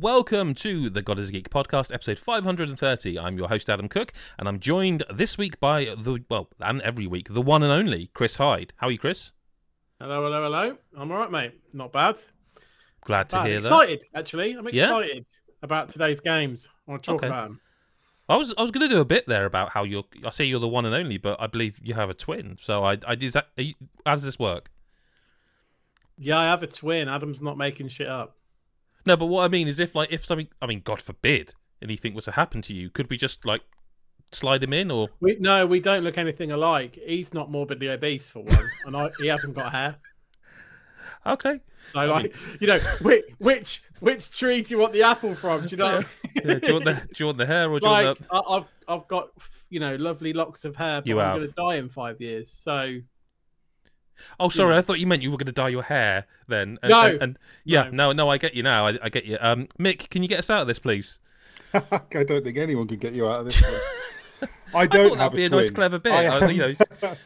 [0.00, 3.18] and welcome to the God is a Geek podcast, episode 530.
[3.18, 7.06] I'm your host, Adam Cook, and I'm joined this week by the, well, and every
[7.06, 8.72] week, the one and only Chris Hyde.
[8.76, 9.32] How are you, Chris?
[10.00, 10.76] Hello, hello, hello.
[10.96, 11.52] I'm all right, mate.
[11.72, 12.22] Not bad.
[13.04, 13.66] Glad to hear that.
[13.66, 14.52] excited, actually.
[14.52, 14.84] I'm Yeah?
[14.84, 15.28] excited
[15.62, 16.66] about today's games.
[16.86, 17.26] I want to talk Okay.
[17.26, 17.60] about them.
[18.28, 20.04] I was I was going to do a bit there about how you're.
[20.24, 22.58] I say you're the one and only, but I believe you have a twin.
[22.60, 23.48] So I, I is that.
[23.58, 23.74] Are you,
[24.06, 24.70] how does this work?
[26.16, 27.08] Yeah, I have a twin.
[27.08, 28.36] Adam's not making shit up.
[29.06, 32.14] No, but what I mean is, if like if something, I mean, God forbid, anything
[32.14, 33.62] was to happen to you, could we just like
[34.32, 36.98] slide him in, or We no, we don't look anything alike.
[37.04, 39.96] He's not morbidly obese for one, and I, he hasn't got hair.
[41.26, 41.60] okay?
[41.92, 45.66] So like, you know, which which which tree do you want the apple from?
[45.66, 46.02] Do you know?
[46.36, 48.18] Yeah, do you want the do you want the hair, or do you like want
[48.20, 48.34] the?
[48.34, 49.30] I, I've I've got
[49.70, 52.50] you know lovely locks of hair, but You I'm going to die in five years.
[52.50, 53.00] So
[54.38, 54.78] Oh, sorry, yeah.
[54.78, 56.78] I thought you meant you were going to dye your hair then.
[56.82, 57.02] And, No.
[57.06, 58.12] and, and- yeah, no.
[58.12, 58.86] no, I get you now.
[58.86, 59.38] I, I get you.
[59.40, 61.20] Um, Mick, can you get us out of this, please?
[61.74, 63.62] I don't think anyone can get you out of this.
[64.74, 66.12] I I don't thought have that'd be a, nice, clever bit.
[66.12, 66.72] I I, am, you know,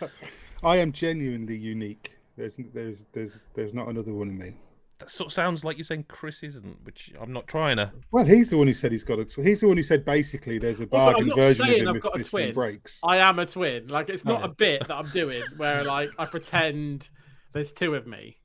[0.64, 2.12] I am genuinely unique.
[2.36, 4.54] There's, there's, there's, there's not another one of me.
[4.98, 7.90] That sort of sounds like you're saying Chris isn't, which I'm not trying to.
[8.12, 9.24] Well, he's the one who said he's got a.
[9.24, 11.76] Tw- he's the one who said basically there's a Also, I'm bargain not version of
[11.76, 12.54] him I've if got a this one twin.
[12.54, 13.00] breaks.
[13.02, 13.88] I am a twin.
[13.88, 14.46] Like it's not Oh.
[14.46, 17.08] a bit that I'm doing where like I pretend
[17.52, 18.36] there's two of me.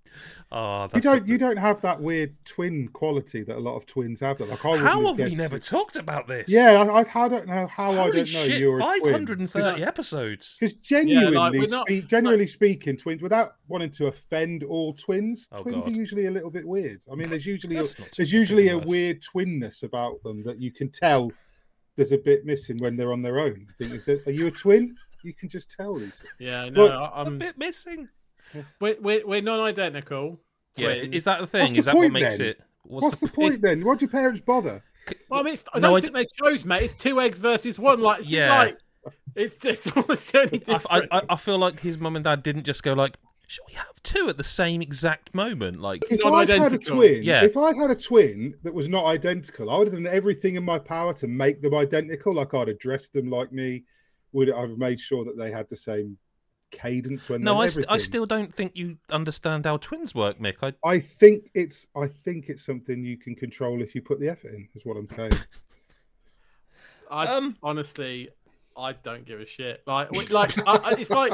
[0.52, 4.20] Oh, You don't, you don't have that weird twin quality that a lot of twins
[4.22, 4.40] have.
[4.40, 5.64] That like I How wouldn't have we never it.
[5.64, 6.45] talked about this?
[6.50, 9.11] Yeah, I, I, I don't know how I don't know you're a twin.
[9.28, 10.58] 530 episodes.
[10.60, 15.61] Because genuinely, we're not- speak, generally speaking, twins, without wanting to offend all twins, Oh,
[15.61, 15.94] twins God.
[15.94, 17.02] are usually a little bit weird.
[17.12, 17.83] I mean, there's usually a,
[18.17, 18.88] there's usually a worse.
[18.88, 21.32] weird twinness about them that you can tell
[21.95, 23.67] there's a bit missing when they're on their own.
[23.67, 24.95] You think, is that, are you a twin?
[25.22, 26.16] You can just tell these.
[26.16, 26.33] things.
[26.39, 28.08] Yeah, no, Look, I- A I'm a bit missing.
[28.80, 30.39] We're, we're, we're non-identical.
[30.76, 31.15] Yeah, twins.
[31.15, 31.61] is that the thing?
[31.61, 32.48] What's is the that what point makes then?
[32.48, 32.61] it?
[32.83, 33.83] What's, the, point then?
[33.86, 34.83] Why do your parents bother?
[35.30, 36.83] Well, I mean, it's, I don't I think they chose, mate.
[36.83, 37.99] It's two eggs versus one.
[38.02, 38.58] Like, it's Yeah.
[38.58, 38.77] like
[39.36, 41.08] it's just almost only I, different.
[41.11, 43.17] I, I- I feel like his mum and dad didn't just go like,
[43.48, 47.23] "Should we have two at the same exact moment?" Like, If I had a twin,
[47.23, 47.43] Yeah.
[47.43, 50.64] if I had a twin that was not identical, I would have done everything in
[50.64, 52.36] my power to make them identical.
[52.36, 53.83] Like I'd have dressed them like me.
[54.33, 56.17] Would I've made sure that they had the same
[56.72, 60.56] cadence when no, I, st- I still don't think you understand how twins work, Mick.
[60.62, 64.30] I, I think it's I think it's something you can control if you put the
[64.30, 64.68] effort in.
[64.76, 65.32] Is what I'm saying.
[67.12, 68.30] I um, honestly,
[68.78, 69.82] I don't give a shit.
[69.88, 71.34] Like, we, like I, I- it's like,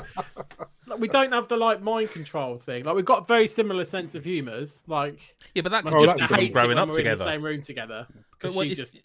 [0.87, 2.85] like we don't have the like mind control thing.
[2.85, 4.83] Like we've got very similar sense of humours.
[4.87, 5.19] Like,
[5.53, 7.05] yeah, but that could Oh, just that's be sister it growing when up we're in
[7.05, 7.23] the together.
[7.25, 8.97] same room together because what she if- just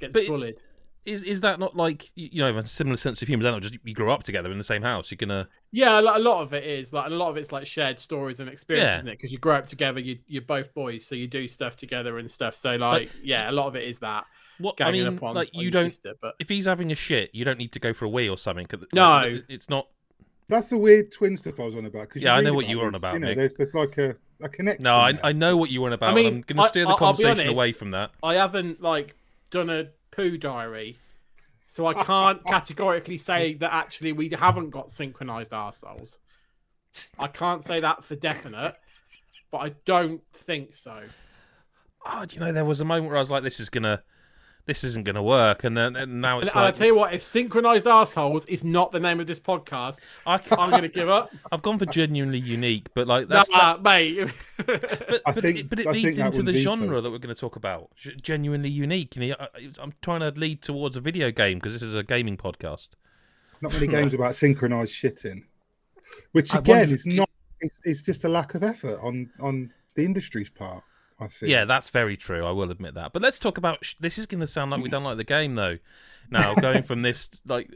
[0.00, 0.56] gets but- bullied.
[1.04, 3.40] Is is that not like you know a similar sense of humour?
[3.40, 5.10] Is that not just you grew up together in the same house?
[5.10, 7.98] You're gonna Yeah, a lot of it is like a lot of it's like shared
[7.98, 8.94] stories and experiences, Yeah.
[8.96, 9.18] isn't it?
[9.18, 12.30] Because you grow up together, you you're both boys, so you do stuff together and
[12.30, 12.54] stuff.
[12.54, 14.24] So like, yeah, a lot of it is that
[14.58, 14.80] what?
[14.80, 15.90] I ganging mean, upon like you don't.
[15.90, 18.28] sister, but If he's having a shit, you don't need to go for a wee
[18.28, 18.66] or something.
[18.66, 19.20] 'cause, like, No.
[19.26, 19.88] it's- it's not.
[20.48, 22.10] That's the weird twin stuff I was on about.
[22.10, 24.14] 'cause Yeah, I know what you were on about, You know, there's there's like a,
[24.40, 24.84] a connection.
[24.84, 25.26] No, I, there.
[25.26, 26.12] I know what you were on about.
[26.12, 27.48] I mean, I'm gonna steer the I- I'll conversation honest.
[27.56, 28.12] away from that.
[28.22, 29.16] I haven't like
[29.50, 30.96] done a poo diary,
[31.66, 36.16] so I can't categorically say that actually we haven't got synchronized arseholes.
[37.18, 38.74] I can't say that for definite,
[39.50, 41.02] but I don't think so.
[42.04, 44.02] Oh, do you know there was a moment where I was like, "This is gonna,
[44.66, 47.22] this isn't gonna work," and then and now And it's I'll tell you what, if
[47.22, 51.08] synchronized assholes is not the name of this podcast, I can't, I'm going to give
[51.08, 51.32] up.
[51.52, 54.30] I've gone for genuinely unique, but like that's nah, mate.
[54.64, 57.00] But, I but, think- it, but it I leads that into the genre true.
[57.00, 57.90] that we're going to talk about.
[57.96, 59.16] Genuinely unique.
[59.16, 59.48] You know, I,
[59.80, 62.90] I'm trying to lead towards a video game because this is a gaming podcast.
[63.60, 65.42] not many games about synchronized shitting,
[66.30, 67.28] which again is not.
[67.60, 70.84] It's, it's just a lack of effort on on the industry's part.
[71.22, 71.50] I think.
[71.52, 72.44] Yeah, that's very true.
[72.44, 73.12] I will admit that.
[73.12, 73.84] But let's talk about.
[73.84, 75.78] Sh- this is going to sound like we don't like the game, though.
[76.30, 77.70] Now, going from this, like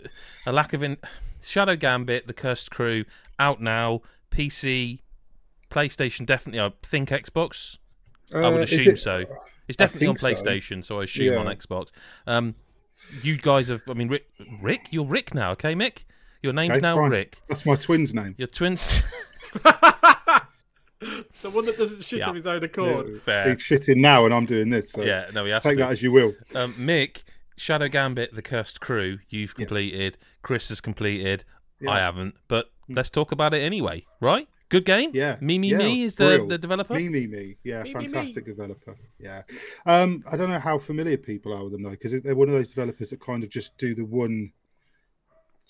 [0.47, 0.97] a lack of in
[1.45, 3.05] Shadow Gambit, The Cursed Crew,
[3.39, 5.01] out now, PC,
[5.71, 6.61] PlayStation, definitely.
[6.61, 7.79] I think Xbox.
[8.35, 9.25] I would Uh, assume it- so.
[9.69, 10.45] It's definitely on think so.
[10.45, 11.91] PlayStation, so, I assume on Xbox.
[12.27, 12.55] Um,
[13.23, 13.83] you guys have.
[13.89, 14.27] I mean, Rick,
[14.63, 16.05] Rick, you're Rick now, okay, Mick?
[16.43, 17.11] Your name's Okay, now fine.
[17.11, 17.39] Rick.
[17.49, 18.35] That's my twin's name.
[18.39, 19.03] Your twins.
[21.43, 22.29] the one that doesn't shit Yeah.
[22.31, 23.07] of his own accord.
[23.09, 23.49] Yeah, Fair.
[23.51, 24.91] He's shitting now, and I'm doing this.
[24.93, 25.81] So yeah, no, he has take to.
[25.81, 26.35] that as you will.
[26.55, 27.23] Um, Mick,
[27.57, 29.67] Shadow Gambit, The Cursed Crew, you've Yes.
[29.67, 30.19] completed.
[30.43, 31.45] Chris has completed.
[31.81, 31.91] Yeah.
[31.91, 34.49] I haven't, but let's talk about it anyway, right?
[34.69, 35.11] Good game.
[35.15, 35.37] Yeah.
[35.41, 36.95] Me Me Yeah, Me is the, the developer.
[36.95, 37.57] Mimimi.
[37.63, 37.93] Yeah, Mimimi.
[38.11, 38.97] fantastic developer.
[39.19, 39.43] Yeah.
[39.85, 42.55] Um, I don't know how familiar people are with them though, because they're one of
[42.55, 44.53] those developers that kind of just do the one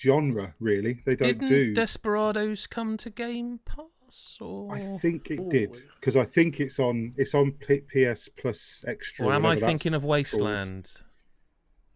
[0.00, 0.54] genre.
[0.60, 1.74] Really, they don't Didn't do.
[1.74, 3.86] Desperados come to Game Pass?
[4.06, 5.48] Plus or I think it Ooh.
[5.48, 9.26] did because I think it's on it's on PS Plus Extra.
[9.26, 10.92] or am I thinking of Wasteland?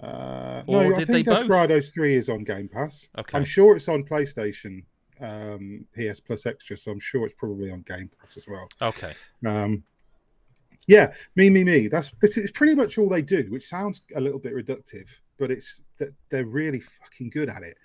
[0.03, 1.41] Uh, Or no, I think they both?
[1.41, 3.07] Desperados Three is on Game Pass.
[3.19, 3.37] Okay.
[3.37, 4.83] I'm sure it's on PlayStation
[5.21, 8.69] um, PS Plus Extra, so I'm sure it's probably on Game Pass as well.
[8.81, 9.13] Okay.
[9.47, 9.85] Um,
[10.87, 11.91] yeah, Mimimi.
[11.91, 15.09] That's this is pretty much all they do, which sounds a little bit reductive,
[15.39, 17.79] but it's that they're really fucking good at it.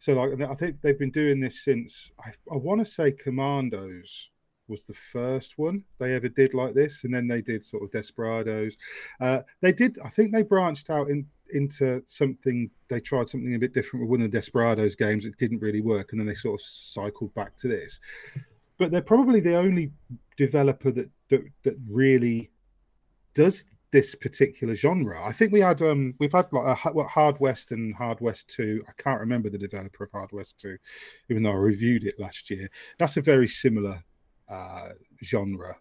[0.00, 4.30] So, like, I think they've been doing this since I, I want to say Commandos
[4.66, 7.90] was the first one they ever did like this, and then they did sort of
[7.90, 8.78] Desperados.
[9.20, 12.70] Uh, they did, I think, they branched out in, into something.
[12.88, 15.26] They tried something a bit different with one of the Desperados games.
[15.26, 18.00] It didn't really work, and then they sort of cycled back to this.
[18.78, 19.92] But they're probably the only
[20.38, 22.50] developer that that, that really
[23.34, 25.24] does this particular genre.
[25.24, 28.48] I think we had um we've had like a what Hard West and Hard West
[28.50, 28.82] 2.
[28.88, 30.76] I can't remember the developer of Hard West 2,
[31.28, 32.68] even though I reviewed it last year.
[32.98, 34.02] That's a very similar
[34.48, 34.90] uh
[35.24, 35.76] genre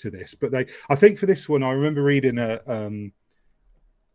[0.00, 0.34] to this.
[0.34, 3.12] But they I think for this one I remember reading a um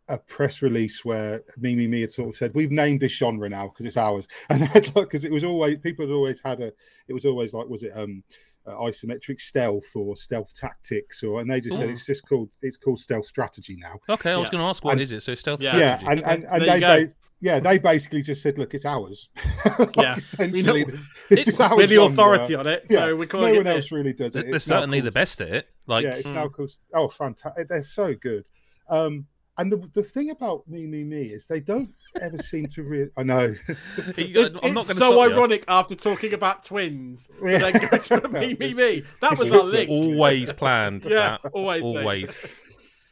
[0.08, 3.86] a press release where Mimimi had sort of said we've named this genre now because
[3.86, 6.72] it's ours and because it was always people had always had a
[7.08, 8.22] it was always like was it um
[8.66, 11.92] uh, isometric stealth or stealth tactics or and they just said Mm.
[11.92, 14.52] it's just called it's called stealth strategy now Okay, I was Yeah.
[14.52, 15.20] going to ask what And- is it?
[15.22, 15.76] So stealth Yeah.
[15.76, 17.04] yeah and and, and There they you go.
[17.06, 19.28] ba- yeah they basically just said look it's ours
[19.78, 20.16] like, Yeah.
[20.16, 22.12] essentially We know- this, this is our We're the genre.
[22.12, 23.00] authority on it, Yeah.
[23.00, 23.92] so we're no one else this.
[23.92, 25.68] really does They're it they're It's now certainly the best at it.
[25.86, 26.34] Like, yeah, it's Mm.
[26.34, 26.70] now called.
[26.94, 27.68] Oh, fantastic!
[27.68, 28.46] They're so good.
[28.88, 29.26] Um,
[29.58, 31.88] and the, the thing about Mimimi is they don't
[32.20, 33.10] ever seem to really.
[33.16, 33.54] I know.
[34.16, 35.20] It- I'm not it's going to so stop you.
[35.34, 37.58] ironic after talking about twins Yeah.
[37.58, 39.04] then go to Mimimi.
[39.20, 39.88] That was our ridiculous.
[39.88, 39.90] link.
[39.90, 41.04] Always planned.
[41.04, 41.50] Yeah, that.
[41.52, 41.82] always.
[41.84, 42.58] Always.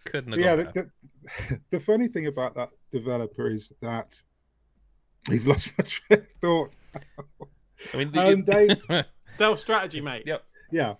[0.06, 0.91] Couldn't have yeah, the,
[1.49, 4.21] the, the funny thing about that developer is that
[5.29, 6.71] we've lost my train of thought.
[7.94, 10.25] I mean, the- Um, they, Stealth strategy, mate.
[10.27, 10.43] Yep.
[10.73, 10.94] yeah,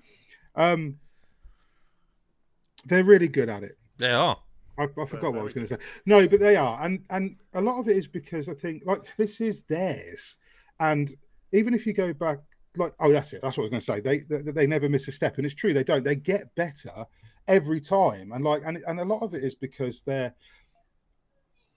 [0.55, 0.97] um,
[2.87, 3.77] they're really good at it.
[3.99, 4.39] they are.
[4.79, 5.81] I, I forgot what I was going to say.
[6.07, 9.03] No, but they are, and and a lot of it is because I think like
[9.17, 10.37] this is theirs,
[10.81, 11.15] and
[11.53, 12.39] even if you go back,
[12.77, 14.01] like oh that's it, that's what I was going to say.
[14.01, 16.05] They, they they never miss a step, and it's true they don't.
[16.05, 17.07] They get better
[17.49, 20.35] every time, and like and and a lot of it is because they're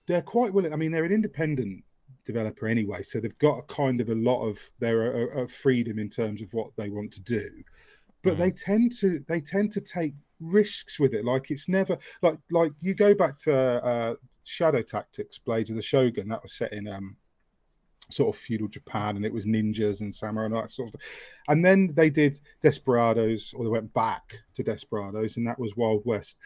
[0.07, 0.73] they're quite willing.
[0.73, 1.83] I mean, they're an independent
[2.25, 5.99] developer anyway, so they've got a kind of a lot of their uh, uh, freedom
[5.99, 7.49] in terms of what they want to do,
[8.21, 8.37] but Mm.
[8.37, 11.25] they tend to they tend to take risks with it.
[11.25, 15.81] Like it's never like like you go back to uh, Shadow Tactics, Blades of the
[15.81, 16.27] Shogun.
[16.29, 17.17] That was set in um
[18.09, 21.09] sort of feudal Japan, and it was ninjas and samurai and that sort of stuff.
[21.47, 26.03] And then they did Desperados, or they went back to Desperados, and that was Wild
[26.05, 26.37] West.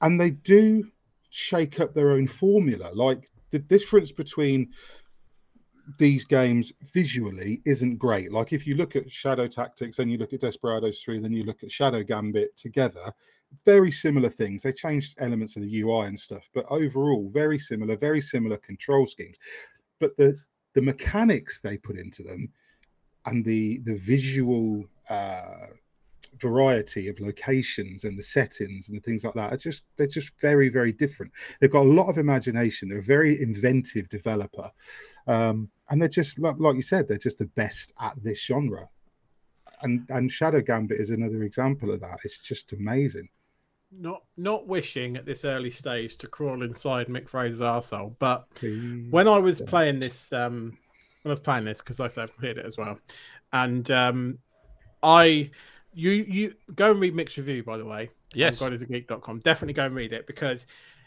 [0.00, 0.90] And they do
[1.30, 2.90] shake up their own formula.
[2.92, 4.72] Like the difference between
[5.98, 8.32] these games visually isn't great.
[8.32, 11.44] Like if you look at Shadow Tactics and you look at Desperados 3, then you
[11.44, 13.12] look at Shadow Gambit together,
[13.64, 14.62] very similar things.
[14.62, 19.06] They changed elements of the UI and stuff, but overall, very similar, very similar control
[19.06, 19.36] schemes.
[19.98, 20.38] But the
[20.74, 22.48] the mechanics they put into them
[23.26, 25.66] and the the visual uh
[26.38, 30.32] variety of locations and the settings and the things like that are just they're just
[30.40, 34.70] very very different they've got a lot of imagination they're a very inventive developer
[35.26, 38.86] um and they're just like, like you said they're just the best at this genre
[39.82, 43.28] and and shadow gambit is another example of that it's just amazing
[43.90, 49.10] Not not wishing at this early stage to crawl inside Mick Fraser's arsehole, but Please
[49.10, 49.68] when I was don't.
[49.68, 50.78] playing this, um,
[51.22, 52.98] when I was playing this, because like I said, I've played it as well,
[53.52, 54.38] and um,
[55.02, 55.50] I,
[55.92, 58.10] you, you go and read Mick's review, by the way.
[58.32, 58.62] Yes.
[58.62, 59.40] on godisageek.com.
[59.40, 60.66] Definitely go and read it because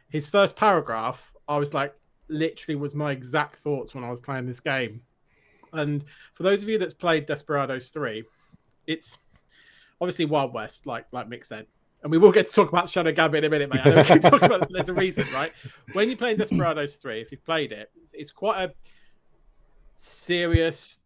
[0.10, 1.96] his first paragraph, I was like,
[2.28, 5.02] literally was my exact thoughts when I was playing this game.
[5.74, 6.04] And
[6.34, 8.24] for those of you that's played Desperados 3,
[8.88, 9.18] it's
[10.00, 11.68] obviously Wild West, like like Mick said.
[12.04, 13.86] And we will get to talk about Shadow Gambit in a minute, mate.
[13.86, 15.54] I know we talk about there's a reason, right?
[15.94, 18.74] When you're playing Desperados 3, if you've played it, it's, it's quite a
[19.96, 21.00] serious,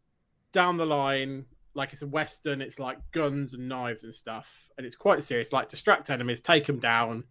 [0.54, 1.46] down the line,
[1.76, 4.72] like it's a western, it's like guns and knives and stuff.
[4.78, 7.24] And it's quite serious, like distract enemies, take them down,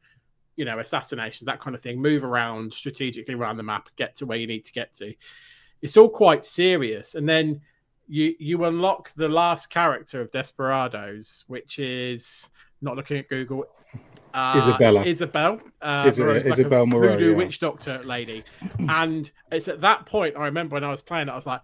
[0.57, 4.27] you know, assassinations, that kind of thing, move around strategically around the map, get to
[4.27, 5.15] where you need to get to.
[5.83, 7.15] It's all quite serious.
[7.15, 7.61] And then
[8.09, 12.49] you you unlock the last character of Desperados, which is
[12.81, 13.65] not looking at Google.
[14.33, 15.05] Uh, Isabella.
[15.05, 15.61] Isabelle.
[15.81, 17.37] Uh, Isa- Moreau, it's like Isabelle Moreau, voodoo yeah.
[17.37, 18.45] witch doctor lady.
[18.89, 21.63] and it's at that point I remember when I was playing it, I was like,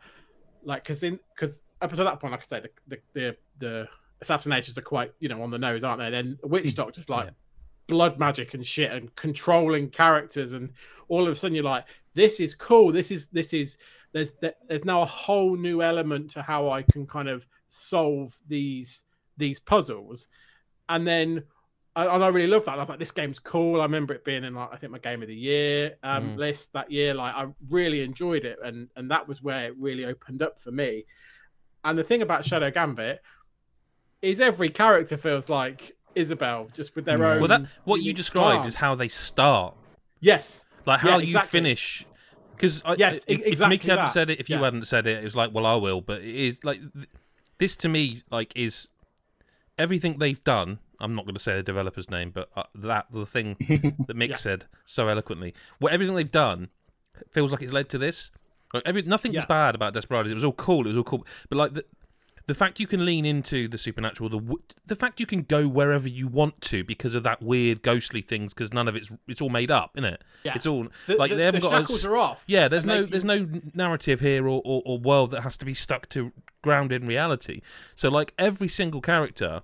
[0.65, 3.89] like because in because up until that point, like I say, the the the, the
[4.21, 6.11] assassinations are quite you know on the nose, aren't they?
[6.11, 7.33] Then witch doctor's like Yeah.
[7.93, 10.73] Blood magic and shit and controlling characters, and
[11.09, 11.85] all of a sudden you're like,
[12.15, 12.91] this is cool.
[12.91, 13.77] This is this is
[14.13, 14.33] there's
[14.69, 19.03] there's now a whole new element to how I can kind of solve these
[19.37, 20.27] these puzzles,
[20.89, 21.43] and then
[21.95, 22.77] and I really love that.
[22.77, 23.83] I was like, this game's cool.
[23.83, 26.37] I remember it being in like I think my game of the year um, Mm.
[26.39, 27.13] list that year.
[27.13, 30.71] Like I really enjoyed it, and and that was where it really opened up for
[30.73, 31.05] me.
[31.85, 33.21] And the thing about Shadow Gambit
[34.23, 37.33] is every character feels like Isabelle, just with their Yeah.
[37.35, 37.39] own.
[37.41, 38.67] Well, that what you described style.
[38.67, 39.75] is how they start,
[40.21, 41.51] yes, like how Yeah, you exactly.
[41.61, 42.05] finish.
[42.57, 44.65] Because Yes, if, e- if exactly Mickey hadn't said it, if you Yeah.
[44.65, 46.01] hadn't said it, it was like, well, I will.
[46.01, 47.09] But it is like th-
[47.59, 48.89] this to me, like, is
[49.79, 50.79] everything they've done.
[51.01, 53.57] I'm not going to say the developer's name, but uh, that the thing
[54.07, 54.37] that Mick Yeah.
[54.37, 55.55] said so eloquently.
[55.79, 56.69] What everything they've done
[57.31, 58.31] feels like it's led to this.
[58.73, 60.31] Like every nothing was bad about Desperados.
[60.31, 60.87] It was all cool.
[60.87, 61.27] It was all cool.
[61.49, 61.85] But like the
[62.47, 64.57] the fact you can lean into the supernatural, the
[64.87, 68.53] the fact you can go wherever you want to because of that weird ghostly things,
[68.53, 70.25] because none of it's it's all made up, isn't it?
[70.45, 70.55] Yeah.
[70.55, 71.77] It's all the, like the, they haven't the got.
[71.77, 72.45] a shackles s- are off.
[72.47, 75.75] yeah, there's no there's no narrative here or, or, or world that has to be
[75.75, 76.33] stuck to
[76.63, 77.61] grounded in reality.
[77.95, 79.63] So like every single character,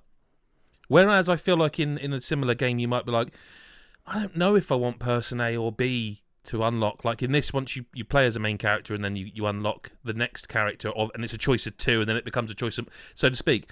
[0.88, 3.34] whereas I feel like in in a similar game you might be like,
[4.06, 7.04] I don't know if I want person A or B to unlock.
[7.04, 9.46] Like in this, once you, you play as a main character and then you, you
[9.46, 12.50] unlock the next character of, and it's a choice of two, and then it becomes
[12.50, 13.70] a choice of so to speak.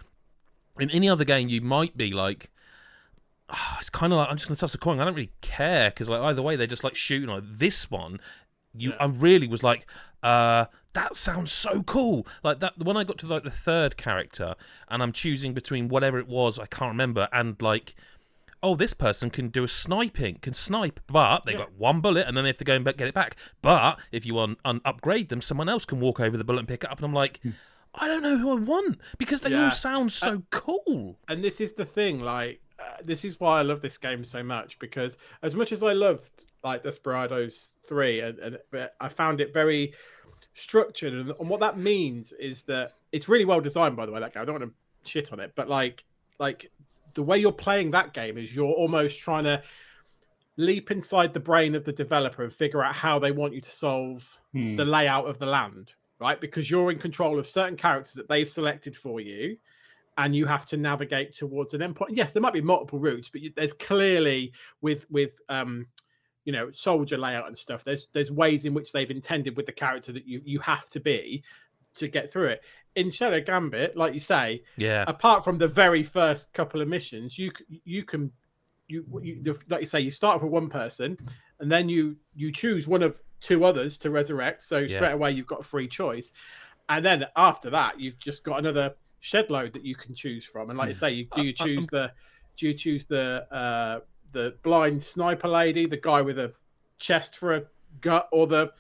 [0.79, 2.51] In any other game, you might be like.
[3.49, 4.99] "Ah, it's kind of like I'm just going to toss a coin.
[4.99, 7.29] I don't really care because like either way they're just like shooting.
[7.29, 8.19] Like this one,
[8.75, 8.97] you Yeah.
[9.01, 9.87] I really was like,
[10.23, 12.27] uh, that sounds so cool.
[12.43, 14.55] Like that when I got to like the third character
[14.89, 17.95] and I'm choosing between whatever it was I can't remember and like,
[18.67, 21.59] oh this person can do a sniping, can snipe, but they Yeah.
[21.59, 23.37] got one bullet and then they have to go and get it back.
[23.63, 26.69] But if you un- un- upgrade them, someone else can walk over the bullet and
[26.69, 26.99] pick it up.
[26.99, 27.41] And I'm like.
[27.43, 27.51] Hmm.
[27.99, 29.65] I don't know who I want because they Yeah.
[29.65, 31.17] all sound uh, so cool.
[31.29, 34.43] and this is the thing like uh, this is why i love this game so
[34.43, 36.31] much because as much as i loved
[36.63, 39.95] like desperados 3 and, and uh, i found it very
[40.53, 44.21] structured and, and what that means is that it's really well designed by the way
[44.21, 46.05] that game i don't want to shit on it but like
[46.39, 46.71] like
[47.17, 49.63] the way you're playing that game is you're almost trying to
[50.57, 53.71] leap inside the brain of the developer and figure out how they want you to
[53.71, 54.77] solve Hmm.
[54.77, 56.41] the layout of the land, right?
[56.41, 59.59] Because you're in control of certain characters that they've selected for you,
[60.17, 62.09] and you have to navigate towards an endpoint.
[62.11, 65.87] Yes, there might be multiple routes, but you, there's clearly with with um,
[66.47, 67.85] you know, soldier layout and stuff.
[67.85, 71.01] There's there's ways in which they've intended with the character that you you have to
[71.01, 71.43] be
[71.97, 72.63] to get through it.
[72.97, 75.05] In Shadow Gambit, like you say, Yeah.
[75.07, 77.53] apart from the very first couple of missions, you
[77.85, 78.33] you can
[78.89, 81.19] you, you like you say you start with one person,
[81.61, 84.63] and then you you choose one of two others to resurrect.
[84.63, 84.89] So Yeah.
[84.89, 86.33] straight away you've got a free choice,
[86.89, 90.71] and then after that you've just got another shed load that you can choose from.
[90.71, 92.13] And like you say, you do you uh, uh, choose um, the
[92.57, 94.01] do you choose the uh
[94.33, 96.53] the blind sniper lady, the guy with a
[96.99, 97.63] chest for a
[98.01, 98.73] gut, or the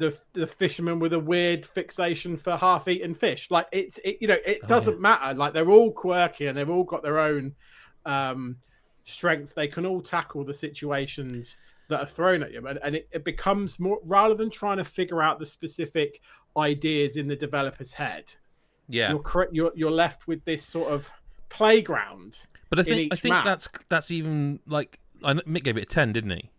[0.00, 3.50] the the fisherman with a weird fixation for half-eaten fish.
[3.50, 5.34] Like it's it, you know it Oh, doesn't matter.
[5.34, 7.54] Like they're all quirky and they've all got their own
[8.06, 8.56] um
[9.04, 9.52] strengths.
[9.52, 11.56] They can all tackle the situations
[11.88, 14.84] that are thrown at you, and, and it, it becomes more rather than trying to
[14.84, 16.20] figure out the specific
[16.56, 18.32] ideas in the developer's head.
[18.88, 19.10] Yeah.
[19.12, 21.08] You're you're you're left with this sort of
[21.48, 22.38] playground.
[22.70, 23.44] But I think I think map.
[23.44, 26.50] that's that's even like I Mick gave it a ten, didn't he?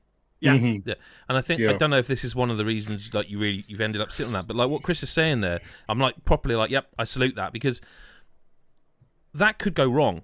[0.42, 0.58] Yeah.
[0.58, 0.82] Mhm.
[0.86, 0.96] Yeah,
[1.30, 3.40] and I think I don't know if this is one of the reasons like you
[3.40, 6.00] really you've ended up sitting on that, but like what Chris is saying there, I'm
[6.00, 7.80] like properly like, yep, I salute that because
[9.34, 10.24] that could go wrong.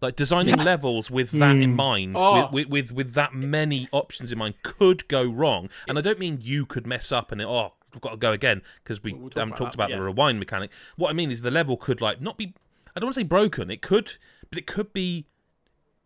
[0.00, 1.76] Like designing levels with that in Mm.
[1.76, 2.48] mind, Oh.
[2.52, 5.68] with, with with with that many options in mind, could go wrong.
[5.88, 8.30] And I don't mean you could mess up and it, oh, we've got to go
[8.32, 10.70] again because we We'll- we'll talk haven't about talked that, about the rewind mechanic.
[10.96, 12.54] What I mean is the level could like not be.
[12.94, 13.72] I don't want to say broken.
[13.72, 14.18] It could,
[14.50, 15.26] but it could be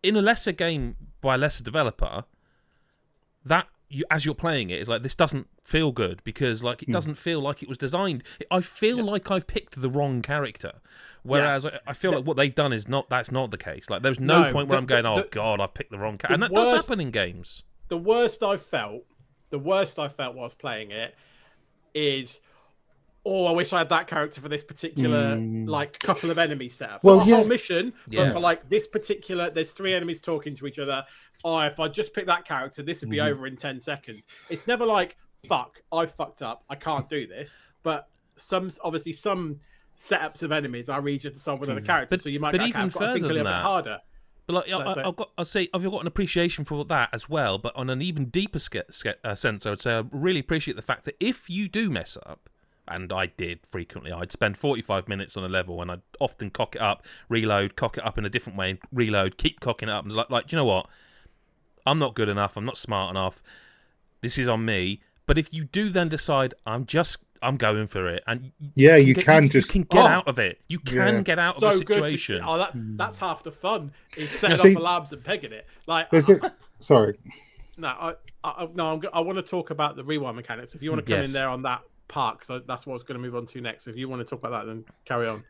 [0.01, 2.25] in a lesser game by a lesser developer.
[3.45, 6.87] That you, as you're playing it, is like this doesn't feel good because like it
[6.87, 6.91] hmm.
[6.93, 8.23] doesn't feel like it was designed.
[8.49, 10.73] I feel like I've picked the wrong character,
[11.21, 13.09] whereas I, I feel like what they've done is not.
[13.09, 13.89] That's not the case.
[13.89, 15.91] Like there's no, No, point where the- I'm going, the- oh the- god, I've picked
[15.91, 17.63] the wrong character, and the that does happen in games.
[17.89, 19.03] the worst I felt,
[19.51, 21.15] the worst I felt whilst playing it
[21.93, 22.39] is,
[23.25, 25.67] oh, I wish I had that character for this particular Mm.
[25.69, 27.03] like couple of enemies set up.
[27.03, 27.35] Well, Not yeah.
[27.37, 28.25] whole mission, Yeah.
[28.25, 31.05] but for like this particular, there's three enemies talking to each other.
[31.45, 33.27] Oh, if I just pick that character, this would be Mhm.
[33.31, 34.25] over in ten seconds.
[34.49, 35.15] It's never like,
[35.47, 37.55] fuck, I fucked up, I can't do this.
[37.81, 39.59] But some, obviously, some
[39.97, 41.85] setups of enemies are easier to solve with other Mm.
[41.85, 43.43] characters, But- so you might but go, even I've think a further little than bit
[43.45, 43.99] that, harder.
[44.47, 47.09] But like, So- I, so- I've got, I'll say, I've got an appreciation for that
[47.13, 47.57] as well.
[47.57, 50.75] But on an even deeper ske- ske- uh, sense, I would say I really appreciate
[50.75, 52.49] the fact that if you do mess up,
[52.87, 56.75] and I did frequently, I'd spend 45 minutes on a level, and I'd often cock
[56.75, 60.03] it up, reload, cock it up in a different way, reload, keep cocking it up,
[60.05, 60.87] and like, like, do you know what?
[61.85, 62.55] I'm not good enough.
[62.57, 63.41] I'm not smart enough.
[64.21, 65.01] This is on me.
[65.25, 69.13] But if you do then decide, I'm just, I'm going for it, and Yeah, you
[69.13, 70.07] get- can just you can get Oh.
[70.07, 70.61] out of it.
[70.67, 71.21] You can Yeah.
[71.21, 71.87] get out so of a good.
[71.95, 72.41] To, situation.
[72.45, 73.91] oh, that's that's half the fun.
[74.17, 75.65] Is setting See- up the labs and pegging it.
[75.87, 77.15] Like there's a sorry.
[77.77, 78.13] no, I,
[78.43, 80.75] I no, I'm, I want to talk about the rewind mechanics.
[80.75, 81.29] If you want to come Yes.
[81.29, 83.61] in there on that part, because that's what I was going to move on to
[83.61, 83.85] next.
[83.85, 85.43] So if you want to talk about that, then carry on.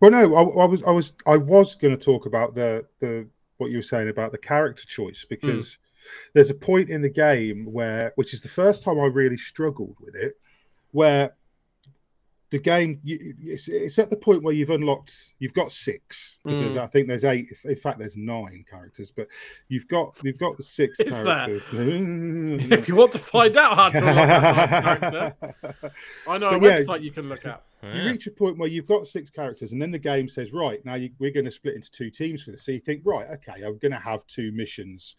[0.00, 3.28] Well, no, I, I was, I was, I was going to talk about the the
[3.58, 5.28] what you were saying about the character choice hmm.
[5.28, 5.78] because
[6.34, 9.96] there's a point in the game where, which is the first time I really struggled
[10.00, 10.34] with it,
[10.90, 11.34] where
[12.52, 16.38] the game it's, it's at the point where you've unlocked, you've got six.
[16.44, 16.80] 'cause there's- mm.
[16.82, 17.46] I think there's eight.
[17.64, 19.26] In fact, there's nine characters, but
[19.68, 21.24] you've got you've got the six Is there?
[21.24, 21.68] characters.
[21.72, 25.92] if you want to find out how to unlock character,
[26.28, 27.64] I know a yeah, website you can look at.
[27.82, 30.84] you reach a point where you've got six characters, and then the game says, right,
[30.84, 32.64] now you, we're going to split into two teams for this.
[32.64, 35.16] So you think, right, okay, I'm going to have two missions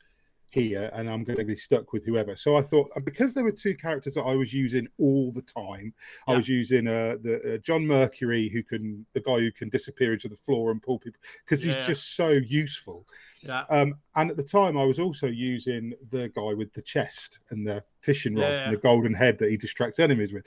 [0.54, 2.36] here, and I'm going to be stuck with whoever.
[2.36, 5.94] So I thought, because there were two characters that I was using all the time,
[6.28, 10.14] I was using uh, the uh, John Mercury, who can, the guy who can disappear
[10.14, 11.74] into the floor and pull people, because Yeah.
[11.74, 13.08] he's just so useful.
[13.42, 13.64] Yeah.
[13.72, 17.66] Um, and at the time, I was also using the guy with the chest and
[17.68, 18.64] the fishing rod Yeah.
[18.66, 20.46] and the golden head that he distracts enemies with.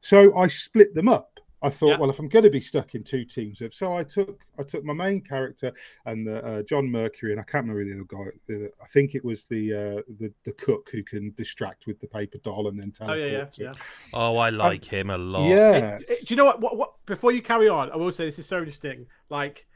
[0.00, 1.35] So I split them up.
[1.66, 1.96] I thought, Yeah.
[1.98, 4.62] well, if I'm going to be stuck in two teams, of so I took I
[4.62, 5.72] took my main character
[6.04, 8.30] and the uh, John Mercury, and I can't remember the other guy.
[8.46, 12.06] The, I think it was the uh, the the cook who can distract with the
[12.06, 13.18] paper doll and then Oh teleport.
[13.18, 13.72] yeah, yeah, to- yeah.
[14.14, 15.48] Oh, I like him a lot.
[15.48, 15.96] Yeah.
[15.96, 16.76] It- it- do you know what, what?
[16.76, 16.92] What?
[17.06, 19.06] Before you carry on, I will say this is so interesting.
[19.28, 19.66] Like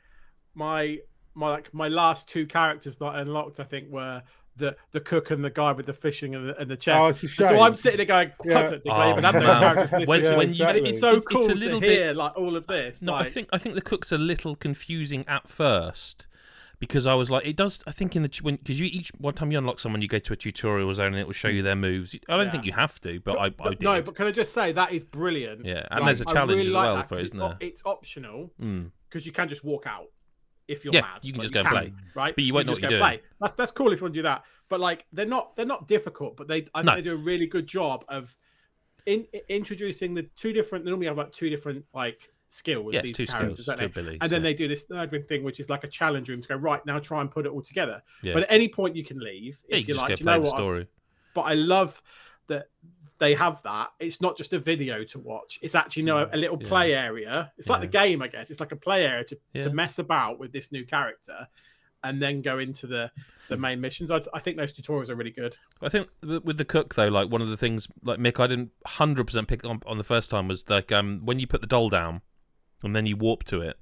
[0.54, 0.99] my
[1.35, 4.23] my like my last two characters that I unlocked, I think, were
[4.60, 6.99] the the cook and the guy with the fishing and the, and the chest.
[7.02, 7.60] Oh, it's a And so.
[7.60, 8.54] I'm sitting there going, I Yeah.
[8.66, 10.36] don't think I Oh, even had those characters for When- mission.
[10.36, 10.88] when you- exactly.
[10.90, 13.02] it's so It's a cool little to bit- hear like all of this.
[13.02, 16.26] No, like, I think I think the cook's a little confusing at first
[16.78, 17.82] because I was like, it does.
[17.86, 20.18] I think in the when because you each one time you unlock someone, you go
[20.18, 22.14] to a tutorial zone and it will show you their moves.
[22.28, 22.50] I don't Yeah.
[22.52, 23.82] think you have to, but, I, I but did.
[23.82, 25.64] no, but can I just say that is brilliant.
[25.66, 27.42] yeah, and Like, there's a challenge really as like well that for it, 'cause isn't
[27.42, 27.68] it's, there?
[27.68, 28.90] it's optional Mm.
[29.08, 30.06] because you can just walk out
[30.71, 31.21] if you're Yeah, mad.
[31.23, 31.93] you can just go and play.
[32.15, 32.35] right?
[32.35, 33.21] But you won't know just what go you're play.
[33.41, 34.45] That's that's cool if you want to do that.
[34.69, 36.95] But like they're not they're not difficult, but they I think No.
[36.95, 38.37] they do a really good job of
[39.06, 40.85] in, introducing the two different.
[40.85, 42.95] They normally have like two different like skills.
[42.95, 44.19] Yes, these two characters, skills, two abilities.
[44.21, 44.49] And then yeah.
[44.50, 46.99] they do this third thing, which is like a challenge room to go right now.
[46.99, 48.02] Try and put it all together.
[48.23, 48.35] Yeah.
[48.35, 50.21] But at any point you can leave if you you can like.
[50.21, 50.56] you know the what?
[50.56, 50.87] story.
[51.35, 52.00] but I love
[52.49, 52.67] that
[53.21, 53.91] they have that.
[54.00, 55.59] It's not just a video to watch.
[55.63, 56.69] It's actually you know, a little Yeah.
[56.69, 57.52] play area.
[57.59, 58.50] It's like the game, I guess.
[58.50, 59.65] It's like a play area to, Yeah.
[59.65, 61.47] to mess about with this new character
[62.02, 63.11] and then go into the,
[63.49, 64.11] the main missions.
[64.11, 65.56] I, I think those tutorials are really good.
[65.83, 68.47] I think with with the cook though, like one of the things, like Mick, I
[68.47, 71.61] didn't hundred percent pick on on the first time was like um when you put
[71.61, 72.23] the doll down
[72.83, 73.78] and then you warp to it,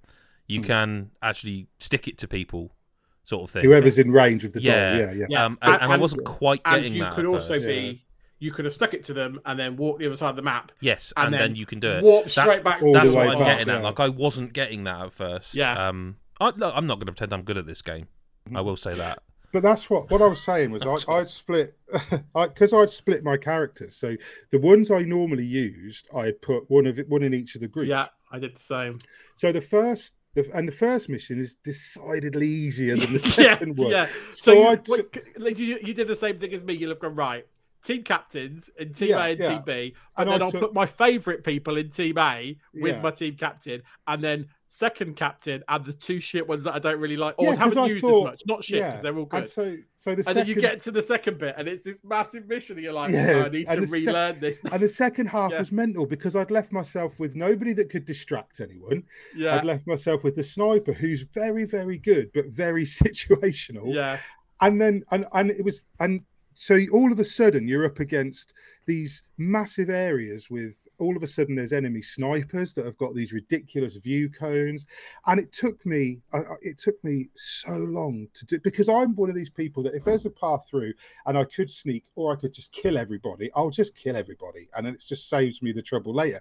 [0.48, 0.66] you Hmm.
[0.66, 2.74] can actually stick it to people,
[3.22, 3.64] sort of thing.
[3.64, 4.90] Whoever's in range of the Yeah.
[4.90, 4.98] doll.
[4.98, 5.26] Yeah, yeah.
[5.28, 5.44] Yeah.
[5.44, 7.12] Um, and, And- and I wasn't quite And getting you that.
[7.12, 7.68] could at also first.
[7.68, 8.02] be,
[8.38, 10.42] you could have stuck it to them and then walk the other side of the
[10.42, 10.72] map.
[10.80, 12.02] yes, and and, then then, you can do it.
[12.04, 13.82] Warp That's- straight back That's the what I'm back, getting at.
[13.82, 15.54] Like I wasn't getting that at first.
[15.54, 15.88] Yeah.
[15.88, 18.06] Um, I, look, I'm not going to pretend I'm good at this game.
[18.54, 19.22] I will say that.
[19.50, 21.74] But that's what what I was saying was I I'd split
[22.34, 23.96] because I'd split my characters.
[23.96, 24.14] So
[24.50, 27.62] the ones I normally used, I had put one of it one in each of
[27.62, 27.88] the groups.
[27.88, 28.98] Yeah, I did the same.
[29.36, 33.78] So the first the, and the first mission is decidedly easier than the yeah, second
[33.78, 33.90] one.
[33.90, 34.06] yeah.
[34.06, 36.74] So So, you, I what- like, you, you did the same thing as me.
[36.74, 37.46] You'll have gone right.
[37.84, 39.48] Team captains in Team Yeah, A and yeah.
[39.48, 39.72] Team B,
[40.16, 43.02] And and, then I'll took- put my favourite people in Team A with Yeah.
[43.02, 47.00] my team captain, and then second captain and the two shit ones that I don't
[47.00, 48.42] really like oh, or 'cause haven't I used thought- as much.
[48.46, 49.40] Not shit because they're all good.
[49.42, 51.80] And so so the And second then you get to the second bit, and it's
[51.82, 54.60] this massive mission, and you're like, Yeah, oh, I need to and sec- relearn this.
[54.70, 58.60] and the second half was mental because I'd left myself with nobody that could distract
[58.60, 59.04] anyone.
[59.34, 63.94] yeah, I'd left myself with the sniper who's very, very good, but very situational.
[63.94, 64.18] yeah,
[64.60, 66.20] and then and and it was and
[66.60, 68.52] so all of a sudden you're up against
[68.84, 73.32] these massive areas with all of a sudden there's enemy snipers that have got these
[73.32, 74.84] ridiculous view cones
[75.26, 76.18] and it took me
[76.60, 80.04] it took me so long to do because i'm one of these people that if
[80.04, 80.92] there's a path through
[81.26, 84.84] and i could sneak or i could just kill everybody i'll just kill everybody and
[84.84, 86.40] then it just saves me the trouble later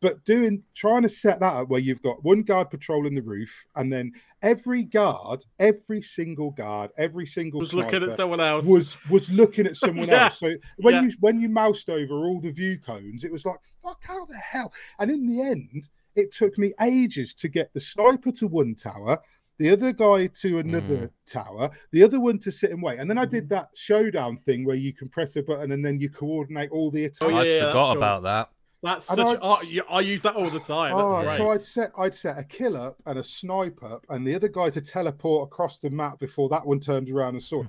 [0.00, 3.66] but doing trying to set that up where you've got one guard patrolling the roof
[3.76, 8.66] and then every guard every single guard every single was looking at someone else.
[8.66, 10.24] was was looking at someone Yeah.
[10.24, 10.38] else.
[10.38, 11.02] So when Yeah.
[11.02, 14.36] you when you moused over all the view cones, it was like fuck, how the
[14.36, 14.72] hell?
[14.98, 19.18] And in the end, it took me ages to get the sniper to one tower,
[19.58, 21.10] the other guy to another mm.
[21.26, 23.50] tower, the other one to sit and wait, and then I did mm.
[23.50, 27.04] that showdown thing where you can press a button and then you coordinate all the
[27.04, 27.22] oh, attacks.
[27.22, 27.96] Oh, yeah, I yeah, that's forgot cool.
[27.96, 28.50] about that.
[28.82, 29.38] That's And such.
[29.42, 30.96] I'd- Oh, I use that all the time.
[30.96, 31.36] That's Oh, great.
[31.36, 34.48] so I'd set I'd set a kill up and a snipe up, and the other
[34.48, 37.62] guy to teleport across the map before that one turned around and saw.
[37.62, 37.68] it.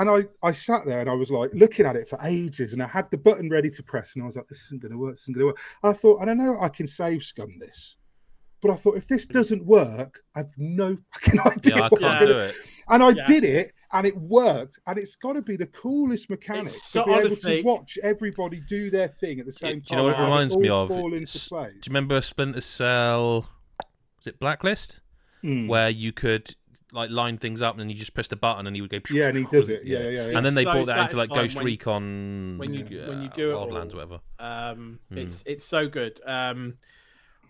[0.00, 2.82] And I, I sat there and I was like looking at it for ages and
[2.82, 4.98] I had the button ready to press and I was like, this isn't going to
[4.98, 5.12] work.
[5.12, 5.60] This isn't going to work.
[5.82, 7.96] And I thought, I don't know, I can save scum this.
[8.62, 11.76] But I thought, if this doesn't work, I've no fucking idea.
[11.76, 12.54] Yeah, I can't I'm do it.
[12.90, 13.24] And I Yeah.
[13.26, 14.78] did it and it worked.
[14.86, 17.98] And it's got to be the coolest mechanic so to be honestly- able to watch
[18.02, 19.84] everybody do their thing at the same do time.
[19.90, 20.88] you know what it and have reminds me of?
[20.88, 21.72] Fall into place.
[21.72, 23.48] Do you remember Splinter Cell?
[24.18, 25.00] Was it Blacklist?
[25.42, 25.66] Mm.
[25.68, 26.54] Where you could
[26.92, 29.00] like line things up and then you just pressed a button and he would go.
[29.10, 29.84] Yeah, and he does it.
[29.84, 30.36] Yeah, yeah, yeah.
[30.36, 33.22] And then they So brought that into like Ghost when- Recon, when you- uh, when
[33.22, 34.00] you do it Wildlands, all.
[34.00, 34.20] or whatever.
[34.38, 35.18] Um, Hmm.
[35.18, 36.20] It's it's so good.
[36.26, 36.74] Um,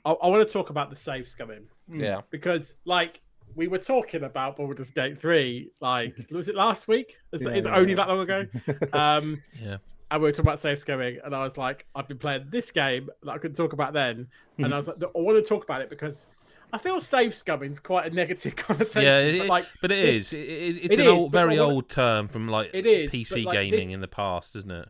[0.05, 2.00] I, I want to talk about the save scumming Mm.
[2.03, 3.20] Yeah, because like
[3.57, 5.70] we were talking about Baldur's Gate three.
[5.81, 7.18] Like was it last week?
[7.33, 7.96] Is, Yeah, is it only yeah.
[7.96, 8.46] that long ago?
[8.92, 9.79] Um, yeah.
[10.12, 12.70] and we were talking about save scumming, and I was like, I've been playing this
[12.70, 14.64] game that I couldn't talk about then, Hmm.
[14.66, 16.26] and I was like, I want to talk about it because
[16.73, 19.03] I feel save scumming is quite a negative connotation.
[19.03, 20.33] Yeah, it- but like, But it this- is.
[20.33, 23.11] It, it's it's it an is, old, very wanna- old term from like It is,
[23.11, 24.89] PC like, gaming this- in the past, isn't it?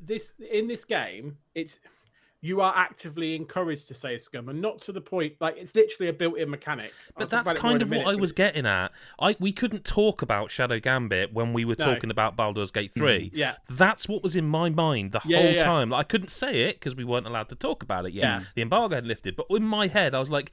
[0.00, 1.78] this in this game, it's
[2.40, 6.08] you are actively encouraged to save scum, and not to the point like it's literally
[6.08, 6.92] a built-in mechanic.
[7.16, 8.92] I'll But that's about it more kind of what minute, I was getting at.
[9.18, 11.84] I we couldn't talk about Shadow Gambit when we were No.
[11.86, 11.94] Mm-hmm.
[11.94, 13.32] talking about Baldur's Gate 3.
[13.34, 15.64] Yeah, That's what was in my mind the Yeah, whole yeah.
[15.64, 15.90] time.
[15.90, 18.22] Like, I couldn't say it because we weren't allowed to talk about it yet.
[18.22, 18.40] Yeah.
[18.54, 19.34] The embargo had lifted.
[19.34, 20.52] But in my head, I was like,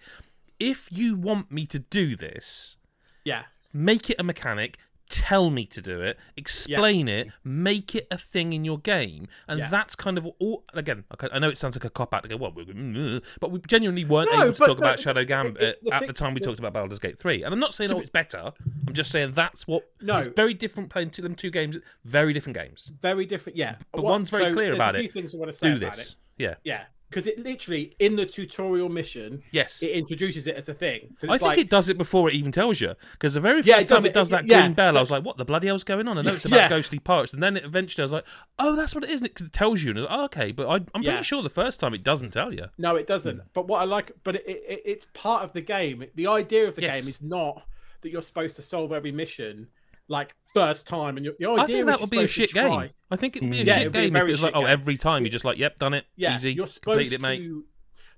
[0.60, 2.78] if you want me to do this,
[3.24, 4.78] yeah, make it a mechanic.
[5.08, 9.60] Tell me to do it, explain it, make it a thing in your game, and
[9.60, 9.68] Yeah.
[9.70, 10.64] that's kind of all.
[10.74, 13.60] Again, I know it sounds like a cop out to go, well, mm, but we
[13.68, 16.34] genuinely weren't No, able to talk about Shadow Gambit it- the at thing- the time
[16.34, 17.44] we talked about Baldur's Gate three.
[17.44, 18.52] And I'm not saying To oh it's better.
[18.88, 19.88] I'm just saying that's what.
[20.02, 20.18] No.
[20.18, 22.92] it's very different playing two, them two games, very different games.
[23.00, 23.58] very different.
[23.58, 25.14] Yeah, But What- one's very so clear about a few it.
[25.14, 26.16] Things I want to say Do this, it.
[26.40, 29.82] yeah, Yeah, because it literally in the tutorial mission yes.
[29.82, 31.16] it introduces it as a thing.
[31.24, 32.94] I think like, it does it before it even tells you.
[33.14, 34.98] Because the very first Yeah, it time does it it- does that yeah, green bell,
[34.98, 36.68] I was like, "What the bloody hell's going on?" I know it's about Yeah.
[36.68, 38.26] ghostly parts, and then it, eventually I was like,
[38.60, 39.92] "Oh, that's what it is," because it tells you.
[39.92, 41.12] And like, oh, okay, but I, I'm Yeah.
[41.12, 42.66] pretty sure the first time it doesn't tell you.
[42.78, 43.38] No, it doesn't.
[43.38, 43.48] Hmm.
[43.54, 46.04] But what I like, but it, it, it's part of the game.
[46.16, 47.00] The idea of the Yes.
[47.00, 47.64] game is not
[48.02, 49.68] that you're supposed to solve every mission
[50.08, 52.56] like first time, and your, the idea I think that would be a shit to
[52.56, 52.86] try.
[52.88, 52.90] game.
[53.12, 53.64] I think it would be a.
[53.64, 55.32] Yeah, shit it'd a game if very it was like, shit "Oh, every time you're
[55.32, 57.66] just like, yep, done it, Yeah, easy, you're supposed completed it, mate." to.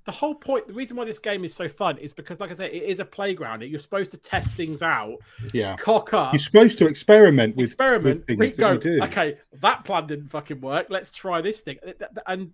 [0.06, 2.54] The whole point, the reason why this game is so fun is because, like I
[2.54, 3.62] said, it is a playground.
[3.63, 5.15] You're supposed to test things out,
[5.54, 5.76] Yeah.
[5.76, 8.76] cock up, You're supposed to experiment with, experiment, with re- things go.
[8.78, 9.04] that you do.
[9.04, 10.88] Okay, that plan didn't fucking work.
[10.89, 11.78] Let's try this thing.
[11.84, 12.54] Th- th- And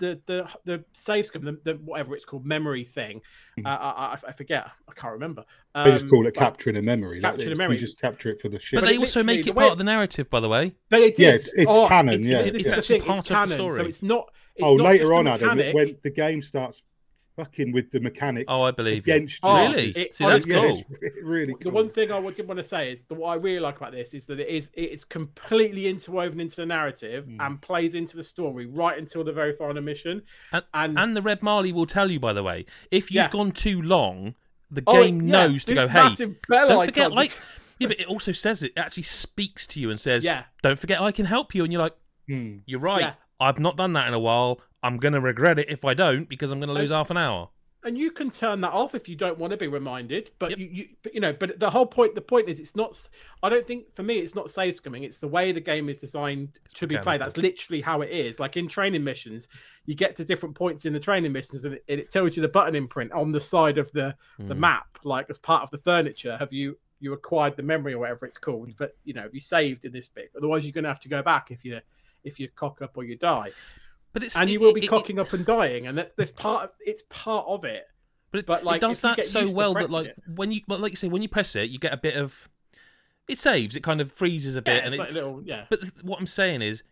[0.00, 3.20] the the the save scum, the, the whatever it's called, memory thing.
[3.58, 3.66] Mhm.
[3.66, 4.66] Uh, I, I, I forget.
[4.88, 5.44] I can't remember.
[5.74, 7.20] They just Um, call it capturing a memory.
[7.20, 7.76] like capturing a memory.
[7.76, 8.78] You just capture it for the shit.
[8.78, 10.74] But But they it also make it part it- of the narrative, by the way.
[10.88, 11.18] They did.
[11.20, 12.38] Yeah, it's- it's Oh, canon, It's, yeah.
[12.38, 13.76] it's, It's the actually thing, part it's of the story.
[13.78, 14.32] So it's not.
[14.56, 15.74] It's oh, not later on, Adam, mechanic.
[15.74, 16.82] when the game starts
[17.36, 19.14] fucking with the mechanic Oh, I believe you.
[19.14, 19.60] against Oh.
[19.70, 19.88] Really?
[19.88, 20.78] it- See, that's honestly, yeah, cool.
[20.78, 23.34] it's re- really The one thing I did want to say is that what I
[23.36, 27.36] really like about this is that it is it's completely interwoven into the narrative Mm.
[27.40, 30.22] and plays into the story right until the very final mission.
[30.52, 33.30] And- and And the Red Marley will tell you, by the way, if you've Yeah.
[33.30, 34.34] gone too long,
[34.70, 36.14] the Oh, game yeah, knows to this go, hey,
[36.48, 37.40] don't icon forget, like, just-
[37.78, 40.44] yeah, but it also says it, it actually speaks to you and says, Yeah.
[40.62, 41.64] don't forget, I can help you.
[41.64, 41.96] And you're like,
[42.28, 42.58] Hmm.
[42.66, 43.00] you're right.
[43.00, 43.12] Yeah.
[43.40, 44.60] I've not done that in a while.
[44.82, 47.16] I'm going to regret it if I don't because I'm going to lose half an
[47.16, 47.50] hour.
[47.82, 50.30] and you can turn that off if you don't want to be reminded.
[50.38, 50.58] But Yep.
[50.58, 53.08] you, you, but, you know, but the whole point, the point is, it's not.
[53.42, 55.02] I don't think for me, it's not save scumming.
[55.02, 57.20] It's the way the game is designed to be played.
[57.22, 58.38] That's literally how it is.
[58.38, 59.48] Like in training missions,
[59.86, 62.48] you get to different points in the training missions, and it, it tells you the
[62.48, 64.58] button imprint on the side of the the Mm.
[64.58, 66.36] map, like as part of the furniture.
[66.38, 68.74] Have you you acquired the memory or whatever it's called?
[68.76, 70.30] But you know, you saved in this bit?
[70.36, 71.80] Otherwise, you're going to have to go back if you
[72.24, 73.50] if you cock up or you die,
[74.12, 76.30] But it's and you will be it- it- cocking up and dying, and that, there's
[76.30, 76.64] part.
[76.64, 77.86] Of, it's part of it.
[78.32, 80.92] But it, But, like, it does that so well that like when you well, like
[80.92, 82.48] you say when you press it, you get a bit of
[83.28, 83.76] it saves.
[83.76, 85.64] It kind of freezes a bit, Yeah, and like a little yeah.
[85.70, 86.82] But th- what I'm saying is,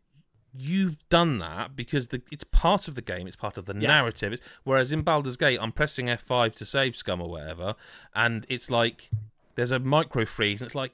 [0.57, 3.27] you've done that because the, it's part of the game.
[3.27, 3.87] It's part of the Yeah.
[3.89, 4.33] narrative.
[4.33, 7.75] It's, whereas in Baldur's Gate, I'm pressing F5 to save scum or whatever,
[8.15, 9.11] and it's like
[9.55, 10.93] there's a micro freeze, and it's like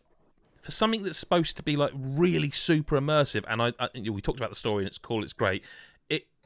[0.60, 3.44] for something that's supposed to be like really super immersive.
[3.48, 5.22] And I, I you know, we talked about the story, and it's cool.
[5.24, 5.62] It's great.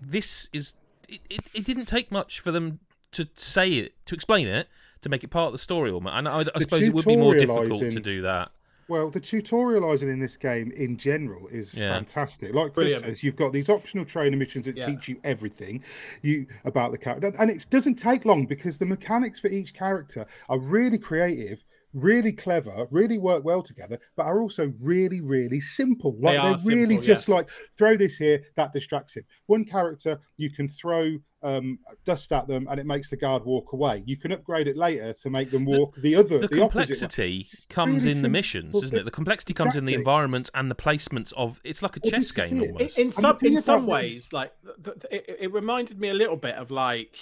[0.03, 0.75] It this is
[1.09, 2.81] it, it, it didn't take much for them
[3.13, 4.69] to say it to explain it
[5.01, 7.17] to make it part of the story almost and I, I suppose it would be
[7.17, 8.51] more difficult to do that
[8.89, 11.93] Well, the tutorializing in this game in general is Yeah.
[11.95, 12.55] fantastic.
[12.55, 13.05] Like Chris Brilliant.
[13.05, 14.87] says, you've got these optional training missions that Yeah.
[14.87, 15.83] teach you everything
[16.23, 20.27] you about the character, and it doesn't take long because the mechanics for each character
[20.49, 21.65] are really creative.
[21.95, 26.17] Really clever, really work well together, but are also really, really simple.
[26.21, 27.01] Like They they are are really simple, yeah.
[27.15, 29.25] just like throw this here, that distracts him.
[29.47, 33.73] One character you can throw um, dust at them and it makes the guard walk
[33.73, 34.03] away.
[34.07, 36.97] You can upgrade it later to make them walk the, other, the the, opposite way.
[36.99, 39.05] complexity It's comes really in the missions, Well, isn't it?
[39.05, 40.01] The complexity comes in the exactly.
[40.01, 41.61] environment and the placements of.
[41.65, 42.67] It's like a Well, chess this game it.
[42.73, 42.99] almost.
[42.99, 44.53] in, in some in some ways this- like
[44.85, 47.17] th- th- it, it reminded me a little bit of like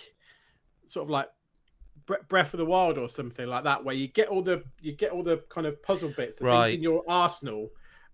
[0.87, 1.31] sort of like Bre-
[2.29, 5.11] breath of the wild or something like that where you get all the you get
[5.11, 6.75] all the kind of puzzle bits the things Right.
[6.75, 7.71] in your arsenal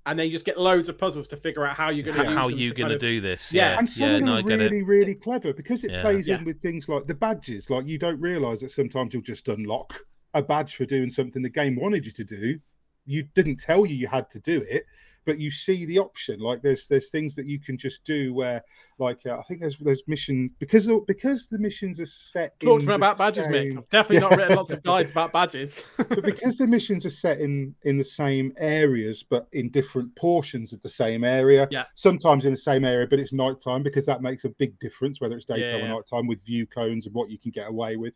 [0.07, 2.25] and then you just get loads of puzzles to figure out how you're going to
[2.35, 3.53] how you to going kind to of- do this?
[3.53, 3.73] Yeah.
[3.73, 4.87] Yeah, And some yeah, of them no, I are get really, it.
[4.87, 6.01] really clever because it Yeah.
[6.03, 6.39] plays Yeah.
[6.39, 7.71] in with things like the badges.
[7.71, 9.95] Like you don't realize that sometimes you'll just unlock
[10.35, 12.59] a badge for doing something the game wanted you to do.
[13.07, 14.87] You didn't tell you you had to do it,
[15.25, 16.41] but you see the option.
[16.41, 18.63] Like there's there's things that you can just do where,
[18.99, 22.59] like uh, I think there's there's mission because because the missions are set.
[22.61, 24.37] talk in to me about badges same- mick i've definitely not Yeah.
[24.37, 28.05] written lots of guides about badges but because the missions are set in in the
[28.05, 31.85] same areas but in different portions of the same area Yeah.
[31.95, 35.37] sometimes in the same area but it's nighttime because that makes a big difference whether
[35.37, 35.93] it's daytime Yeah, yeah.
[35.93, 38.15] or nighttime with view cones and what you can get away with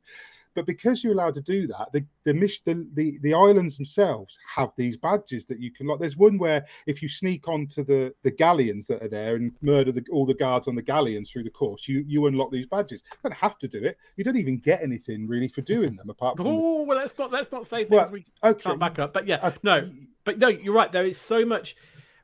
[0.56, 4.36] but because you're allowed to do that the the, mission, the the the islands themselves
[4.56, 8.12] have these badges that you can like there's one where if you sneak onto the
[8.24, 11.44] the galleons that are there and murder the, all the guards on the galleons through
[11.44, 14.36] the course you you unlock these badges you don't have to do it you don't
[14.36, 17.52] even get anything really for doing them apart from the- oh well let's not let's
[17.52, 19.88] not say things Well, we okay can't back up but yeah uh, no
[20.24, 20.90] but no, you're right.
[20.90, 21.76] There is so much.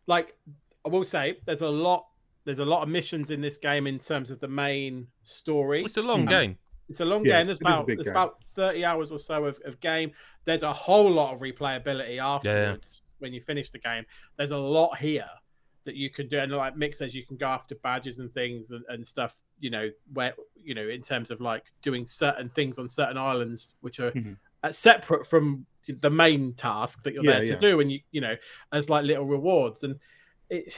[0.08, 0.34] Like
[0.84, 2.06] I will say, there's a lot.
[2.44, 5.84] There's a lot of missions in this game in terms of the main story.
[5.84, 6.58] It's a long Um, game.
[6.88, 7.46] It's a long Yes, game.
[7.46, 8.10] There's about there's game.
[8.10, 10.12] about 30 hours or so of, of game.
[10.44, 14.04] There's a whole lot of replayability afterwards when you finish the game.
[14.36, 15.28] There's a lot here
[15.84, 16.38] that you can do.
[16.38, 19.70] And like Mick says, you can go after badges and things and, and stuff, you
[19.70, 23.98] know, where you know, in terms of like doing certain things on certain islands, which
[24.00, 24.36] are Mhm.
[24.62, 27.58] uh, separate from the main task that you're Yeah, there to yeah.
[27.58, 28.36] do, and you you know,
[28.72, 29.98] as like little rewards, and
[30.50, 30.76] it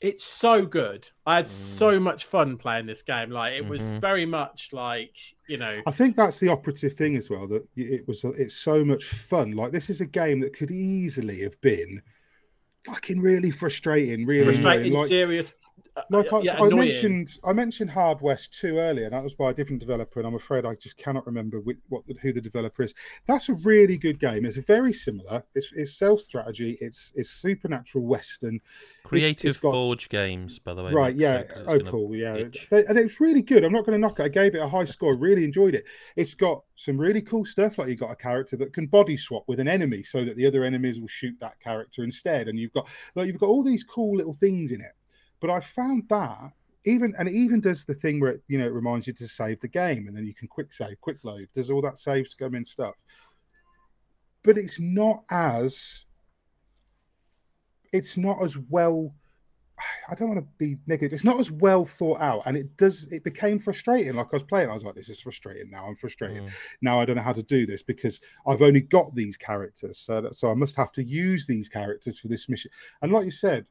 [0.00, 1.08] it's so good.
[1.26, 1.48] I had Mm.
[1.48, 3.30] so much fun playing this game.
[3.30, 4.00] Like it was Mhm.
[4.00, 5.14] very much like
[5.48, 7.46] you know, I think that's the operative thing as well.
[7.48, 9.52] That it was it's so much fun.
[9.52, 12.02] Like this is a game that could easily have been
[12.84, 15.00] fucking really frustrating, really frustrating, annoying.
[15.02, 15.52] Like, serious.
[15.98, 19.34] Uh, like I, yeah, I mentioned, I mentioned Hard West two earlier, and that was
[19.34, 22.32] by a different developer, and I'm afraid I just cannot remember which, what the, who
[22.32, 22.94] the developer is.
[23.26, 24.44] That's a really good game.
[24.44, 25.42] It's very similar.
[25.54, 26.78] It's, it's stealth strategy.
[26.80, 28.60] It's it's supernatural western.
[29.04, 30.92] Creative it's got- Forge games, by the way.
[30.92, 32.68] right yeah so- oh cool yeah itch.
[32.70, 34.68] They- and it's really good i'm not going to knock it i gave it a
[34.68, 35.84] high score really enjoyed it
[36.14, 39.44] it's got some really cool stuff like you've got a character that can body swap
[39.46, 42.72] with an enemy so that the other enemies will shoot that character instead and you've
[42.74, 44.92] got like you've got all these cool little things in it
[45.40, 46.52] but i found that
[46.84, 49.26] even and it even does the thing where it you know it reminds you to
[49.26, 52.26] save the game and then you can quick save quick load there's all that save
[52.26, 52.94] scumming stuff
[54.42, 56.06] but it's not as
[57.92, 59.12] it's not as well
[60.10, 61.12] I don't want to be negative.
[61.12, 63.04] It's not as well thought out, and it does.
[63.12, 64.14] It became frustrating.
[64.14, 66.42] Like I was playing, I was like, "This is frustrating." Now I'm frustrated.
[66.42, 66.50] Mm.
[66.82, 70.20] Now I don't know how to do this because I've only got these characters, so
[70.20, 72.70] that, so I must have to use these characters for this mission.
[73.02, 73.66] And like you said,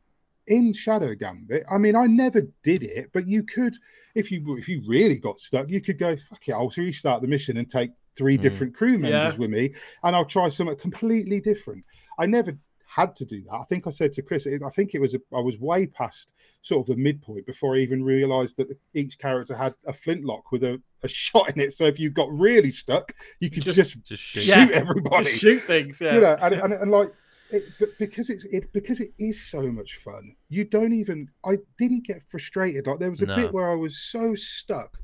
[0.48, 3.76] in Shadow Gambit, I mean, I never did it, but you could,
[4.16, 7.28] if you if you really got stuck, you could go, "Fuck it, I'll restart the
[7.28, 8.42] mission and take three Mm.
[8.42, 9.38] different crew members Yeah.
[9.38, 11.84] with me, and I'll try something completely different."
[12.20, 12.58] I never
[12.98, 13.54] had to do that.
[13.54, 16.34] I think I said to Chris, I think it was a, I was way past
[16.64, 20.64] sort of the midpoint before I even realised that each character had a flintlock with
[20.64, 21.74] a, a shot in it.
[21.74, 24.50] So if you got really stuck, you could Just- just, Just shoot, shoot.
[24.50, 24.70] Yeah.
[24.74, 25.26] everybody.
[25.26, 26.02] Just shoot things.
[26.02, 26.16] Yeah.
[26.16, 27.14] You know, and, and, and like
[27.52, 30.36] it, but because it's it because it is so much fun.
[30.50, 31.30] You don't even.
[31.46, 32.88] I didn't get frustrated.
[32.88, 33.36] Like there was a No.
[33.36, 34.98] bit where I was so stuck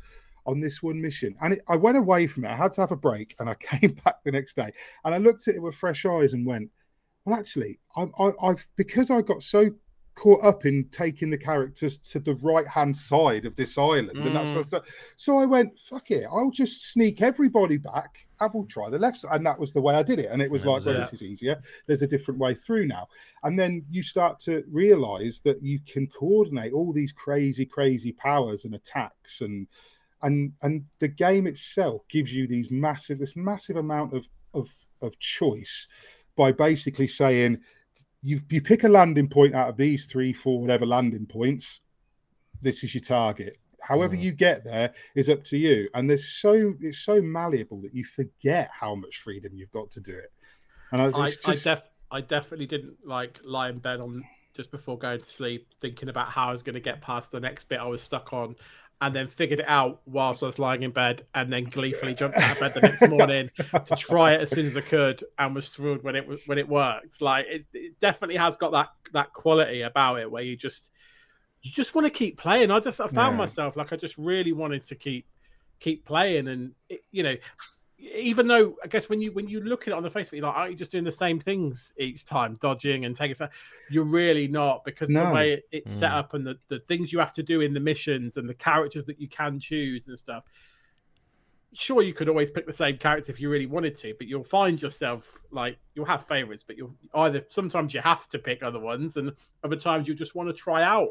[0.46, 2.50] on this one mission, and it, I went away from it.
[2.50, 4.72] I had to have a break, and I came back the next day,
[5.06, 6.70] and I looked at it with fresh eyes and went,
[7.26, 9.72] "Well, actually, I, I, I've because I got so."
[10.16, 14.36] caught up in taking the characters to the right hand side of this island and
[14.36, 14.56] that's Mm.
[14.58, 14.82] what I've done.
[15.18, 19.18] so i went fuck it i'll just sneak everybody back i will try the left
[19.18, 20.86] side and that was the way i did it and it was That like was
[20.86, 21.00] well it.
[21.00, 23.08] this is easier there's a different way through now
[23.42, 28.66] and then you start to realize that you can coordinate all these crazy crazy powers
[28.66, 29.66] and attacks and
[30.22, 34.70] and and the game itself gives you these massive this massive amount of of
[35.02, 35.88] of choice
[36.36, 37.60] by basically saying
[38.22, 41.82] you you pick a landing point out of these three four whatever landing points.
[42.62, 43.58] This is your target.
[43.82, 44.22] However Mm.
[44.22, 45.90] you get there is up to you.
[45.94, 50.00] And there's so it's so malleable that you forget how much freedom you've got to
[50.00, 50.32] do it.
[50.94, 54.24] And I, I, just, I, def- I definitely didn't like lie in bed on
[54.56, 57.40] just before going to sleep thinking about how I was going to get past the
[57.40, 58.56] next bit I was stuck on
[59.02, 62.42] and then figured it out whilst I was lying in bed, and then gleefully jumped
[62.42, 63.50] out of bed the next morning
[63.86, 66.58] to try it as soon as I could, and was thrilled when it was when
[66.58, 67.22] it worked.
[67.22, 70.90] Like it, it definitely has got that that quality about it where you just
[71.62, 72.72] you just want to keep playing.
[72.72, 73.38] I just I found Yeah.
[73.38, 75.28] myself like I just really wanted to keep
[75.80, 77.36] keep playing, and it, you know,
[78.12, 80.34] even though I guess when you when you look at it on the face of
[80.34, 83.34] it, you're like, aren't you just doing the same things each time, dodging and taking
[83.36, 83.52] stuff?
[83.90, 85.28] You're really not because No.
[85.28, 86.16] the way it, it's set Mm.
[86.16, 89.06] up and the, the things you have to do in the missions and the characters
[89.06, 90.44] that you can choose and stuff.
[91.76, 94.44] Sure, you could always pick the same character if you really wanted to, but you'll
[94.44, 98.80] find yourself like you'll have favorites, but you'll either sometimes you have to pick other
[98.80, 99.32] ones, and
[99.64, 101.10] other times you just want to try out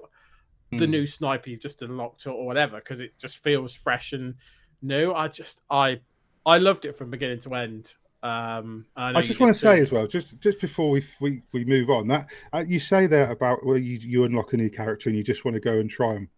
[0.70, 0.90] the Mm.
[0.90, 4.34] new sniper you've just unlocked or, or whatever because it just feels fresh and
[4.82, 5.12] new.
[5.12, 6.00] I just I
[6.44, 7.94] I loved it from beginning to end.
[8.22, 11.64] Um, I, I just want to say as well, just just before we we, we
[11.64, 15.08] move on, that uh, you say there about where you, you unlock a new character
[15.08, 16.28] and you just want to go and try them.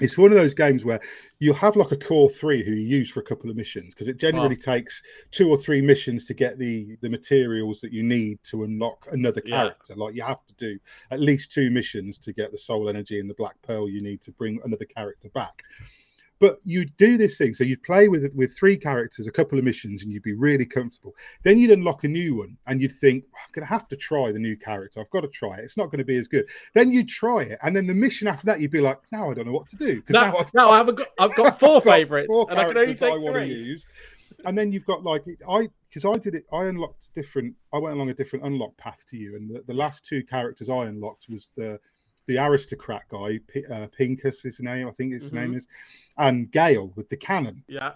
[0.00, 1.00] It's one of those games where
[1.40, 4.06] you'll have like a core three who you use for a couple of missions because
[4.06, 4.72] it generally Oh.
[4.72, 9.08] takes two or three missions to get the the materials that you need to unlock
[9.10, 9.56] another Yeah.
[9.56, 9.96] character.
[9.96, 10.78] Like you have to do
[11.10, 14.20] at least two missions to get the soul energy and the black pearl you need
[14.20, 15.64] to bring another character back.
[16.40, 19.64] But you do this thing, so you'd play with with three characters, a couple of
[19.64, 21.14] missions, and you'd be really comfortable.
[21.42, 24.30] Then you'd unlock a new one, and you'd think, "I'm going to have to try
[24.30, 25.00] the new character.
[25.00, 25.64] I've got to try it.
[25.64, 28.28] It's not going to be as good." Then you'd try it, and then the mission
[28.28, 30.36] after that, you'd be like, "Now I don't know what to do because Now, now
[30.36, 32.76] I've now I haven't got I've got four I've got favorites four and I can
[32.78, 33.54] only characters I want to three.
[33.54, 33.86] use."
[34.44, 36.44] And then you've got like I because I did it.
[36.52, 37.54] I unlocked different.
[37.72, 40.68] I went along a different unlock path to you, and the, the last two characters
[40.68, 41.80] I unlocked was the
[42.28, 45.34] the aristocrat guy, P, uh, Pinkus, his name, I think his Mhm.
[45.34, 45.66] name is,
[46.18, 47.64] and Gale with the cannon.
[47.66, 47.94] Yeah,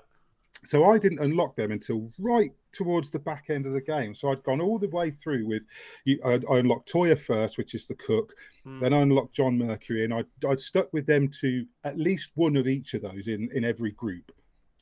[0.64, 4.14] So I didn't unlock them until right towards the back end of the game.
[4.14, 5.66] So I'd gone all the way through with
[6.04, 6.20] you.
[6.24, 8.32] I, I unlocked Toya first, which is the cook.
[8.64, 8.80] Mm.
[8.80, 12.56] Then I unlocked John Mercury, and I I'd stuck with them to at least one
[12.56, 14.30] of each of those in in every group.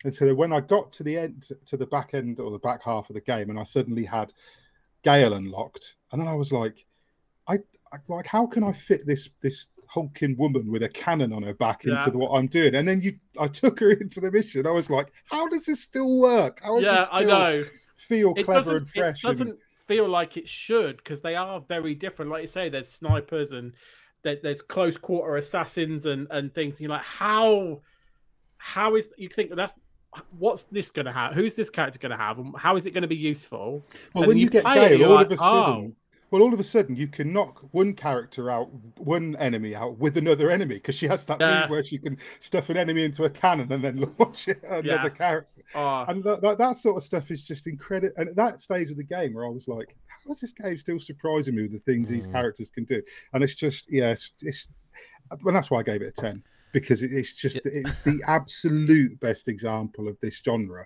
[0.04, 2.82] And so when I got to the end, to the back end or the back
[2.82, 4.32] half of the game, and I suddenly had
[5.02, 6.84] Gale unlocked, and then I was like,
[8.08, 11.84] like, how can I fit this this hulking woman with a cannon on her back
[11.84, 11.98] Yeah.
[11.98, 12.76] into the, what I'm doing?
[12.76, 14.66] And then you, I took her into the mission.
[14.66, 16.60] I was like, how does this still work?
[16.62, 17.62] How does yeah, this I still know.
[17.96, 19.24] feel It clever and fresh?
[19.24, 22.30] it doesn't feel like it should because they are very different.
[22.30, 23.72] Like you say, there's snipers and
[24.22, 26.76] there, there's close quarter assassins and and things.
[26.76, 27.80] And you're like, how
[28.58, 29.74] how is you think that's
[30.38, 31.32] what's this going to have?
[31.34, 32.38] Who's this character going to have?
[32.38, 33.86] And how is it going to be useful?
[34.14, 35.96] Well, And when you you, get Gale, all like, of a sudden, "Oh."
[36.30, 40.16] Well, all of a sudden, you can knock one character out, one enemy out with
[40.16, 41.60] another enemy because she has that Yeah.
[41.62, 44.84] move where she can stuff an enemy into a cannon and then launch it at
[44.84, 44.94] Yeah.
[44.94, 45.62] another character.
[45.74, 48.14] Oh, And that, that, that sort of stuff is just incredible.
[48.16, 50.76] And at that stage of the game, where I was like, "How is this game
[50.78, 52.32] still surprising me with the things these Mm.
[52.32, 54.68] characters can do?" And it's just, yeah, it's, it's
[55.30, 59.18] and that's why I gave it a ten because it, it's just it's the absolute
[59.20, 60.84] best example of this genre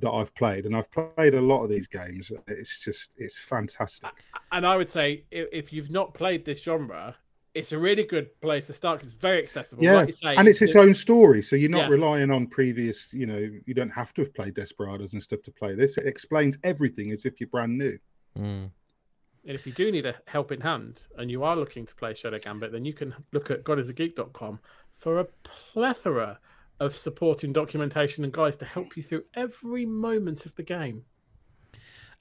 [0.00, 2.32] that I've played, and I've played a lot of these games.
[2.48, 4.10] It's just it's fantastic.
[4.52, 7.14] and I would say if, if you've not played this genre,
[7.54, 9.82] it's a really good place to start 'cause it's very accessible.
[9.82, 11.96] Yeah, like you say, and it's its own story, so you're not Yeah.
[11.96, 13.12] relying on previous.
[13.12, 15.98] You know, you don't have to have played Desperados and stuff to play this.
[15.98, 17.98] It explains everything as if you're brand new.
[18.38, 18.70] Mm.
[19.46, 22.38] And if you do need a helping hand and you are looking to play Shadow
[22.38, 24.60] Gambit, then you can look at godisageek.com
[24.94, 26.38] for a plethora
[26.80, 31.04] of supporting documentation and guides to help you through every moment of the game.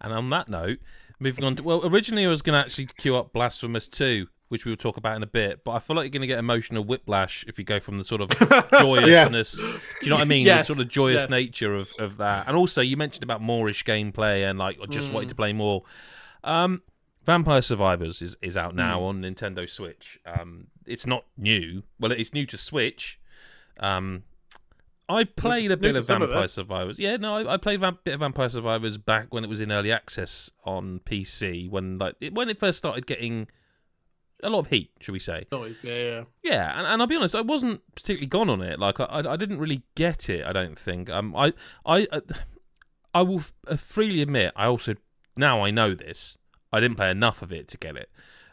[0.01, 0.79] And on that note,
[1.19, 4.65] moving on to well, originally I was going to actually queue up Blasphemous 2, which
[4.65, 6.39] we will talk about in a bit, but I feel like you're going to get
[6.39, 8.29] emotional whiplash if you go from the sort of
[8.71, 9.57] joyousness.
[9.57, 10.45] Do you know what I mean?
[10.45, 11.29] Yes, the sort of joyous yes.
[11.29, 12.47] nature of, of that.
[12.47, 15.27] And also, you mentioned about moreish gameplay and like I just Mm.
[15.27, 15.83] to play more.
[16.43, 16.81] Um,
[17.25, 20.19] Vampire Survivors is, is out now on Nintendo Switch.
[20.25, 21.83] Um, it's not new.
[21.99, 23.19] Well, it's new to Switch.
[23.79, 24.23] Um,
[25.09, 26.47] I played a bit of some of Vampire.
[26.47, 26.99] Survivors.
[26.99, 29.71] Yeah, no, I, I played a bit of Vampire Survivors back when it was in
[29.71, 31.69] early access on PC.
[31.69, 33.47] When like it, when it first started getting
[34.43, 35.47] a lot of heat, should we say?
[35.51, 36.23] Noise, yeah, yeah.
[36.43, 38.79] Yeah, and, and I'll be honest, I wasn't particularly gone on it.
[38.79, 40.45] Like I, I, I didn't really get it.
[40.45, 41.09] I don't think.
[41.09, 41.53] Um, I,
[41.85, 42.21] I, uh,
[43.13, 44.95] I will f- uh, freely admit, I also
[45.35, 46.37] now I know this.
[46.71, 48.09] I didn't play enough of it to get it.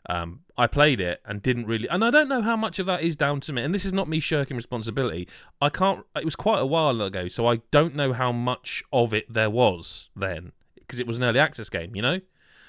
[0.09, 3.03] Um, I played it and didn't really, and I don't know how much of that
[3.03, 3.63] is down to me.
[3.63, 5.29] And this is not me shirking responsibility.
[5.61, 6.05] I can't.
[6.15, 9.51] It was quite a while ago, so I don't know how much of it there
[9.51, 12.21] was then, because it was an early access game, you know.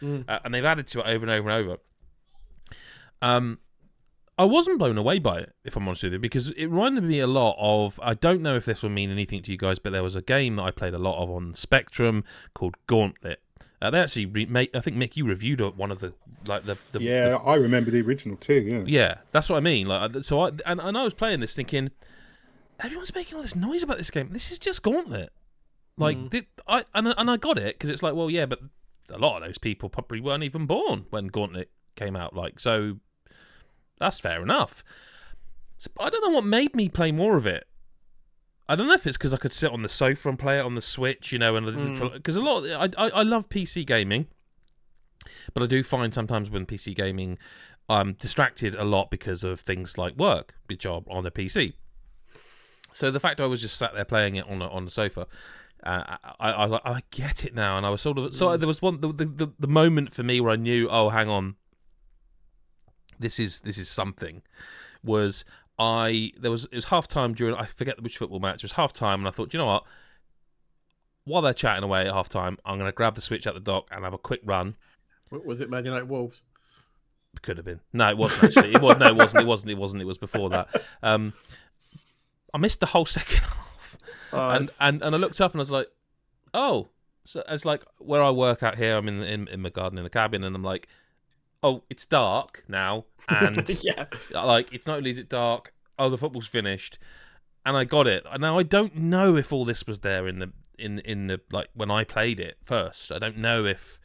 [0.01, 0.25] Mm.
[0.27, 1.77] Uh, and they've added to it over and over and over.
[3.21, 3.59] Um,
[4.39, 7.19] I wasn't blown away by it, if I'm honest with you, because it reminded me
[7.19, 7.99] a lot of.
[8.03, 10.21] I don't know if this will mean anything to you guys, but there was a
[10.21, 12.23] game that I played a lot of on Spectrum
[12.53, 13.41] called Gauntlet.
[13.81, 16.13] Uh, they actually, re- made, I think Mick, you reviewed one of the
[16.47, 18.61] like the, the yeah, the- I remember the original too.
[18.61, 19.87] Yeah, yeah, that's what I mean.
[19.87, 21.91] Like, so I and, and I was playing this thinking,
[22.79, 24.29] everyone's making all this noise about this game.
[24.31, 25.31] This is just Gauntlet.
[25.97, 26.31] Like, Mm.
[26.31, 28.59] thi- I and, and I got it because it's like, well, yeah, but
[29.09, 32.35] a lot of those people probably weren't even born when Gauntlet came out.
[32.35, 32.97] Like, so
[33.99, 34.83] that's fair enough.
[35.77, 37.67] So, I don't know what made me play more of it.
[38.69, 40.65] I don't know if it's because I could sit on the sofa and play it
[40.65, 42.13] on the Switch, you know, and Mm.
[42.13, 44.27] because a lot, I, I I love PC gaming,
[45.53, 47.37] but I do find sometimes when PC gaming,
[47.87, 51.73] I'm distracted a lot because of things like work, which are on a PC.
[52.91, 55.27] So the fact I was just sat there playing it on a, on the sofa,
[55.85, 58.81] uh, I, I I get it now, and I was sort of so there was
[58.81, 61.55] one the, the the the moment for me where I knew, oh, hang on,
[63.19, 64.41] this is this is something.
[65.03, 65.45] Was
[65.79, 68.57] I there was it was half time during I forget which football match.
[68.57, 69.83] It was half time, and I thought, you know what?
[71.25, 73.59] While they're chatting away at half time, I'm going to grab the switch at the
[73.59, 74.75] dock and have a quick run.
[75.29, 76.41] Was it Man United Wolves?
[77.41, 77.81] Could have been.
[77.93, 78.73] No, it wasn't actually.
[78.73, 79.43] It was no, it wasn't.
[79.43, 79.71] It wasn't.
[79.71, 80.01] It wasn't.
[80.01, 80.81] It was before that.
[81.03, 81.33] Um,
[82.53, 83.97] I missed the whole second half,
[84.31, 85.87] Oh, and it's- and and I looked up and I was like,
[86.53, 86.87] oh,
[87.25, 88.95] so it's like where I work out here.
[88.95, 90.87] I'm in in, in my garden in the cabin, and I'm like,
[91.67, 95.73] oh, it's dark now, and yeah, like it's not only is it dark.
[95.99, 96.99] Oh, the football's finished,
[97.65, 98.25] and I got it.
[98.39, 101.69] Now I don't know if all this was there in the in in the like
[101.73, 103.11] when I played it first.
[103.11, 103.99] I don't know if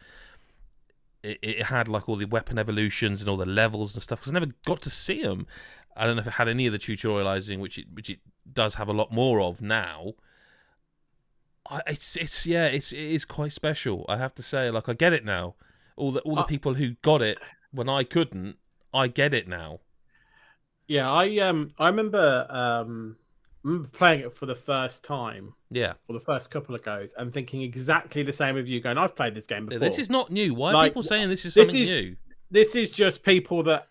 [1.22, 4.32] it, it had like all the weapon evolutions and all the levels and stuff because
[4.32, 5.46] I never got to see them.
[5.96, 8.76] I don't know if it had any of the tutorializing, which it which it does
[8.76, 10.14] have a lot more of now.
[11.68, 14.04] I, it's it's yeah, it's it is quite special.
[14.08, 15.54] I have to say, like I get it now.
[15.96, 17.38] All the all the Uh, people who got it
[17.70, 18.56] when I couldn't,
[18.94, 19.80] I get it now.
[20.86, 21.10] yeah.
[21.10, 23.16] I um, I remember um,
[23.64, 25.94] I remember playing it for the first time, Yeah.
[26.08, 28.80] or the first couple of goes, and thinking exactly the same of you.
[28.80, 29.78] Going, I've played this game before.
[29.78, 30.54] This is not new.
[30.54, 32.16] Why are people saying this is this is- new?
[32.50, 33.88] this is just people that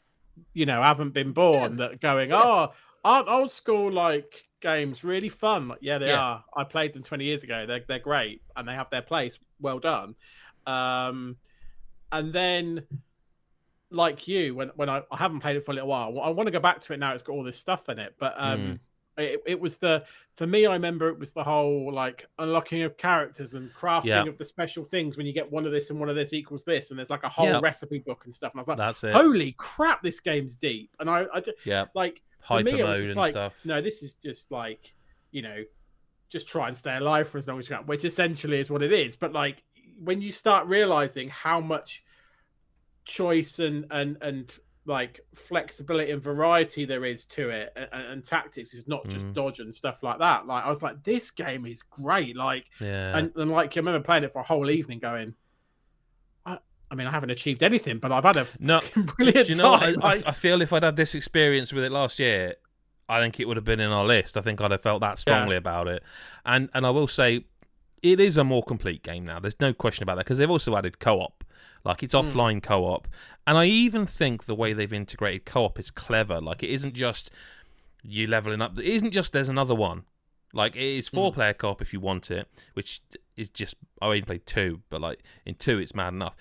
[0.53, 2.71] you know haven't been born that are going oh
[3.03, 6.19] aren't old school like games really fun like yeah they Yeah.
[6.21, 9.39] are i played them 20 years ago they're, they're great and they have their place
[9.59, 10.13] well done
[10.67, 11.37] um
[12.11, 12.83] and then
[13.89, 16.47] like you when when I, I haven't played it for a little while i want
[16.47, 18.79] to go back to it now it's got all this stuff in it but um
[19.17, 19.23] Mm.
[19.23, 22.95] it, it was the for me i remember it was the whole like unlocking of
[22.95, 24.23] characters and crafting Yeah.
[24.27, 26.63] of the special things when you get one of this and one of this equals
[26.63, 27.59] this and there's like a whole Yeah.
[27.61, 29.13] recipe book and stuff and i was like That's it.
[29.13, 31.85] holy crap this game's deep and i, I Yeah.
[31.93, 33.53] like for Hyper me it was mode and like stuff.
[33.65, 34.93] no this is just like
[35.31, 35.63] you know
[36.29, 38.81] just try and stay alive for as long as you can which essentially is what
[38.81, 39.61] it is but like
[40.03, 42.03] when you start realizing how much
[43.05, 48.73] choice and and and like flexibility and variety there is to it and, and tactics
[48.73, 49.33] is not just Mm.
[49.33, 53.15] dodge and stuff like that like i was like this game is great like Yeah.
[53.17, 55.35] and, and like I remember playing it for a whole evening going
[56.45, 56.57] I,
[56.89, 59.77] I mean I haven't achieved anything but I've had a no, brilliant do you know
[59.77, 62.55] time I, I- I feel if I'd had this experience with it last year,
[63.09, 64.37] I think it would have been in our list.
[64.37, 66.01] I think I'd have felt that strongly about it.
[66.45, 67.45] And and I will say,
[68.03, 69.39] it is a more complete game now.
[69.39, 71.43] There's no question about that because they've also added co-op.
[71.83, 72.31] Like it's Mm.
[72.31, 73.07] offline co-op,
[73.47, 76.39] and I even think the way they've integrated co-op is clever.
[76.41, 77.31] Like it isn't just
[78.03, 78.77] you leveling up.
[78.79, 80.03] It isn't just there's another one.
[80.53, 83.01] Like it is four player co-op if you want it, which
[83.37, 86.35] is just I only played two, but like in two it's mad enough.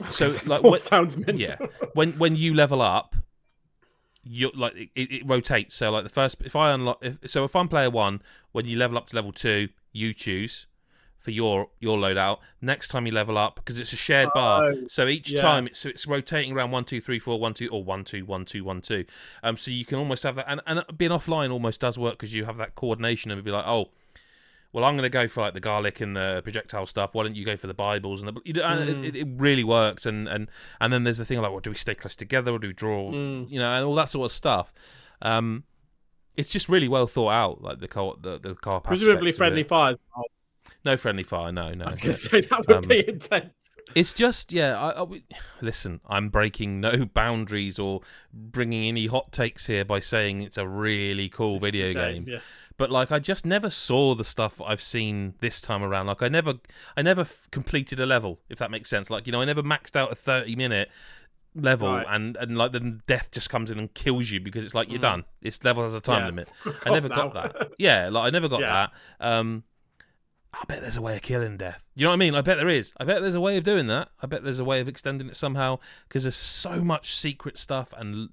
[0.10, 1.36] So like what, sounds mental.
[1.38, 1.56] yeah.
[1.94, 3.16] when when you level up,
[4.22, 5.74] you like it, it rotates.
[5.74, 8.22] So like the first, if I unlock, if, so if I'm player one,
[8.52, 10.66] when you level up to level two, you choose
[11.20, 12.38] for your your loadout.
[12.60, 15.40] Next time you level up, because it's a shared bar, Oh, so each yeah.
[15.42, 18.44] time it's it's rotating around one two three four one two or one two one
[18.44, 19.04] two one two.
[19.42, 22.34] Um, so you can almost have that, and and being offline almost does work because
[22.34, 23.90] you have that coordination and we'd be like, oh.
[24.72, 27.10] Well, I'm going to go for like the garlic and the projectile stuff.
[27.12, 28.40] Why don't you go for the Bibles and the?
[28.44, 29.04] You know, Mm.
[29.04, 30.06] it, it really works.
[30.06, 30.48] And and
[30.80, 32.72] and then there's the thing like, well, do we stay close together or do we
[32.72, 33.10] draw?
[33.10, 33.50] Mm.
[33.50, 34.72] You know, and all that sort of stuff.
[35.22, 35.64] Um,
[36.36, 38.84] it's just really well thought out, like the co the the co-op.
[38.84, 39.98] presumably friendly fires
[40.84, 41.52] No friendly fire.
[41.52, 41.84] No, no.
[41.84, 43.52] I was gonna say that would Um, be intense
[43.94, 44.78] It's just yeah.
[44.80, 45.24] I, I, we-
[45.60, 48.00] listen, I'm breaking no boundaries or
[48.32, 52.24] bringing any hot takes here by saying it's a really cool video game.
[52.28, 52.38] yeah
[52.76, 56.06] But like, I just never saw the stuff I've seen this time around.
[56.06, 56.54] Like, I never,
[56.96, 59.10] I never f- completed a level, if that makes sense.
[59.10, 60.88] Like, you know, I never maxed out a 30 minute
[61.56, 62.06] level, Right.
[62.08, 64.98] and and like then death just comes in and kills you because it's like you're
[65.00, 65.02] Mm.
[65.02, 65.24] done.
[65.42, 66.26] This level has a time Yeah.
[66.26, 66.48] limit.
[66.86, 67.72] I never got that.
[67.76, 68.86] Yeah, like I never got Yeah.
[69.18, 69.26] that.
[69.32, 69.64] Um,
[70.52, 71.84] I bet there's a way of killing death.
[71.94, 72.34] You know what I mean?
[72.34, 72.92] I bet there is.
[72.98, 74.08] I bet there's a way of doing that.
[74.20, 75.78] I bet there's a way of extending it somehow
[76.08, 78.28] because there's so much secret stuff and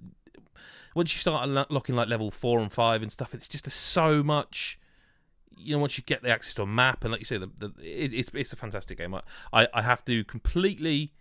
[0.98, 4.24] once you start unlocking like level four and five and stuff, it's just there's so
[4.24, 4.80] much.
[5.56, 7.52] You know, once you get the access to a map and like you say, the,
[7.58, 9.16] the it, it's it's a fantastic game.
[9.54, 11.14] I I have to completely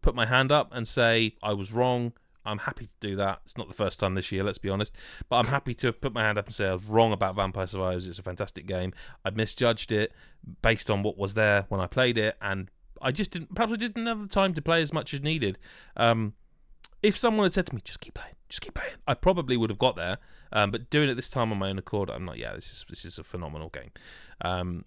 [0.00, 2.12] put my hand up and say I was wrong.
[2.44, 3.40] I'm happy to do that.
[3.44, 4.94] It's not the first time this year, let's be honest.
[5.28, 7.66] But I'm happy to put my hand up and say I was wrong about Vampire
[7.66, 8.06] Survivors.
[8.08, 8.92] It's a fantastic game.
[9.24, 10.12] I misjudged it
[10.62, 12.70] based on what was there when I played it, and
[13.02, 13.54] I just didn't.
[13.54, 15.58] Perhaps I didn't have the time to play as much as needed.
[15.96, 16.34] Um,
[17.02, 19.70] if someone had said to me, "Just keep playing, just keep playing," I probably would
[19.70, 20.18] have got there.
[20.52, 22.38] Um, but doing it this time on my own accord, I'm not.
[22.38, 23.90] Yeah, this is this is a phenomenal game.
[24.42, 24.84] Um,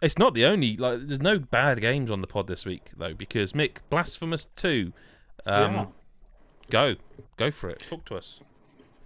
[0.00, 1.06] it's not the only like.
[1.06, 4.92] There's no bad games on the pod this week though, because Mick Blasphemous Two.
[5.46, 5.86] Um, Yeah.
[6.70, 6.96] Go,
[7.36, 7.82] go for it.
[7.88, 8.40] Talk to us.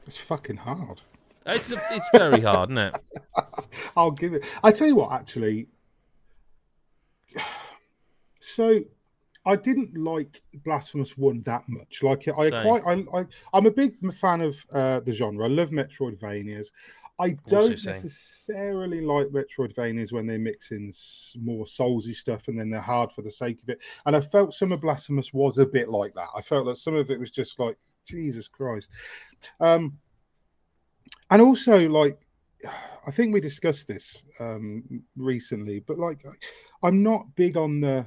[0.06, 1.00] It's fucking hard.
[1.46, 2.98] It's a, it's very hard, isn't it?
[3.96, 4.44] I'll give it.
[4.62, 5.68] I tell you what, actually.
[8.44, 8.80] So,
[9.46, 12.02] I didn't like Blasphemous One that much.
[12.02, 12.62] Like, I Same.
[12.62, 15.44] quite, I, I, I'm a big fan of uh, the genre.
[15.44, 16.72] I love Metroidvanias.
[17.18, 20.90] I don't necessarily like Metroidvanias when they mix in
[21.40, 23.80] more soulsy stuff and then they're hard for the sake of it.
[24.06, 26.28] And I felt some of Blasphemous was a bit like that.
[26.36, 28.90] I felt that some of it was just like Jesus Christ.
[29.60, 29.98] Um,
[31.30, 32.18] and also like
[33.06, 34.84] I think we discussed this um,
[35.16, 36.24] recently, but like
[36.82, 38.06] I'm not big on the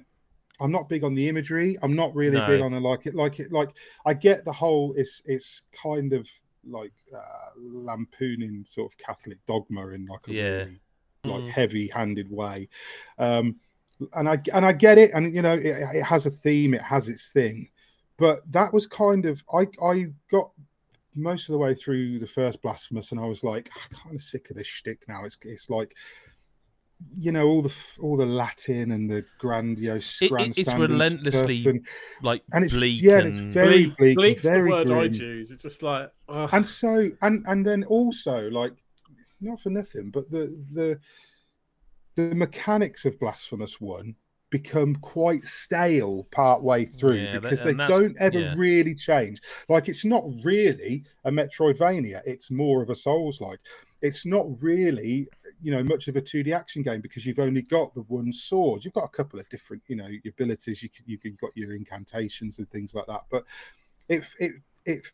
[0.62, 1.78] I'm not big on the imagery.
[1.84, 2.48] I'm not really No.
[2.48, 3.70] big on the like it like it like
[4.06, 6.30] I get the whole it's it's kind of
[6.66, 10.44] like uh, lampooning sort of Catholic dogma in like a Yeah.
[10.44, 10.80] really
[11.24, 11.50] like Mm.
[11.50, 12.70] heavy-handed way.
[13.18, 13.56] Um,
[14.14, 16.82] and I and I get it, and you know it, it has a theme, it
[16.82, 17.70] has its thing,
[18.18, 20.52] but that was kind of I I got
[21.16, 24.22] most of the way through the first blasphemous, and I was like, I'm kind of
[24.22, 25.24] sick of this shtick now.
[25.26, 25.96] It's it's like
[27.18, 31.86] you know all the all the Latin and the grandiose It- it- it's relentlessly and,
[32.24, 34.88] Like and it's bleak yeah, and and it's very Bleak, bleak, bleak's very the word
[34.88, 35.52] I grim choose.
[35.52, 36.50] It's just like, ugh.
[36.54, 38.74] and so and and then also like
[39.42, 40.98] not for nothing but the the
[42.16, 44.16] the mechanics of blasphemous one
[44.50, 48.54] become quite stale part way through Yeah, because they don't ever yeah.
[48.56, 53.60] really change like it's not really a metroidvania it's more of a souls like
[54.02, 55.28] it's not really
[55.66, 58.84] you know much of a 2d action game because you've only got the one sword
[58.86, 61.74] you've got a couple of different you know abilities you can, you can got your
[61.74, 63.44] incantations and things like that but
[64.10, 64.52] it it
[64.86, 65.08] it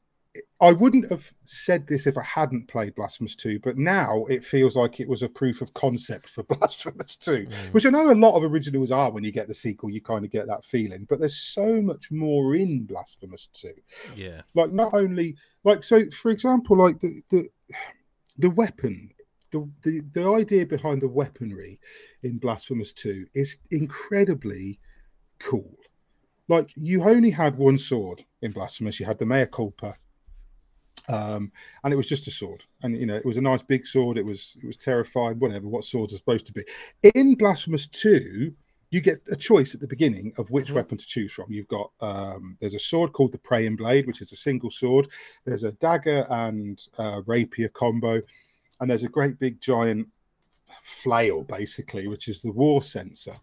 [0.62, 4.78] I wouldn't have said this if I hadn't played Blasphemous 2, but now it feels
[4.78, 7.74] like it was a proof of concept for Blasphemous 2, Mm.
[7.74, 10.24] which I know a lot of originals are when you get the sequel, you kind
[10.24, 13.74] of get that feeling, but there's so much more in Blasphemous 2.
[14.16, 15.36] yeah, Like, not only,
[15.66, 17.49] like, so for example, like the, the,
[18.38, 19.10] the weapon,
[19.52, 21.80] the, the, the idea behind the weaponry
[22.24, 24.80] in Blasphemous 2 is incredibly
[25.39, 25.78] cool.
[26.47, 29.95] Like, you only had one sword in Blasphemous, you had the Mea Culpa
[31.10, 31.52] um,
[31.84, 32.64] and it was just a sword.
[32.84, 34.18] And you know, it was a nice big sword.
[34.18, 35.39] It was it was terrifying.
[35.39, 36.64] Whatever, what swords are supposed to be.
[37.16, 38.54] In Blasphemous Two,
[38.91, 40.76] you get a choice at the beginning of which Mhm.
[40.76, 41.52] weapon to choose from.
[41.52, 45.08] You've got um, there's a sword called the Praying Blade, which is a single sword.
[45.45, 48.22] There's a dagger and uh, rapier combo,
[48.82, 50.08] and there's a great big giant
[50.82, 53.36] flail, basically, which is the War Censer.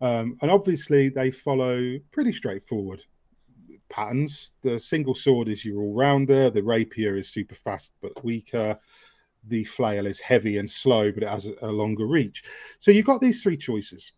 [0.00, 3.04] Um, and obviously, they follow pretty straightforward
[3.88, 4.50] patterns.
[4.62, 8.78] The single sword is your all rounder, the rapier is super fast but weaker,
[9.46, 12.42] the flail is heavy and slow, but it has a, a longer reach.
[12.80, 14.12] So you've got these three choices.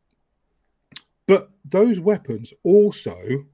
[1.26, 3.44] But those weapons also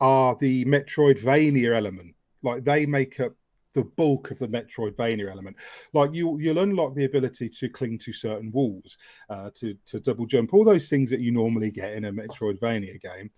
[0.00, 2.14] are the Metroidvania element.
[2.42, 3.32] Like they make up
[3.74, 5.56] the bulk of the Metroidvania element.
[5.92, 8.96] Like you, you'll unlock the ability to cling to certain walls,
[9.28, 13.00] uh, to to double jump, all those things that you normally get in a Metroidvania
[13.00, 13.30] game.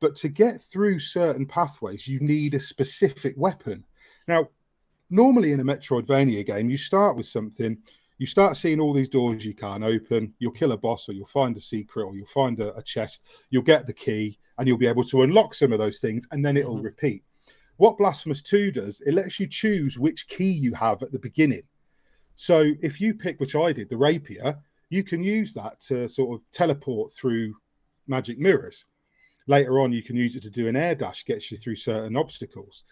[0.00, 3.84] But to get through certain pathways, you need a specific weapon.
[4.28, 4.48] Now,
[5.10, 7.76] normally in a Metroidvania game, you start with something,
[8.16, 11.26] you start seeing all these doors you can't open, you'll kill a boss, or you'll
[11.26, 14.78] find a secret, or you'll find a, a chest, you'll get the key, and you'll
[14.78, 16.84] be able to unlock some of those things, and then it'll Mhm.
[16.84, 17.24] repeat.
[17.80, 21.62] What Blasphemous 2 does, it lets you choose which key you have at the beginning.
[22.36, 24.58] So if you pick, which I did, the rapier,
[24.90, 27.54] you can use that to sort of teleport through
[28.06, 28.84] magic mirrors.
[29.46, 32.18] Later on, you can use it to do an air dash, gets you through certain
[32.18, 32.84] obstacles.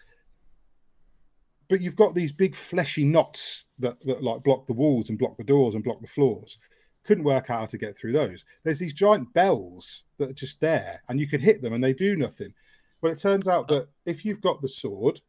[1.67, 5.37] But you've got these big fleshy knots that, that like block the walls and block
[5.37, 6.57] the doors and block the floors.
[7.03, 8.43] Couldn't work out how to get through those.
[8.63, 11.93] There's these giant bells that are just there, and you can hit them and they
[11.93, 12.55] do nothing.
[13.01, 15.21] Well, it turns out that if you've got the sword,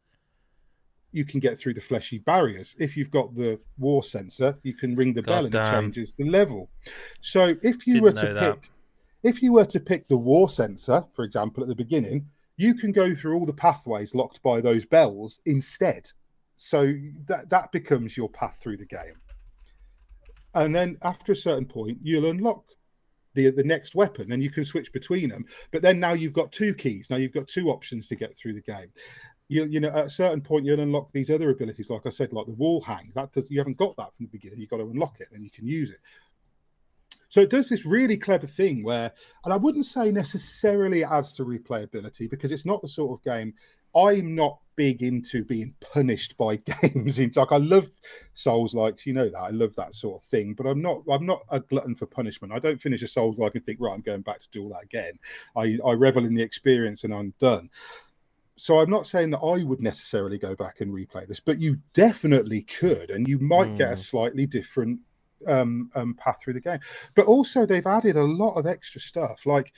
[1.11, 2.75] you can get through the fleshy barriers.
[2.79, 6.29] If you've got the war censer, you can ring the bell and it changes the
[6.29, 6.69] level.
[7.19, 8.61] So if you Didn't were to that.
[8.61, 8.71] pick,
[9.23, 12.91] if you were to pick the war censer, for example, at the beginning, you can
[12.91, 16.09] go through all the pathways locked by those bells instead.
[16.55, 16.93] So
[17.25, 19.19] that that becomes your path through the game.
[20.53, 22.65] And then after a certain point, you'll unlock
[23.33, 25.45] the the next weapon, then you can switch between them.
[25.71, 27.09] But then now you've got two keys.
[27.09, 28.91] Now you've got two options to get through the game.
[29.47, 32.31] You, you know, at a certain point, you'll unlock these other abilities, like I said,
[32.31, 33.11] like the wall hang.
[33.15, 34.59] That does you haven't got that from the beginning.
[34.59, 35.99] You've got to unlock it, and you can use it.
[37.31, 39.09] So it does this really clever thing where,
[39.45, 43.53] and I wouldn't say necessarily adds to replayability because it's not the sort of game
[43.95, 47.19] I'm not big into being punished by games.
[47.19, 47.87] In like I love
[48.33, 51.25] Souls likes, you know that I love that sort of thing, but I'm not I'm
[51.25, 52.53] not a glutton for punishment.
[52.53, 54.69] I don't finish a Souls like and think right, I'm going back to do all
[54.69, 55.13] that again.
[55.55, 57.69] I I revel in the experience and I'm done.
[58.57, 61.79] So I'm not saying that I would necessarily go back and replay this, but you
[61.93, 63.77] definitely could, and you might mm.
[63.77, 64.99] get a slightly different
[65.47, 66.79] um, um, path through the game.
[67.15, 69.47] But also, they've added a lot of extra stuff.
[69.47, 69.73] Like,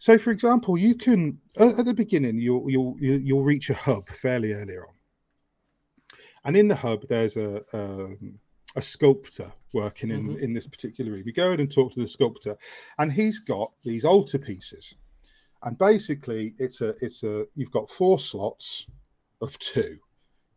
[0.00, 4.54] so for example, you can at the beginning you'll you'll you'll reach a hub fairly
[4.54, 4.94] early on,
[6.46, 8.38] and in the hub there's a um,
[8.76, 10.42] a sculptor working in mm-hmm.
[10.42, 11.22] in this particular room.
[11.26, 12.56] You go in and talk to the sculptor,
[12.98, 14.94] and he's got these altar pieces,
[15.64, 18.86] and basically it's a it's a you've got four slots
[19.42, 19.98] of two.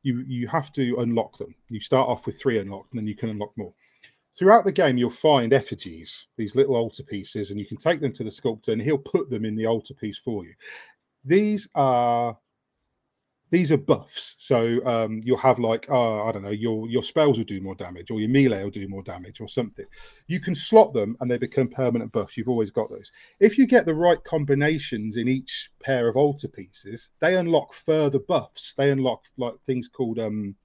[0.03, 1.53] You you have to unlock them.
[1.67, 3.73] You start off with three unlocked, and then you can unlock more
[4.37, 8.13] throughout the game you'll find effigies these little altar pieces and you can take them
[8.13, 10.53] to the sculptor and he'll put them in the altar piece for you.
[11.23, 12.37] These are
[13.49, 14.33] these are buffs.
[14.39, 17.75] So um, you'll have like uh, i don't know your your spells will do more
[17.75, 19.85] damage or your melee will do more damage or something.
[20.27, 22.35] You can slot them and they become permanent buffs.
[22.35, 23.11] You've always got those.
[23.39, 28.19] If you get the right combinations in each pair of altar pieces they unlock further
[28.19, 28.73] buffs.
[28.73, 30.55] They unlock like things called um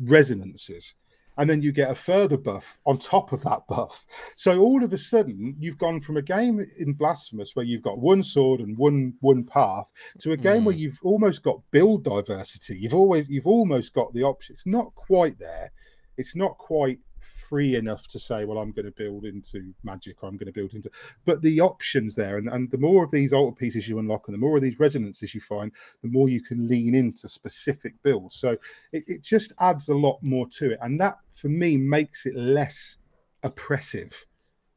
[0.00, 0.94] resonances
[1.36, 4.06] and then you get a further buff on top of that buff.
[4.36, 7.98] So all of a sudden, you've gone from a game in Blasphemous where you've got
[7.98, 10.66] one sword and one one path to a game mm.
[10.66, 12.76] where you've almost got build diversity.
[12.78, 14.54] You've always you've almost got the option.
[14.54, 15.70] It's not quite there.
[16.16, 20.28] It's not quite free enough to say, well, I'm going to build into magic or
[20.28, 20.90] I'm going to build into.
[21.24, 24.34] But the options there, and, and the more of these altar pieces you unlock and
[24.34, 25.72] the more of these resonances you find,
[26.02, 28.36] the more you can lean into specific builds.
[28.36, 28.50] So
[28.92, 30.78] it, it just adds a lot more to it.
[30.82, 32.98] And that, for me, makes it less
[33.42, 34.26] oppressive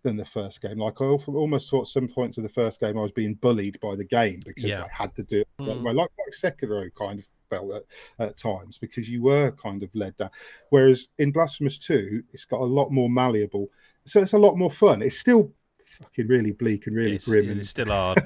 [0.03, 0.77] than the first game.
[0.77, 3.95] Like I almost thought some points of the first game I was being bullied by
[3.95, 4.83] the game because yeah.
[4.83, 5.47] I had to do it.
[5.59, 5.83] Mm.
[5.83, 7.83] Like, like Sekiro kind of felt at,
[8.19, 10.29] at, times because you were kind of led down.
[10.69, 13.69] Whereas in Blasphemous 2, it's got a lot more malleable.
[14.05, 15.01] So it's a lot more fun.
[15.01, 15.51] It's still
[15.99, 17.49] fucking really bleak and really it's, grim.
[17.49, 18.21] And it's still hard.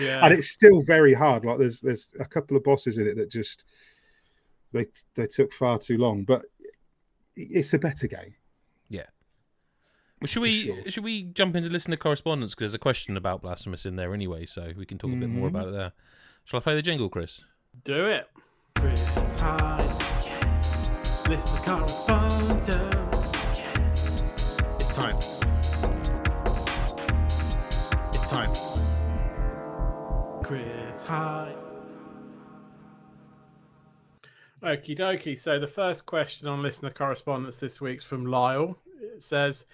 [0.00, 0.24] yeah.
[0.24, 1.44] And it's still very hard.
[1.44, 3.64] Like there's there's a couple of bosses in it that just
[4.72, 6.24] they they took far too long.
[6.24, 6.44] But
[7.36, 8.34] it's a better game.
[8.88, 9.06] Yeah.
[10.20, 10.90] Well, should we sure.
[10.90, 14.46] should we jump into listener correspondence because there's a question about blasphemous in there anyway,
[14.46, 15.22] so we can talk mm-hmm.
[15.22, 15.56] a bit more mm-hmm.
[15.56, 15.92] about it there.
[16.44, 17.40] Shall I play the jingle, Chris?
[17.84, 18.28] Do it.
[18.76, 19.00] Chris
[19.40, 19.80] Hyde.
[21.28, 23.30] Listener correspondence.
[24.80, 25.16] It's time.
[28.12, 28.52] It's time.
[30.42, 31.56] Chris Hyde.
[34.62, 35.38] Okie dokie.
[35.38, 38.76] So the first question on listener correspondence this week's from Lyle.
[39.00, 39.64] It says,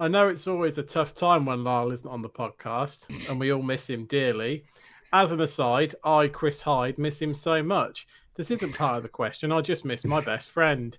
[0.00, 3.52] I know it's always a tough time when Lyle isn't on the podcast, and we
[3.52, 4.64] all miss him dearly.
[5.12, 8.06] As an aside, I, Chris Hyde, miss him so much.
[8.34, 9.50] This isn't part of the question.
[9.52, 10.96] I just miss my best friend.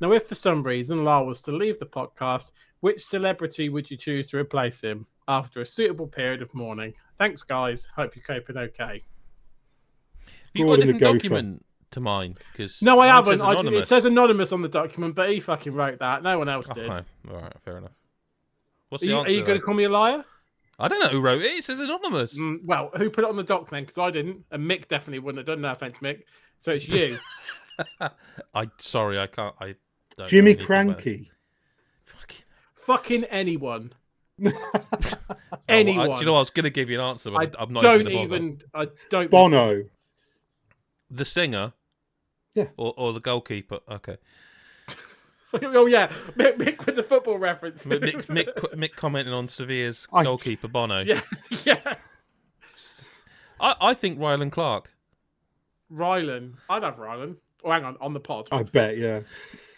[0.00, 3.96] Now, if for some reason Lyle was to leave the podcast, which celebrity would you
[3.96, 6.94] choose to replace him after a suitable period of mourning?
[7.18, 7.88] Thanks, guys.
[7.96, 9.02] Hope you're coping okay.
[10.24, 12.36] Have you got a different document to mine?
[12.52, 13.40] Because no, I haven't.
[13.40, 16.22] I, it says anonymous on the document, but he fucking wrote that.
[16.22, 16.90] No one else oh, did.
[16.90, 17.02] Okay.
[17.30, 17.90] All right, fair enough.
[18.88, 19.30] What's the are you, answer?
[19.30, 20.24] Are you going to call me a liar?
[20.78, 21.52] I don't know who wrote it.
[21.52, 22.38] It says anonymous.
[22.38, 23.84] Mm, well, who put it on the doc then?
[23.84, 25.62] Because I didn't, and Mick definitely wouldn't have done.
[25.62, 26.22] No offense, Mick.
[26.60, 27.18] So it's you.
[28.54, 29.54] I sorry, I can't.
[29.60, 29.74] I
[30.16, 31.30] don't Jimmy Cranky.
[32.04, 33.92] Fucking, fucking anyone.
[35.68, 36.08] anyone.
[36.08, 37.62] Oh, I, do you know I was going to give you an answer, but I
[37.62, 38.62] am not don't even, even.
[38.72, 39.30] I don't.
[39.30, 39.84] Bono.
[41.10, 41.72] The singer.
[42.54, 42.66] Yeah.
[42.76, 43.80] Or, or the goalkeeper.
[43.90, 44.16] Okay.
[45.62, 47.86] oh yeah, Mick, Mick, with the football reference.
[47.86, 50.24] Mick, Mick, Mick, commenting on Sevilla's I...
[50.24, 51.00] goalkeeper Bono.
[51.00, 51.20] Yeah,
[51.64, 51.94] yeah.
[53.60, 54.92] I, I think Rylan Clark.
[55.92, 57.36] Rylan, I'd have Rylan.
[57.64, 58.48] Oh, hang on, on the pod.
[58.52, 59.20] I bet, yeah.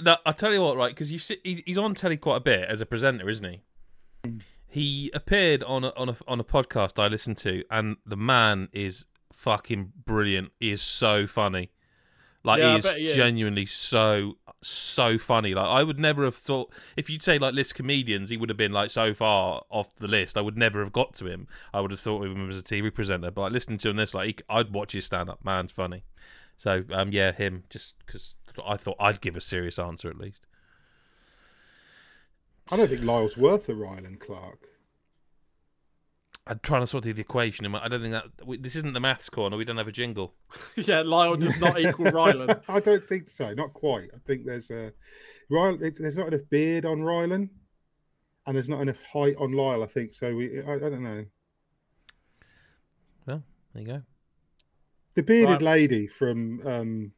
[0.02, 0.90] No, I tell you what, right?
[0.90, 4.40] Because you see, he's, he's on telly quite a bit as a presenter, isn't he?
[4.68, 8.68] He appeared on a, on a on a podcast I listened to, and the man
[8.72, 10.52] is fucking brilliant.
[10.60, 11.70] He is so funny.
[12.42, 15.54] Like yeah, he is genuinely so so funny.
[15.54, 18.56] Like I would never have thought if you'd say like list comedians, he would have
[18.56, 20.38] been like so far off the list.
[20.38, 21.48] I would never have got to him.
[21.74, 23.30] I would have thought of him as a TV presenter.
[23.30, 25.44] But like listening to him this, like he, I'd watch his stand up.
[25.44, 26.04] Man's funny.
[26.56, 28.36] So um yeah, him just because
[28.66, 30.46] I thought I'd give a serious answer at least.
[32.72, 34.68] I don't think Lyle's worth a Rylan Clark.
[36.46, 37.72] I'm trying to sort of the equation.
[37.74, 39.56] I don't think that we, this isn't the maths corner.
[39.56, 40.34] We don't have a jingle.
[40.76, 42.60] yeah, Lyle does not equal Rylan.
[42.68, 43.52] I don't think so.
[43.54, 44.08] Not quite.
[44.14, 44.92] I think there's a
[45.50, 45.96] Rylan.
[45.96, 47.50] There's not enough beard on Rylan,
[48.46, 49.82] and there's not enough height on Lyle.
[49.82, 50.34] I think so.
[50.34, 50.60] We.
[50.62, 51.24] I, I don't know.
[53.26, 53.42] Well,
[53.74, 54.02] there you go.
[55.14, 55.62] The bearded Right.
[55.62, 57.12] lady from um,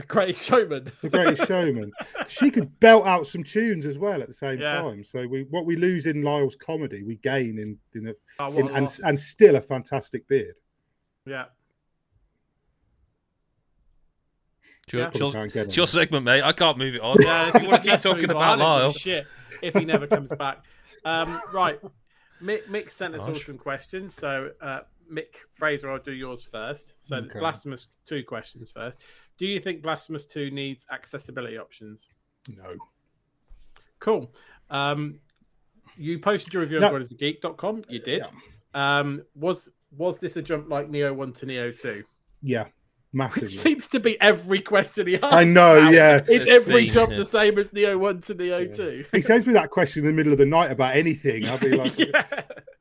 [0.08, 0.90] Greatest showman.
[1.02, 1.92] The Greatest Showman.
[2.28, 4.80] She could belt out some tunes as well at the same Yeah.
[4.82, 5.02] time.
[5.04, 8.68] So we what we lose in Lyle's comedy, we gain in in, a, Oh, in
[8.68, 10.54] and and still a fantastic beard.
[11.26, 11.46] yeah.
[14.84, 15.08] It's your, Yeah.
[15.08, 16.42] it's your- Probably can't get it's your segment, mate.
[16.42, 17.16] I can't move it on.
[17.20, 18.60] Yeah, I want to keep talking about on.
[18.60, 18.92] I don't give a Lyle.
[18.92, 19.26] Shit,
[19.62, 20.64] if he never comes back.
[21.04, 21.80] Um, right,
[22.42, 24.14] Mick, Mick sent us all some questions.
[24.14, 24.80] So, uh,
[25.10, 26.94] Mick Fraser, I'll do yours first.
[27.00, 27.38] So, Okay.
[27.38, 29.00] Blasphemous two questions first.
[29.40, 32.08] Do you think Blasphemous 2 needs accessibility options?
[32.46, 32.74] No.
[33.98, 34.34] Cool.
[34.68, 35.18] Um,
[35.96, 36.94] you posted your review no.
[36.94, 37.84] on geek.com.
[37.88, 38.18] You uh, did.
[38.18, 38.98] Yeah.
[38.98, 42.02] Um, was was this a jump like Nioh 1 to Nioh 2?
[42.42, 42.66] Yeah.
[43.14, 43.46] Massively.
[43.46, 45.24] It seems to be every question he asks.
[45.24, 45.90] I know, now.
[45.90, 46.20] yeah.
[46.28, 47.16] Is every jump yeah.
[47.16, 48.76] the same as Nioh 1 to Nioh yeah.
[48.76, 49.04] 2?
[49.10, 51.48] he sends me that question in the middle of the night about anything.
[51.48, 52.24] I'll be like, yeah.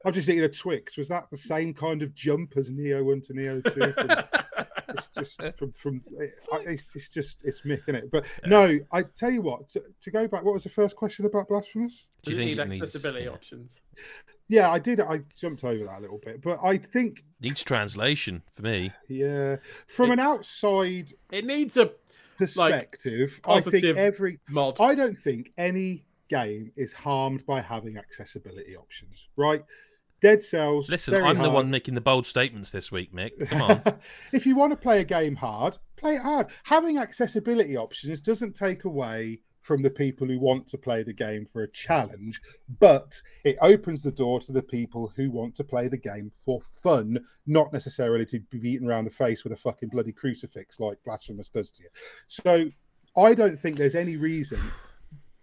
[0.04, 0.98] I'm just thinking of Twix.
[0.98, 4.40] Was that the same kind of jump as Nioh 1 to Nioh 2?
[4.90, 8.12] it's just from from it's, it's just it's Mick in it.
[8.12, 9.70] But no, I tell you what.
[9.70, 12.08] To, to go back, what was the first question about blasphemous?
[12.24, 13.32] Do Does you think need it needs accessibility yeah.
[13.32, 13.78] options?
[14.48, 15.00] Yeah, I did.
[15.00, 18.92] I jumped over that a little bit, but I think needs translation for me?
[19.08, 21.92] yeah, from It- an outside It needs a
[22.38, 24.78] perspective, I think every mod.
[24.80, 29.62] I don't think any game is harmed by having accessibility options, right?
[30.22, 30.90] Dead Cells.
[30.90, 33.48] Listen, I'm the one making the bold statements this week, Mick.
[33.50, 33.82] Come on.
[34.34, 36.48] if you want to play a game hard, play it hard.
[36.64, 41.46] Having accessibility options doesn't take away from the people who want to play the game
[41.46, 42.42] for a challenge,
[42.80, 46.62] but it opens the door to the people who want to play the game for
[46.82, 50.98] fun, not necessarily to be beaten around the face with a fucking bloody crucifix like
[51.04, 51.90] Blasphemous does to you.
[52.28, 52.70] So
[53.18, 54.60] I don't think there's any reason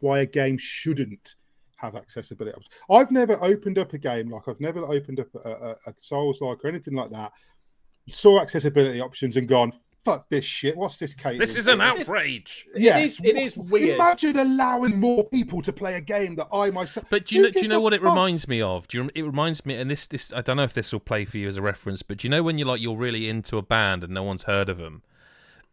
[0.01, 1.35] why a game shouldn't
[1.77, 2.73] have accessibility options.
[2.91, 6.41] I've never opened up a game like I've never opened up a, a, a Souls
[6.41, 7.33] like or anything like that.
[8.09, 9.73] Saw accessibility options and gone,
[10.05, 10.77] fuck this shit.
[10.77, 11.39] What's this case?
[11.41, 12.65] this is an outrage.
[12.77, 13.97] Yes, It is- it is weird.
[13.97, 17.07] Imagine allowing more people to play a game that I myself.
[17.11, 17.53] But do you Who know?
[17.53, 18.87] Do you know a what it reminds me of?
[18.89, 19.11] Do you?
[19.15, 21.49] It reminds me, and this, this, I don't know if this will play for you
[21.49, 24.05] as a reference, but do you know when you're like you're really into a band
[24.05, 25.03] and no one's heard of them,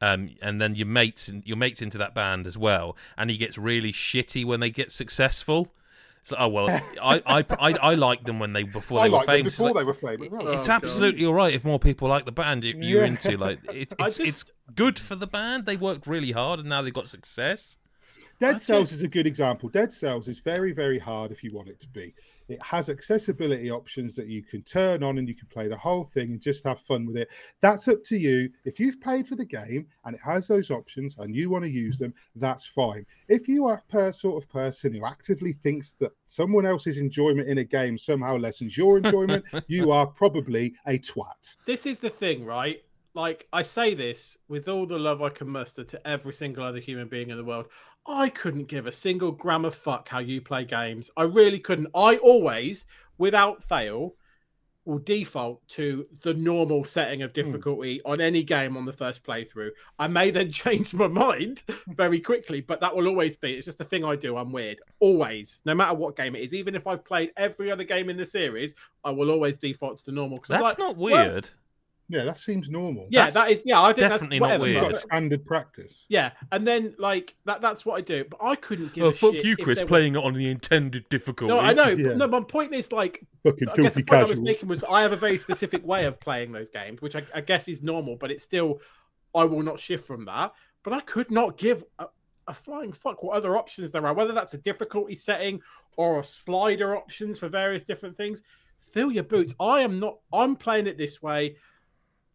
[0.02, 3.60] um, and then your mates, your mates into that band as well, and he gets
[3.60, 5.72] really shitty when they get successful.
[6.24, 9.10] It's like, oh well, I, I, I, I liked them when they before I they
[9.10, 9.54] were liked them famous.
[9.54, 10.28] It's before like, they were famous.
[10.28, 10.84] it- Oh, it's God.
[10.84, 13.08] absolutely all right if more people like the band you- you're Yeah.
[13.08, 13.38] into.
[13.38, 15.66] Like it, it's just- it's good for the band.
[15.66, 17.78] They worked really hard and now they've got success.
[18.40, 19.68] Dead I Cells just- is a good example.
[19.70, 22.16] Dead Cells is very, very hard if you want it to be.
[22.48, 26.04] It has accessibility options that you can turn on and you can play the whole
[26.04, 27.30] thing and just have fun with it.
[27.62, 28.50] That's up to you.
[28.66, 31.72] If you've paid for the game and it has those options and you want to
[31.72, 33.06] use them, that's fine.
[33.28, 37.60] If you are a sort of person who actively thinks that someone else's enjoyment in
[37.60, 41.56] a game somehow lessens your enjoyment, you are probably a twat.
[41.66, 42.82] This is the thing, right?
[43.16, 46.80] Like I say this with all the love I can muster to every single other
[46.80, 47.68] human being in the world.
[48.06, 51.10] I couldn't give a single gram of fuck how you play games.
[51.16, 51.88] I really couldn't.
[51.96, 52.86] I always,
[53.18, 54.16] without fail,
[54.86, 57.36] will default to the normal setting of hmm.
[57.36, 59.70] difficulty on any game on the first playthrough.
[59.98, 63.54] I may then change my mind very quickly, but that will always be.
[63.54, 64.38] It's just a thing I do.
[64.38, 64.82] I'm weird.
[65.00, 68.18] Always, no matter what game it is, even if I've played every other game in
[68.18, 70.44] the series, I will always default to the normal.
[70.48, 71.50] That's like, not well, weird.
[72.10, 73.08] Yeah, that seems normal.
[73.10, 73.62] yeah, That's that is.
[73.66, 74.82] Yeah, I think definitely that's not weird.
[74.84, 76.06] Like standard practice.
[76.10, 77.62] Yeah, and then like that.
[77.62, 78.26] That's what I do.
[78.30, 79.06] But I couldn't give.
[79.06, 81.54] Oh a fuck shit you, if Chris, there were- playing it on the intended difficulty.
[81.54, 81.88] No, I know.
[81.88, 82.10] Yeah.
[82.10, 84.70] But no, my point is like Fucking I guess the filthy point I was making
[84.70, 87.68] was I have a very specific way of playing those games, which I, I guess
[87.68, 88.82] is normal, but it's still
[89.34, 90.54] I will not shift from that.
[90.84, 92.08] But I could not give a,
[92.48, 95.62] a flying fuck what other options there are, whether that's a difficulty setting
[95.96, 98.44] or a slider options for various different things.
[98.92, 99.56] Fill your boots.
[99.60, 100.18] I am not.
[100.32, 101.56] I'm playing it this way.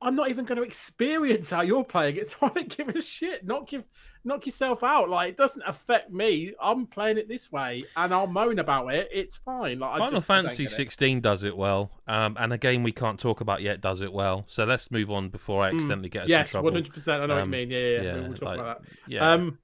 [0.01, 3.03] I'm not even going to experience how you're playing it, so I don't give a
[3.03, 3.45] shit.
[3.45, 3.83] Knock your,
[4.25, 5.09] knock yourself out.
[5.09, 6.55] Like it doesn't affect me.
[6.63, 9.09] I'm playing it this way, and I'll moan about it.
[9.13, 9.81] It's fine.
[9.81, 13.41] Like Final just, Fantasy 16 does it well, um, and a game we can't talk
[13.41, 14.45] about yet does it well.
[14.47, 15.75] So let's move on before I Mm.
[15.75, 16.73] accidentally get us Yes, in trouble.
[16.73, 17.23] hundred percent.
[17.23, 17.71] I know what Um, you mean.
[17.71, 17.87] Yeah, yeah.
[17.89, 18.03] yeah.
[18.03, 18.91] yeah, we'll talk like- about that.
[19.09, 19.59] Yeah, Um,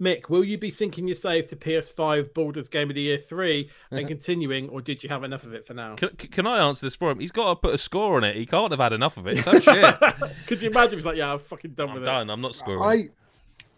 [0.00, 3.70] Mick, will you be syncing your save to PS5 Baldur's Game of the Year three
[3.90, 5.94] and continuing, or did you have enough of it for now?
[5.94, 7.20] can, can I answer this for him?
[7.20, 8.36] He's got to put a score on it.
[8.36, 9.44] He can't have had enough of it.
[9.44, 9.94] So shit.
[10.46, 10.98] Could you imagine?
[10.98, 12.28] He's like, yeah, I'm fucking done I'm with done.
[12.28, 13.10] I'm not scoring.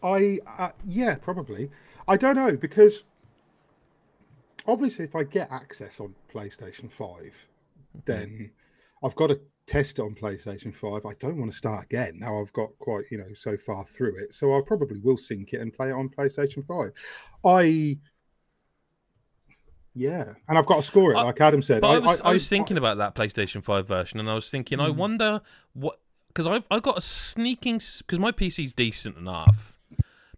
[0.03, 1.71] I, I, uh, yeah, probably.
[2.09, 3.03] I don't know because
[4.67, 7.47] obviously, if I get access on PlayStation Five,
[8.05, 8.53] then
[9.03, 11.05] I've got to test it on PlayStation 5.
[11.07, 12.19] I don't want to start again.
[12.19, 14.33] Now I've got quite, you know, so far through it.
[14.33, 16.93] So I probably will sync it and play it on PlayStation 5.
[17.45, 17.99] I
[19.99, 21.81] yeah, and I've got to score it, I- like Adam said.
[21.81, 24.79] But I, was, I, was thinking about that PlayStation 5 version, and I was thinking,
[24.79, 24.97] I Mm.
[24.97, 25.41] wonder
[25.73, 25.99] what.
[26.29, 27.81] Because I, I got a sneaking.
[27.99, 29.76] Because my PC's decent enough.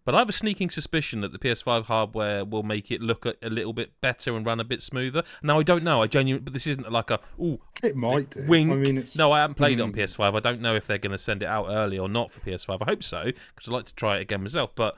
[0.09, 3.35] But I have a sneaking suspicion that the PS5 hardware will make it look a,
[3.43, 5.21] a little bit better and run a bit smoother.
[5.43, 6.01] Now, I don't know.
[6.01, 6.43] I genuinely.
[6.43, 7.19] But this isn't like a.
[7.39, 8.43] Ooh, it might do.
[8.47, 8.71] wink.
[8.71, 9.97] I mean, it's No, I haven't played it on Mm.
[9.97, 10.35] PS5.
[10.35, 12.81] I don't know if they're going to send it out early or not for PS5.
[12.81, 14.71] I hope so, because I'd like to try it again myself.
[14.73, 14.97] But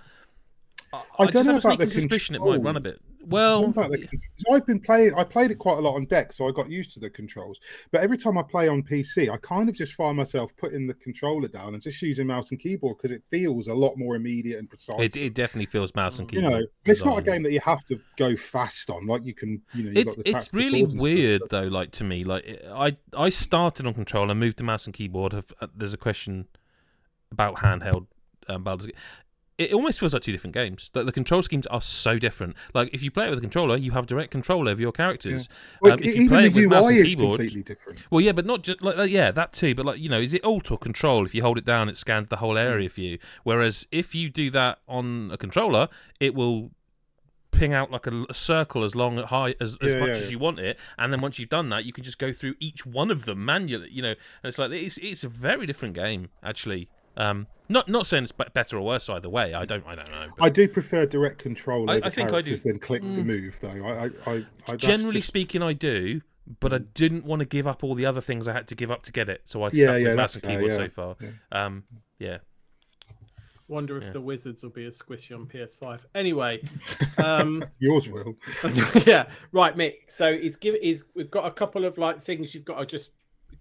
[0.93, 2.78] I, I I don't just know have a about the sneaking suspicion it might run
[2.78, 3.01] a bit.
[3.28, 4.30] Well, about the controls?
[4.38, 5.13] So I've been playing.
[5.15, 7.59] I played it quite a lot on deck, so I got used to the controls.
[7.91, 10.93] But every time I play on PC, I kind of just find myself putting the
[10.95, 14.59] controller down and just using mouse and keyboard because it feels a lot more immediate
[14.59, 14.99] and precise.
[14.99, 16.51] it, it definitely feels mouse and keyboard.
[16.51, 19.05] you know, it's not a game that you have to go fast on.
[19.07, 21.63] Like you can, you know, the it's really weird though.
[21.63, 25.34] Like to me, like I I started on controller, moved to mouse and keyboard.
[25.34, 26.47] Have, uh, there's a question
[27.32, 28.07] about handheld
[28.47, 28.95] um, Baldur's Gate.
[29.58, 30.89] It almost feels like two different games.
[30.95, 32.56] Like the control schemes are so different.
[32.74, 35.49] Like if you play it with a controller, you have direct control over your characters.
[35.82, 37.64] Well, um, if you even play the it with mouse UI and is keyboard- completely
[37.64, 38.06] different.
[38.10, 39.76] Well, yeah, but not just like yeah, that too.
[39.76, 41.26] But like you know, is it alt or control?
[41.26, 43.20] If you hold it down, it scans the whole area for you.
[43.43, 45.89] Whereas if you do that on a controller,
[46.20, 46.72] it will
[47.52, 50.14] ping out like a, a circle as long as high as, as Yeah, much yeah,
[50.16, 50.30] as yeah.
[50.30, 52.86] you want it, and then once you've done that, you can just go through each
[52.86, 53.89] one of them manually.
[53.91, 56.89] You know, and it's like it's it's a very different game actually.
[57.18, 59.53] Um, not not saying it's better or worse either way.
[59.53, 60.28] I don't I don't know.
[60.38, 62.51] but I do prefer direct control I- over I think I do.
[62.51, 63.26] characters than click to Mm.
[63.26, 63.70] move, though.
[63.86, 66.22] I, I, I, I generally just- speaking, I do.
[66.59, 68.91] But I didn't want to give up all the other things I had to give
[68.91, 70.72] up to get it, so I Yeah, stuck yeah, with mouse that's and fair, keyboard
[70.72, 71.16] yeah, so far.
[71.22, 71.66] yeah.
[71.66, 71.84] Um,
[72.20, 72.38] yeah.
[73.68, 74.09] Wonder if Yeah.
[74.12, 76.01] the Wizards will be as squishy on PS5.
[76.14, 76.62] Anyway,
[77.24, 78.36] um, yours will.
[79.05, 79.93] yeah, right, Mick.
[80.09, 83.12] So it's give is we've got a couple of like things you've got to just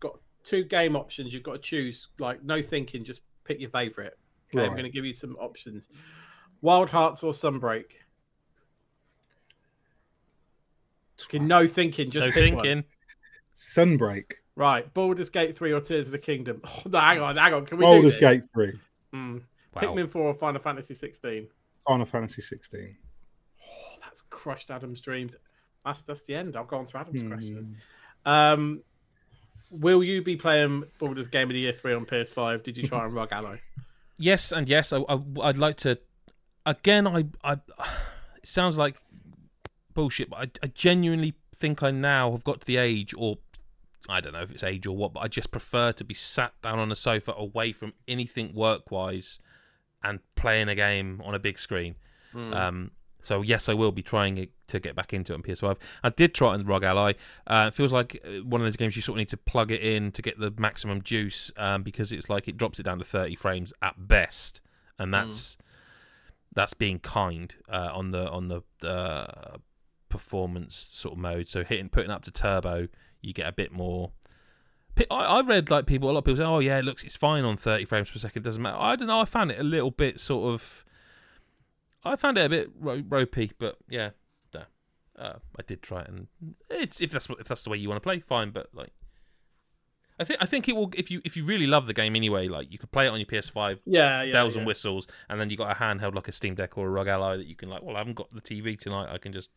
[0.01, 2.09] got two game options you've got to choose.
[2.19, 3.21] Like no thinking, just
[3.51, 4.17] pick your favorite.
[4.55, 5.89] Okay, I'm going to give you some options:
[6.63, 7.85] Wild Hearts or Sunbreak.
[11.25, 12.63] Okay, no thinking, just no pick one.
[12.65, 12.85] thinking.
[13.57, 14.33] Sunbreak.
[14.57, 16.63] Right, Baldur's Gate three or Tears of the Kingdom.
[16.67, 17.67] Oh, no, hang on, hang on.
[17.67, 18.21] Can we Baldur's do?
[18.21, 18.73] Gate 3.
[19.15, 19.43] Mm.
[19.75, 19.83] Wow.
[19.83, 21.49] Pikmin four or Final Fantasy sixteen.
[21.87, 22.97] Final Fantasy 16.
[23.63, 25.37] Oh, that's crushed Adam's dreams.
[25.85, 26.57] That's that's the end.
[26.57, 27.29] I'll go on to Adam's Hmm.
[27.29, 27.71] questions.
[28.27, 28.83] Um,
[29.71, 32.63] will you be playing Baldur's Game of the Year three on PS5?
[32.63, 33.59] Did you try on ROG Ally?
[34.19, 35.99] Yes, and yes, I, I, would like to.
[36.67, 37.53] Again, I, I.
[37.53, 38.97] It sounds like
[39.95, 43.39] bullshit, but I, I genuinely think I now have got to the age, or
[44.09, 46.53] I don't know if it's age or what, but I just prefer to be sat
[46.63, 49.39] down on a sofa away from anything work-wise
[50.03, 51.97] and playing a game on a big screen.
[52.33, 52.53] Hmm.
[52.55, 52.91] Um,
[53.23, 55.77] so yes, I will be trying it to get back into it on PS5.
[56.03, 57.13] I did try it on ROG Ally.
[57.47, 59.71] Uh, it feels like uh, one of those games you sort of need to plug
[59.71, 62.99] it in to get the maximum juice um, because it's like it drops it down
[62.99, 64.61] to 30 frames at best,
[64.99, 65.57] and that's
[66.53, 69.57] that's being kind uh, on the on the uh,
[70.09, 71.49] performance sort of mode.
[71.49, 72.89] So hitting putting up to turbo,
[73.21, 74.13] you get a bit more.
[75.11, 77.17] I, I read like people, a lot of people say, "Oh yeah, it looks it's
[77.17, 78.43] fine on 30 frames per second.
[78.43, 79.21] Doesn't matter." I don't know.
[79.21, 80.85] I found it a little bit sort of.
[82.05, 84.11] I found it a bit ro- ropey, but yeah,
[84.55, 84.63] no.
[85.19, 86.29] Uh, I did try it, and
[86.71, 88.51] it's if that's if that's the way you want to play, fine.
[88.51, 88.91] But like,
[90.19, 92.49] I think I think it will if you if you really love the game anyway,
[92.49, 94.59] like you could play it on your PS5, yeah, yeah, bells yeah.
[94.61, 97.09] and whistles, and then you got a handheld like a Steam Deck or a ROG
[97.09, 97.83] Ally that you can like.
[97.83, 99.09] Well, I haven't got the TV tonight.
[99.13, 99.51] I can just.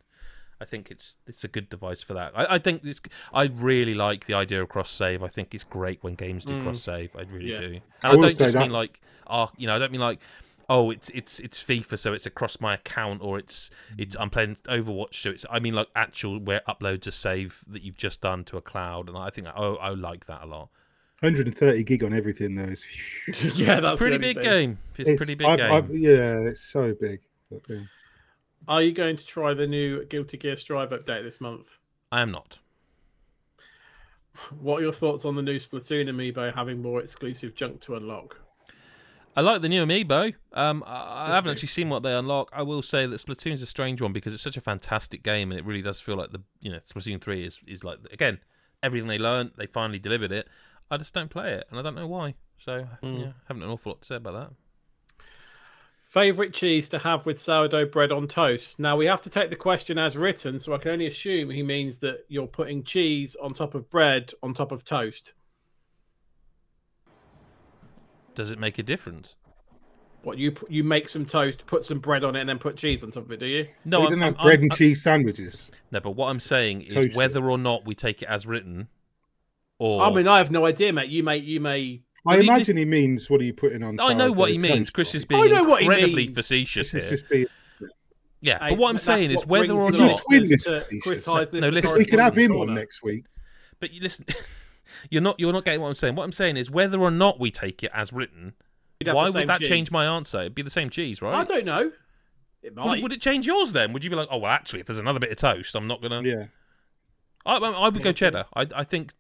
[0.62, 2.32] I think it's it's a good device for that.
[2.36, 3.02] I, I think this.
[3.34, 5.22] I really like the idea of cross save.
[5.24, 6.64] I think it's great when games do Mm.
[6.64, 7.14] cross save.
[7.18, 7.58] I really Yeah.
[7.60, 7.66] do.
[7.66, 10.20] And I I, don't just that- mean like, oh, you know, I don't mean like,
[10.70, 14.56] oh, it's it's it's FIFA, so it's across my account, or it's it's I'm playing
[14.68, 15.46] Overwatch, so it's.
[15.50, 18.62] I mean like actual where it uploads a save that you've just done to a
[18.62, 20.70] cloud, and I think oh, I like that a lot.
[21.20, 22.64] 130 gig on everything, though.
[22.64, 22.84] Is,
[23.28, 24.44] yeah, It's that's a pretty big thing.
[24.72, 24.78] game.
[24.98, 25.72] It's, a pretty big I've- game.
[25.72, 27.22] I've- yeah, it's so big.
[27.70, 27.78] Yeah.
[28.68, 31.78] Are you going to try the new Guilty Gear Strive update this month?
[32.12, 32.58] I am not.
[34.60, 38.38] What are your thoughts on the new Splatoon amiibo having more exclusive junk to unlock?
[39.36, 40.34] I like the new amiibo.
[40.54, 42.50] Um, I, I haven't actually seen what they unlock.
[42.54, 45.60] I will say that Splatoon's a strange one because it's such a fantastic game, and
[45.60, 48.40] it really does feel like the you know Splatoon three is is like again
[48.84, 50.48] everything they learned, they finally delivered it.
[50.92, 52.36] I just don't play it, and I don't know why.
[52.58, 53.20] So Mm.
[53.22, 55.26] yeah, haven't an awful lot to say about that.
[56.04, 58.78] Favorite cheese to have with sourdough bread on toast?
[58.78, 61.64] Now we have to take the question as written, so I can only assume he
[61.64, 65.34] means that you're putting cheese on top of bread on top of toast.
[68.36, 69.36] Does it make a difference?
[70.24, 73.04] What you you make some toast, put some bread on it, and then put cheese
[73.04, 73.40] on top of it?
[73.42, 73.68] Do you?
[73.84, 75.70] No, we I'm, didn't I'm- have bread I'm- and cheese sandwiches.
[75.92, 77.16] No, but what I'm saying is Toast it.
[77.16, 78.88] whether or not we take it as written,
[79.80, 81.10] Or I mean, I have no idea, mate.
[81.10, 82.02] You may, you may.
[82.26, 84.00] I Well, even imagine he means what are you putting on?
[84.00, 84.90] I know what he means.
[84.90, 86.38] Chris is being I know what he incredibly means.
[86.38, 87.18] facetious This is here.
[87.18, 87.46] just being.
[88.40, 90.22] Yeah, Hey, but what I'm saying is whether or not- not.
[90.28, 91.04] Twin listeners this to facetious.
[91.04, 91.34] Chris No,
[91.70, 93.26] listen- of We can have him on next week.
[93.82, 94.26] But you listen,
[95.10, 96.16] you're not you're not getting what I'm saying.
[96.16, 98.54] What I'm saying is whether or not we take it as written,
[99.04, 99.70] why would that cheese.
[99.70, 100.42] change my answer?
[100.42, 101.36] It'd be the same cheese, right?
[101.36, 101.92] I don't know.
[102.62, 102.86] It might.
[102.86, 103.94] Would, would it change yours then?
[103.94, 106.02] Would you be like, oh well, actually, if there's another bit of toast, I'm not
[106.02, 106.22] gonna.
[106.24, 106.46] Yeah.
[107.46, 108.46] I, I I would go cheddar.
[108.56, 109.14] I I think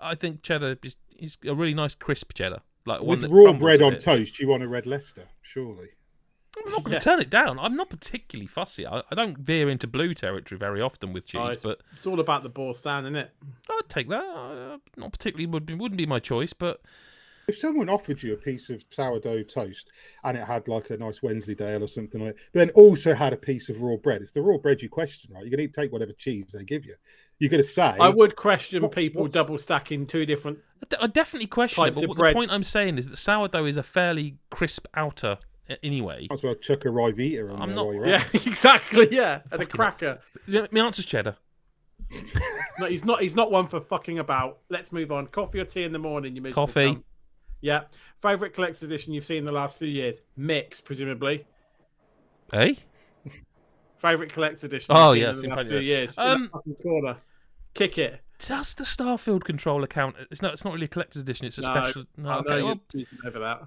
[0.00, 3.98] I think cheddar is, is a really nice crisp cheddar, like With raw bread on
[3.98, 5.88] toast, you want a red Leicester, surely.
[6.58, 6.98] I'm not going to Yeah.
[7.00, 7.58] turn it down.
[7.58, 8.86] I'm not particularly fussy.
[8.86, 12.06] I, I don't veer into blue territory very often with cheese, Oh, it's- but It's
[12.06, 13.30] all about the Boursin, isn't it?
[13.70, 14.24] I'd take that.
[14.24, 16.80] Uh, not particularly would be, wouldn't be my choice, but
[17.48, 19.90] If someone offered you a piece of sourdough toast
[20.24, 23.36] and it had like a nice Wensleydale or something like that, then also had a
[23.36, 25.44] piece of raw bread, it's the raw bread you question, right?
[25.46, 26.96] You're going to take whatever cheese they give you.
[27.38, 30.58] You're going to say, I would question what's- people what's- double stacking two different.
[31.00, 31.94] I definitely question it.
[31.94, 35.45] But what the point I'm saying is that sourdough is a fairly crisp outer a-
[35.82, 36.26] anyway.
[36.30, 39.08] might as well chuck a Ryvita on I'm there not- while you're Yeah, at exactly.
[39.10, 40.20] Yeah, and a Fucking- cracker.
[40.46, 41.36] Yeah, My answer's cheddar.
[42.78, 43.22] No, he's not.
[43.22, 44.58] He's not one for fucking about.
[44.68, 45.28] Let's move on.
[45.28, 46.36] Coffee or tea in the morning?
[46.36, 46.92] You miserable Coffee.
[46.96, 47.02] cunt.
[47.62, 47.84] Yeah.
[48.20, 50.20] Favorite collector's edition you've seen in the last few years?
[50.36, 51.46] Mix, presumably.
[52.52, 52.74] Eh?
[53.98, 54.94] Favorite collector's edition.
[54.94, 56.14] Oh, you've yeah, seen seen in the last few years.
[56.16, 56.26] that.
[56.36, 57.16] In Um, that corner.
[57.72, 58.20] Kick it.
[58.38, 60.16] Does the Starfield controller count?
[60.30, 60.52] It's not.
[60.52, 61.46] It's not really a collector's edition.
[61.46, 62.04] It's a No, special.
[62.18, 62.56] No, okay.
[62.58, 62.80] you're Well,
[63.24, 63.62] over that.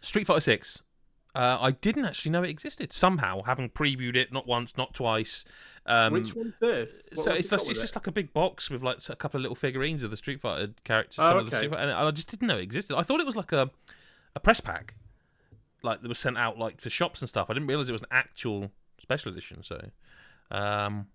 [0.00, 0.80] Street Fighter Six.
[1.34, 2.92] Uh, I didn't actually know it existed.
[2.92, 5.46] Somehow, having previewed it not once, not twice.
[5.86, 7.06] Um, Which one's this?
[7.14, 7.82] What- so it's just, it's it?
[7.82, 10.40] just like a big box with like a couple of little figurines of the Street
[10.40, 11.18] Fighter characters.
[11.18, 11.66] Oh, some of the okay.
[11.66, 12.96] Street Fighter, and I just didn't know it existed.
[12.96, 13.70] I thought it was like a
[14.36, 14.94] a press pack,
[15.82, 17.48] like that was sent out like for shops and stuff.
[17.48, 18.70] I didn't realize it was an actual
[19.00, 19.62] special edition.
[19.62, 19.90] So,
[20.50, 21.06] um,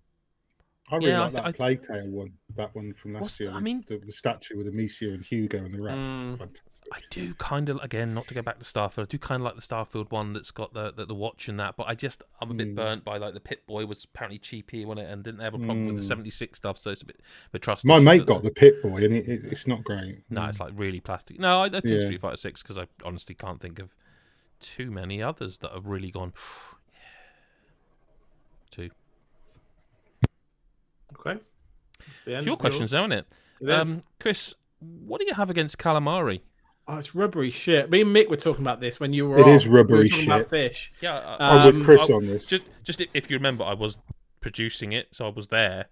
[0.90, 3.38] I really Yeah, I like th- that I Plague Tale one, that one from last
[3.38, 3.52] the- year.
[3.52, 5.94] I mean- the, the statue with Amicia and Hugo and the rat.
[5.96, 6.38] Mm.
[6.38, 6.88] Fantastic.
[6.92, 9.02] I do kind of again not to go back to Starfield.
[9.02, 11.60] I do kind of like the Starfield one that's got the the, the watch and
[11.60, 12.76] that, but I just I'm a bit Mm.
[12.76, 15.86] burnt by like the Pip-Boy was apparently cheapy on it and didn't have a problem
[15.86, 16.08] with the Mm.
[16.08, 17.20] 76 stuff, so it's a bit
[17.52, 17.84] a trust.
[17.84, 20.22] My mate got the Pip-Boy, and it, it, it's not great.
[20.30, 21.38] No, it's like really plastic.
[21.38, 22.00] No, I, I think Yeah.
[22.06, 23.94] Street Fighter Six because I honestly can't think of
[24.60, 26.32] too many others that have really gone.
[26.32, 26.77] Two.
[31.14, 31.38] Okay.
[32.06, 33.26] That's the end It's your questions, though, isn't it?
[33.60, 33.88] It is.
[33.90, 36.40] Um, Chris, what do you have against calamari?
[36.86, 37.90] Oh, it's rubbery shit.
[37.90, 39.48] Me and Mick were talking about this when you were It off.
[39.48, 40.50] is We were rubbery talking about shit.
[40.50, 40.92] fish.
[41.00, 42.46] Yeah, I would Um, Chris I- on this.
[42.46, 43.98] just just if you remember, I was
[44.40, 45.86] producing it, so I was there.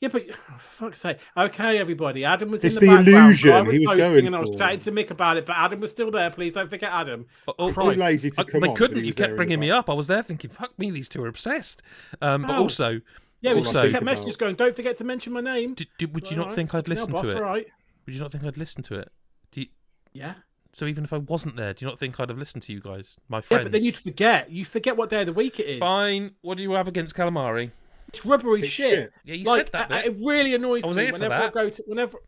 [0.00, 1.18] Yeah, but for fuck's sake.
[1.36, 2.24] Okay, everybody.
[2.24, 3.24] Adam was It's in the, the background.
[3.26, 5.56] illusion I was he was going and I was chatting to Mick about it, but
[5.58, 6.30] Adam was still there.
[6.30, 7.26] Please don't forget Adam.
[7.46, 9.04] Oh, oh, Too lazy to I- come they on, couldn't.
[9.04, 9.90] You kept bringing me up.
[9.90, 11.82] I was there thinking, "Fuck me, these two are obsessed."
[12.22, 12.62] Um, but Oh.
[12.62, 13.02] also,
[13.42, 14.54] Yeah, we Also- just kept messages going.
[14.54, 15.74] Don't forget to mention my name.
[15.74, 16.54] d d- would you All not right.
[16.54, 17.36] think I'd No, listen boss, to it?
[17.36, 17.66] All right.
[18.06, 19.10] Would you not think I'd listen to it?
[19.52, 19.66] Do you,
[20.12, 20.34] Yeah.
[20.72, 22.80] so even if I wasn't there, do you not think I'd have listened to you
[22.80, 23.60] guys, my friends?
[23.60, 24.50] Yeah, but then you'd forget.
[24.50, 25.78] You forget what day of the week it is.
[25.78, 26.34] Fine.
[26.42, 27.70] What do you have against calamari?
[28.08, 28.90] It's rubbery It's shit.
[28.90, 29.12] shit.
[29.24, 29.92] Yeah, you like said that.
[29.92, 30.12] I- bit.
[30.12, 32.18] it really annoys I was me here for whenever I go to whenever.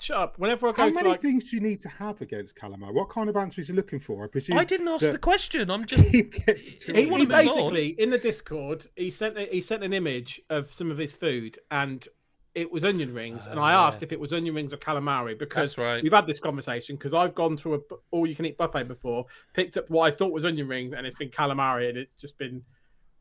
[0.00, 0.38] Shut up.
[0.38, 1.20] Whenever I go How to many like.
[1.22, 2.92] things do you need to have against Calamar?
[2.92, 4.24] What kind of answer is he looking for?
[4.24, 4.56] I presume.
[4.56, 5.70] I didn't ask that- the question.
[5.70, 6.10] I'm just.
[6.10, 7.28] Keep getting to He He, he move on.
[7.28, 11.12] basically in the Discord he sent a, he sent an image of some of his
[11.12, 12.06] food and
[12.54, 13.86] it was onion rings and I yeah.
[13.86, 16.02] asked if it was onion rings or calamari because That's right.
[16.02, 17.78] we've had this conversation because I've gone through a
[18.10, 21.06] all you can eat buffet before, picked up what I thought was onion rings and
[21.06, 22.62] it's been calamari and it's just been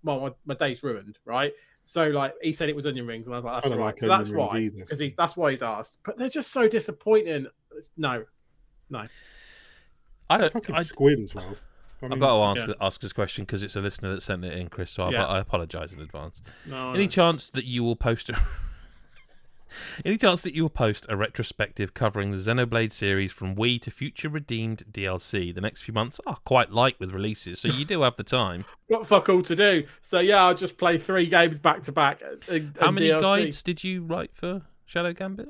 [0.04, 1.54] well my, my day's ruined right.
[1.88, 3.80] So like he said it was onion rings and I was like that's I don't
[3.80, 3.92] all right.
[3.92, 6.00] like so that's why because he's that's why he's asked.
[6.04, 7.48] But they're just so disappointing.
[7.96, 8.26] No,
[8.90, 9.06] no.
[10.30, 10.52] I don't.
[10.52, 11.56] Fucking I, squid as well.
[12.02, 14.58] I I've got to ask ask this question because it's a listener that sent it
[14.58, 14.92] in, Chris.
[14.92, 15.26] So I, Yeah.
[15.28, 16.42] I apologise in advance.
[16.66, 16.92] no.
[16.92, 17.10] Any no.
[17.10, 18.34] chance that you will post a
[20.06, 23.92] Any chance that you will post a retrospective covering the Xenoblade series from Wii to
[23.92, 25.54] Future Redeemed DLC?
[25.54, 28.66] The next few months are quite light with releases, so you do have the time.
[28.90, 29.86] got fuck all to do.
[30.02, 32.22] So yeah, I'll just play three games back to back.
[32.80, 33.22] How many DLC.
[33.22, 35.50] guides did you write for Shadow Gambit?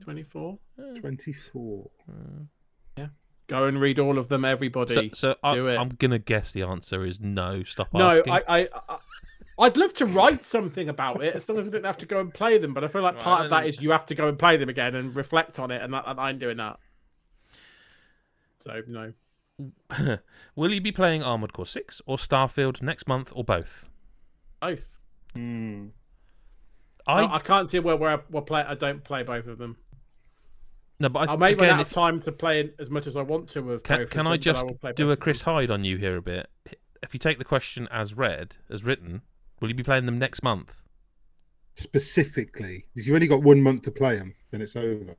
[0.00, 0.58] Twenty-four.
[1.00, 1.90] 24.
[2.96, 3.06] Yeah,
[3.48, 4.94] Go and read all of them, everybody.
[4.94, 5.76] So, so I, do it.
[5.76, 7.62] I'm gonna guess the answer is no.
[7.62, 8.32] Stop no, asking.
[8.32, 8.98] I, I, I,
[9.58, 12.20] I'd love to write something about it as long as I didn't have to go
[12.20, 12.74] and play them.
[12.74, 14.56] But I feel like Right, part of that is you have to go and play
[14.58, 16.78] them again and reflect on it, and, that, and I'm doing that.
[18.58, 19.12] So no,
[20.56, 23.88] Will you be playing Armored Core Six or Starfield next month or both?
[24.60, 24.98] both.
[25.34, 25.86] Hmm.
[27.06, 28.62] I, I I can't see where where I, where play.
[28.62, 29.76] I don't play both of them.
[30.98, 33.06] no, but I, I may run again, out if- of time to play as much
[33.06, 33.62] as I want to.
[33.62, 35.16] With Can, both can them, I but just will play do a.
[35.16, 36.48] Chris Hyde on you here a bit?
[37.02, 39.22] If you take the question as read, as written,
[39.60, 40.72] will you be playing them next month?
[41.76, 42.86] specifically.
[42.94, 45.14] If you've only got one month to play them, then it's over.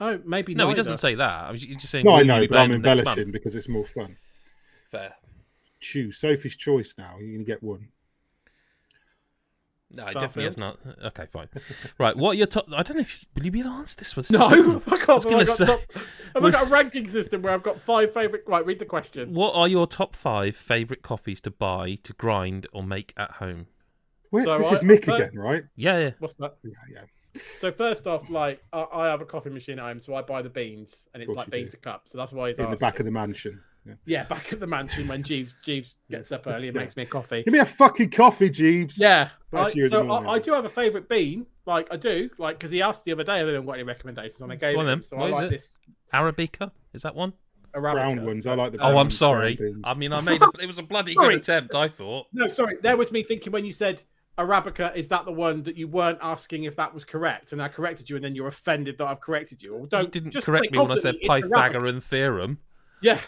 [0.00, 1.44] Oh, maybe No, he doesn't say that.
[1.44, 2.04] I was just saying.
[2.04, 4.16] No, I know, but I'm embellishing because it's more fun.
[4.90, 5.14] Fair.
[5.80, 7.16] Choose Sophie's choice now.
[7.20, 7.88] You're gonna get one.
[9.94, 10.46] No, it definitely Starfield?
[10.46, 10.78] has not.
[11.04, 11.48] Okay, fine.
[11.98, 12.66] right, what are your top?
[12.74, 14.24] I don't know if you, will you be able to answer this one.
[14.30, 15.24] No, fuck off.
[15.24, 15.80] Have I, gonna got say- top,
[16.34, 18.44] have I got a ranking system where I've got five favourite?
[18.48, 19.34] Right, read the question.
[19.34, 23.66] What are your top five favorite coffees to buy, to grind, or make at home?
[24.30, 25.62] Where, So this I- is Mick I- again, right?
[25.76, 26.10] Yeah, yeah.
[26.18, 26.56] What's that?
[26.64, 27.40] Yeah, yeah.
[27.60, 30.42] So first off, like I, I have a coffee machine at home, so I buy
[30.42, 31.70] the beans, and it's like beans bean do.
[31.70, 32.02] to cup.
[32.06, 33.60] So that's why he's In the back of the mansion.
[33.86, 33.94] Yeah.
[34.04, 36.82] Yeah, back at the mansion when Jeeves Jeeves gets up early and Yeah.
[36.82, 37.42] makes me a coffee.
[37.42, 38.96] Give me a fucking coffee, Jeeves.
[38.98, 40.10] Yeah, That's I, you in the so.
[40.10, 41.46] I, I do have a favourite bean.
[41.66, 44.40] Like I do, like because he asked the other day, I didn't got any recommendations,
[44.40, 44.98] and I gave Go on him.
[45.00, 45.02] then.
[45.02, 45.50] So What I like it?
[45.50, 45.78] this
[46.14, 47.32] Arabica is that one?
[47.74, 47.92] Arabica.
[47.94, 48.46] Brown ones.
[48.46, 48.78] I like the.
[48.78, 49.56] Oh, I'm sorry.
[49.56, 49.80] beans.
[49.84, 51.74] I mean, I made a, it was a bloody good attempt.
[51.74, 52.26] I thought.
[52.32, 54.02] No, sorry, there was me thinking when you said
[54.38, 57.68] Arabica, is that the one that you weren't asking if that was correct, and I
[57.68, 59.74] corrected you, and then you're offended that I've corrected you.
[59.74, 61.62] Or don't you didn't correct me when I said confidently, Arabica.
[61.64, 62.58] Pythagorean theorem.
[63.00, 63.18] Yeah.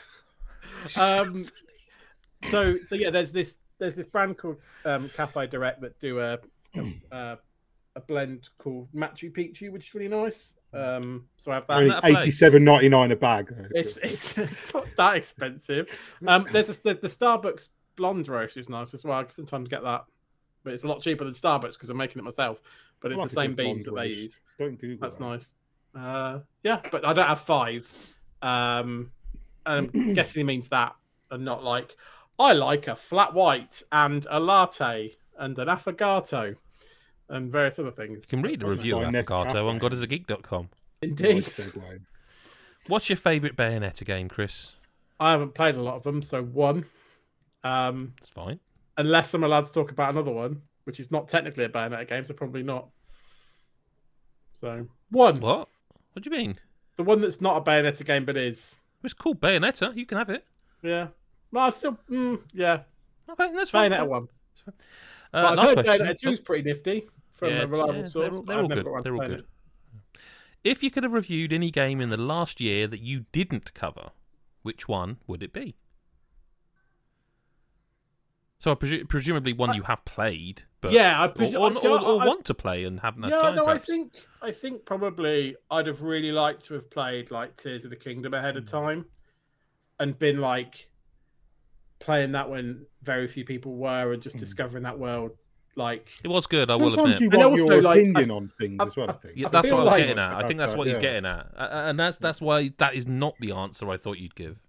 [1.01, 1.47] Um.
[2.45, 6.39] So so yeah, there's this there's this brand called um, Cafe Direct that do a
[7.11, 7.39] a,
[7.97, 10.53] a blend called Machu Picchu, which is really nice.
[10.73, 11.27] Um.
[11.37, 11.77] So I have that.
[11.77, 12.23] Only that a place?
[12.23, 13.49] eighty-seven ninety-nine a bag.
[13.57, 13.67] though.
[13.71, 15.89] It's, it's it's not that expensive.
[16.27, 19.21] Um, there's a, the, the Starbucks blonde roast is nice as well.
[19.21, 20.05] I sometimes get that,
[20.65, 22.61] but it's a lot cheaper than Starbucks because I'm making it myself.
[23.01, 24.17] But it's like the same beans that they roast.
[24.17, 24.41] use.
[24.59, 24.99] Don't Google.
[25.01, 25.25] That's that.
[25.25, 25.55] nice.
[25.95, 27.91] Uh, yeah, but I don't have five.
[28.43, 29.13] Um,
[29.67, 30.95] and I'm guessing he means that,
[31.31, 31.97] and not like
[32.39, 36.57] I like a flat white and a latte and an affogato
[37.29, 38.23] and various other things.
[38.25, 40.27] You can read the review of Affogato on Nescafe.
[40.27, 40.69] godisageek.com.
[41.03, 41.47] Indeed,
[42.87, 44.75] What's your favourite Bayonetta game, Chris?
[45.19, 46.85] I haven't played a lot of them, so one.
[47.63, 48.61] Um, It's fine.
[48.99, 52.25] unless I'm allowed to talk about another one, which is not technically a Bayonetta game,
[52.27, 52.89] so probably not.
[54.61, 55.69] So one, What?
[56.13, 56.59] What do you mean?
[56.97, 59.95] the one that's not a Bayonetta game but is, It's called Bayonetta.
[59.97, 60.45] You can have it.
[60.83, 61.09] yeah.
[61.53, 62.81] Well, still, mm, yeah,
[63.31, 63.93] Okay, that's fine.
[63.93, 64.29] Bayonetta one.
[64.67, 64.73] Uh,
[65.33, 66.07] I've last heard question.
[66.07, 68.31] Bayonetta two is pretty nifty from Yeah, a reliable yeah, source.
[68.31, 69.39] they're all- they're all good, got around to they're all good.
[69.41, 69.47] it.
[70.65, 74.11] If you could have reviewed any game in the last year that you didn't cover,
[74.63, 75.77] which one would it be?
[78.59, 81.63] So presu- presumably one you have played, but yeah, I or, presume.
[81.63, 83.57] or, see, or, or I- want to play and haven't had yeah, time.
[83.57, 83.83] no, perhaps.
[83.89, 84.13] I think
[84.43, 88.35] I think probably I'd have really liked to have played like Tears of the Kingdom
[88.35, 88.59] ahead Hmm.
[88.59, 89.07] of time,
[90.01, 90.89] and been like
[92.01, 94.41] playing that when very few people were, and just Mm.
[94.41, 95.33] discovering that world.
[95.77, 96.71] Like, it was good.
[96.71, 97.21] I will Sometimes admit.
[97.21, 99.09] you And want also, your like, opinion I- on things I- as well.
[99.11, 99.35] I I- think.
[99.37, 100.33] Yeah, that's feel what I was like- getting at.
[100.33, 101.03] I think that's what he's Yeah.
[101.03, 104.61] getting at, and that's that's why that is not the answer I thought you'd give.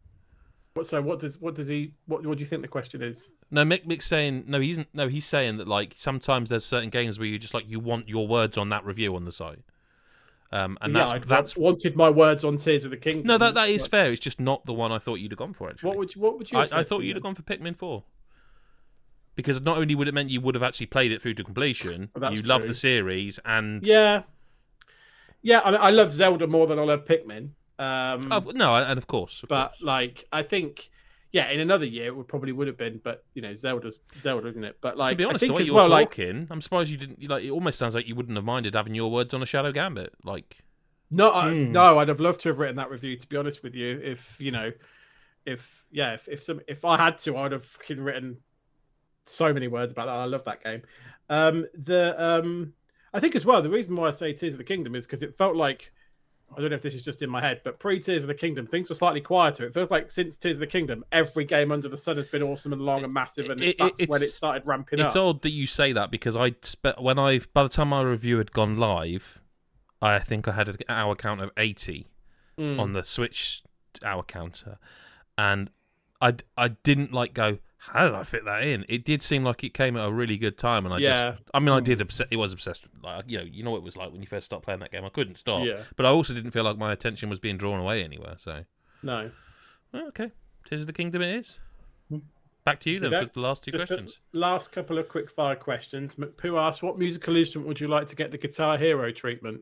[0.75, 3.31] What- so what does what does he what what do you think the question is?
[3.49, 4.59] No, Mick, Mick's saying no.
[4.59, 5.07] He's no.
[5.07, 8.27] He's saying that like sometimes there's certain games where you just like you want your
[8.27, 9.63] words on that review on the site,
[10.51, 13.27] um, and yeah, that's I'd that's wanted my words on Tears of the Kingdom.
[13.27, 14.11] no that that is Like, fair.
[14.11, 15.69] It's just not the one I thought you'd have gone for.
[15.69, 16.57] Actually, What would you, what would you?
[16.59, 18.03] I, I thought you'd have gone for Pikmin Four.
[19.35, 22.09] Because not only would it meant you would have actually played it through to completion,
[22.31, 24.23] you love the series, and Yeah,
[25.41, 25.59] yeah.
[25.63, 27.49] I, mean, I love Zelda more than I love Pikmin.
[27.77, 29.81] Um, Oh, no, and of course, of but course.
[29.81, 30.89] like I think,
[31.31, 32.99] yeah, in another year it would probably would have been.
[33.03, 34.77] But you know, Zelda's Zelda, isn't it?
[34.81, 36.89] But like, to be honest, I think the way you're well, like, talking, I'm surprised
[36.91, 37.27] you didn't.
[37.27, 39.71] Like, it almost sounds like you wouldn't have minded having your words on a Shadow
[39.71, 40.13] Gambit.
[40.23, 40.57] Like,
[41.11, 41.71] no, I, Hmm.
[41.71, 43.17] no, I'd have loved to have written that review.
[43.17, 44.71] To be honest with you, if you know,
[45.45, 48.37] if yeah, if if some if I had to, I'd have fucking written
[49.25, 50.15] so many words about that.
[50.15, 50.83] I love that game.
[51.29, 52.73] Um, the um,
[53.13, 55.23] I think as well the reason why I say Tears of the Kingdom is because
[55.23, 55.91] it felt like
[56.55, 58.33] I don't know if this is just in my head, but pre Tears of the
[58.33, 59.65] Kingdom things were slightly quieter.
[59.65, 62.43] It feels like since Tears of the Kingdom, every game under the sun has been
[62.43, 65.09] awesome and long and massive, and It- that's when it started ramping it's up.
[65.09, 68.01] It's odd that you say that because I spe- when I by the time my
[68.01, 69.41] review had gone live,
[70.01, 72.07] I think I had an hour count of 80
[72.57, 72.79] Mm.
[72.79, 73.63] on the Switch
[74.03, 74.77] hour counter,
[75.37, 75.69] and
[76.21, 77.57] I I didn't like go.
[77.87, 78.85] How did I fit that in?
[78.89, 81.31] It did seem like it came at a really good time, and I Yeah.
[81.31, 82.27] just, I mean, I did obsess.
[82.31, 82.87] It was obsessed.
[83.03, 84.91] Like you know, you know what it was like when you first start playing that
[84.91, 85.05] game.
[85.05, 85.83] I couldn't stop, Yeah.
[85.95, 88.35] but I also didn't feel like my attention was being drawn away anywhere.
[88.37, 88.65] So,
[89.03, 89.31] No.
[89.91, 90.31] well, okay,
[90.65, 91.59] Tears of the Kingdom it is.
[92.09, 92.19] Hmm.
[92.63, 93.25] Back to you then Okay.
[93.27, 94.19] for the last two Just questions.
[94.33, 96.15] last couple of quick fire questions.
[96.15, 99.61] McPoo asked, "What musical instrument would you like to get the Guitar Hero treatment?"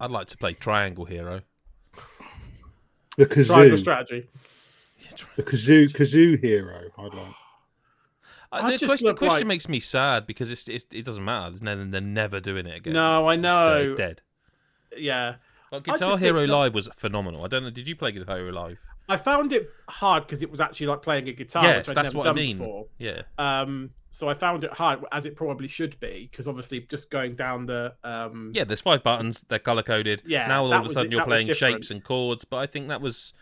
[0.00, 1.42] I'd like to play Triangle Hero.
[3.16, 4.28] The Triangle strategy.
[5.36, 6.82] The kazoo, kazoo hero.
[6.98, 7.34] I'd like.
[8.52, 11.50] Uh, the question, the question like- makes me sad because it's, it's it doesn't matter.
[11.50, 12.92] There's never, they're never doing it again.
[12.92, 13.74] No, I know.
[13.82, 14.22] It's dead.
[14.96, 15.36] Yeah,
[15.72, 17.44] Like I Guitar Hero think so- Live was phenomenal.
[17.44, 17.70] I don't know.
[17.70, 18.80] Did you play Guitar Hero Live?
[19.08, 21.64] I found it hard because it was actually like playing a guitar.
[21.64, 22.56] yes, which I'd that's never what I mean.
[22.58, 22.86] Before.
[22.98, 27.10] Yeah, Um, so I found it hard, as it probably should be, because obviously just
[27.10, 28.62] going down the um, yeah.
[28.64, 29.44] There's five buttons.
[29.48, 30.22] They're color coded.
[30.24, 32.44] Yeah, Now all of a sudden it- you're that playing shapes and chords.
[32.44, 33.34] But I think that was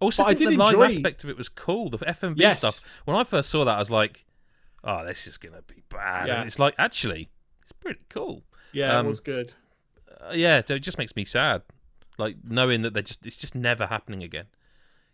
[0.00, 1.90] also I think the live enjoy- aspect of it was cool.
[1.90, 2.58] The FMV Yes.
[2.58, 2.84] stuff.
[3.04, 4.24] When I first saw that, I was like,
[4.84, 6.38] "Oh, this is gonna be bad." Yeah.
[6.40, 7.30] And it's like actually,
[7.62, 8.44] it's pretty cool.
[8.72, 9.52] yeah, um, it was good.
[10.20, 11.62] Uh, yeah, it just makes me sad.
[12.18, 14.46] Like knowing that they just it's just never happening again.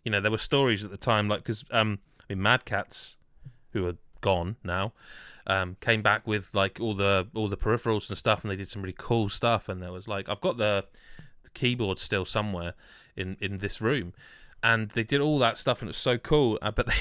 [0.05, 3.17] You know, there were stories at the time like because um, I mean, Mad Catz,
[3.73, 4.93] who are gone now,
[5.47, 8.69] um, came back with like all the all the peripherals and stuff, and they did
[8.69, 9.69] some really cool stuff.
[9.69, 10.85] And there was like I've got the,
[11.43, 12.75] the keyboard still somewhere
[13.17, 14.13] in in this room.
[14.65, 16.59] And they did all that stuff, and it was so cool.
[16.61, 16.95] Uh, but they,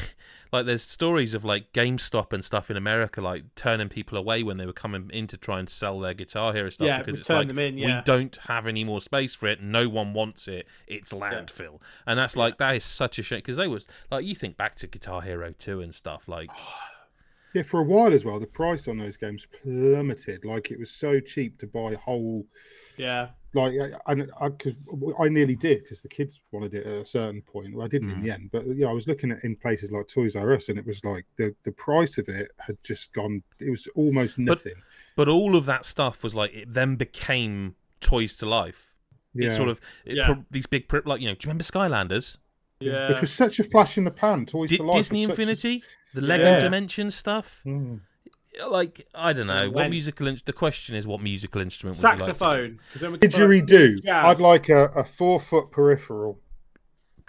[0.52, 4.58] like, there's stories of like GameStop and stuff in America, like turning people away when
[4.58, 7.30] they were coming in to try and sell their Guitar Hero stuff Yeah, because it's
[7.30, 9.62] like them in, we don't have any more space for it.
[9.62, 10.68] No one wants it.
[10.86, 14.36] It's landfill, and that's like that is such a shame because they was like you
[14.36, 16.50] think back to Guitar Hero two and stuff like
[17.54, 20.44] Yeah, for a while as well, the price on those games plummeted.
[20.44, 22.46] Like it was so cheap to buy whole.
[22.98, 24.74] Yeah, Like, I- and I, cause
[25.20, 27.76] I nearly did because the kids wanted it at a certain point.
[27.76, 28.24] Well, I didn't in Mm.
[28.24, 30.70] the end, but you know, I was looking at in places like Toys R Us,
[30.70, 33.44] and it was like the the price of it had just gone.
[33.60, 34.74] It was almost nothing.
[35.16, 38.96] But all of that stuff was like it then became toys to life.
[39.36, 40.26] yeah, It sort of it Yeah.
[40.28, 41.34] pro- these big pri- like you know.
[41.36, 42.38] Do you remember Skylanders?
[42.80, 43.08] yeah.
[43.10, 44.46] which was such a flash in the pan.
[44.46, 44.96] Toys Di- to life.
[44.96, 46.60] Disney such a- Infinity, the Lego Yeah.
[46.62, 47.62] Dimension stuff.
[47.66, 48.02] Mm.
[48.68, 50.28] Like I don't know what musical.
[50.28, 50.46] instrument?
[50.46, 51.98] the question is, what musical instrument?
[51.98, 52.80] Would you like to- saxophone.
[52.92, 54.08] 'cause then we can put Didgeridoo.
[54.08, 56.40] I'd like a, a four foot peripheral.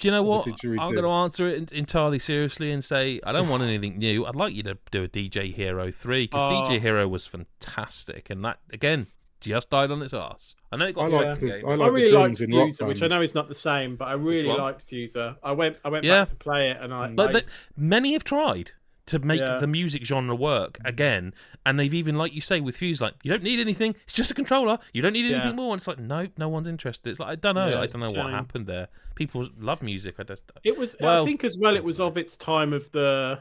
[0.01, 0.47] Do you know what?
[0.47, 3.63] What did you I'm going to answer it entirely seriously and say I don't want
[3.63, 4.27] anything new.
[4.27, 6.49] I'd like you to do a DJ Hero 3 because Oh.
[6.69, 9.07] DJ Hero was fantastic and that again
[9.41, 10.57] just died on its ass.
[10.73, 11.69] I know it got I a like second the, game.
[11.69, 13.55] I I like really the liked drums Rock Fuser, which I know is not the
[13.55, 15.37] same, but I really liked Fuser.
[15.43, 16.23] I went, I went Yeah.
[16.23, 17.45] back to play it, and I, But I- the,
[17.77, 18.73] many have tried
[19.07, 19.59] to make Yeah.
[19.59, 20.89] the music genre work mm.
[20.89, 21.35] again,
[21.67, 23.95] and they've even, like you say, with Fuse, like you don't need anything.
[24.05, 24.79] It's just a controller.
[24.93, 25.55] You don't need anything Yeah.
[25.55, 25.73] more.
[25.73, 27.11] And it's like, no, no one's interested.
[27.11, 27.69] It's like I don't know.
[27.69, 28.89] Yeah, I don't know what happened there.
[29.15, 30.17] People love music.
[30.19, 30.97] I just It was.
[31.01, 31.77] Well- I think as well.
[31.77, 33.41] It was of its time of the,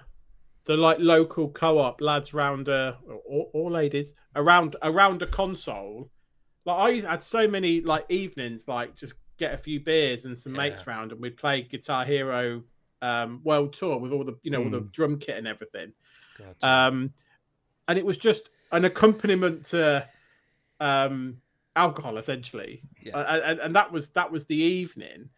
[0.65, 6.09] the like local co-op lads round a or, or ladies around around a console.
[6.65, 10.53] Like I had so many like evenings, like just get a few beers and some
[10.53, 12.63] mates round, and we'd play Guitar Hero
[13.03, 14.87] um, World Tour with all the you know all the Hmm.
[14.91, 15.93] drum kit and everything.
[16.61, 17.11] Um,
[17.87, 20.07] and it was just an accompaniment to
[20.79, 21.37] um,
[21.75, 22.81] alcohol, essentially.
[23.01, 23.19] Yeah.
[23.19, 25.29] And, and that was that was the evening.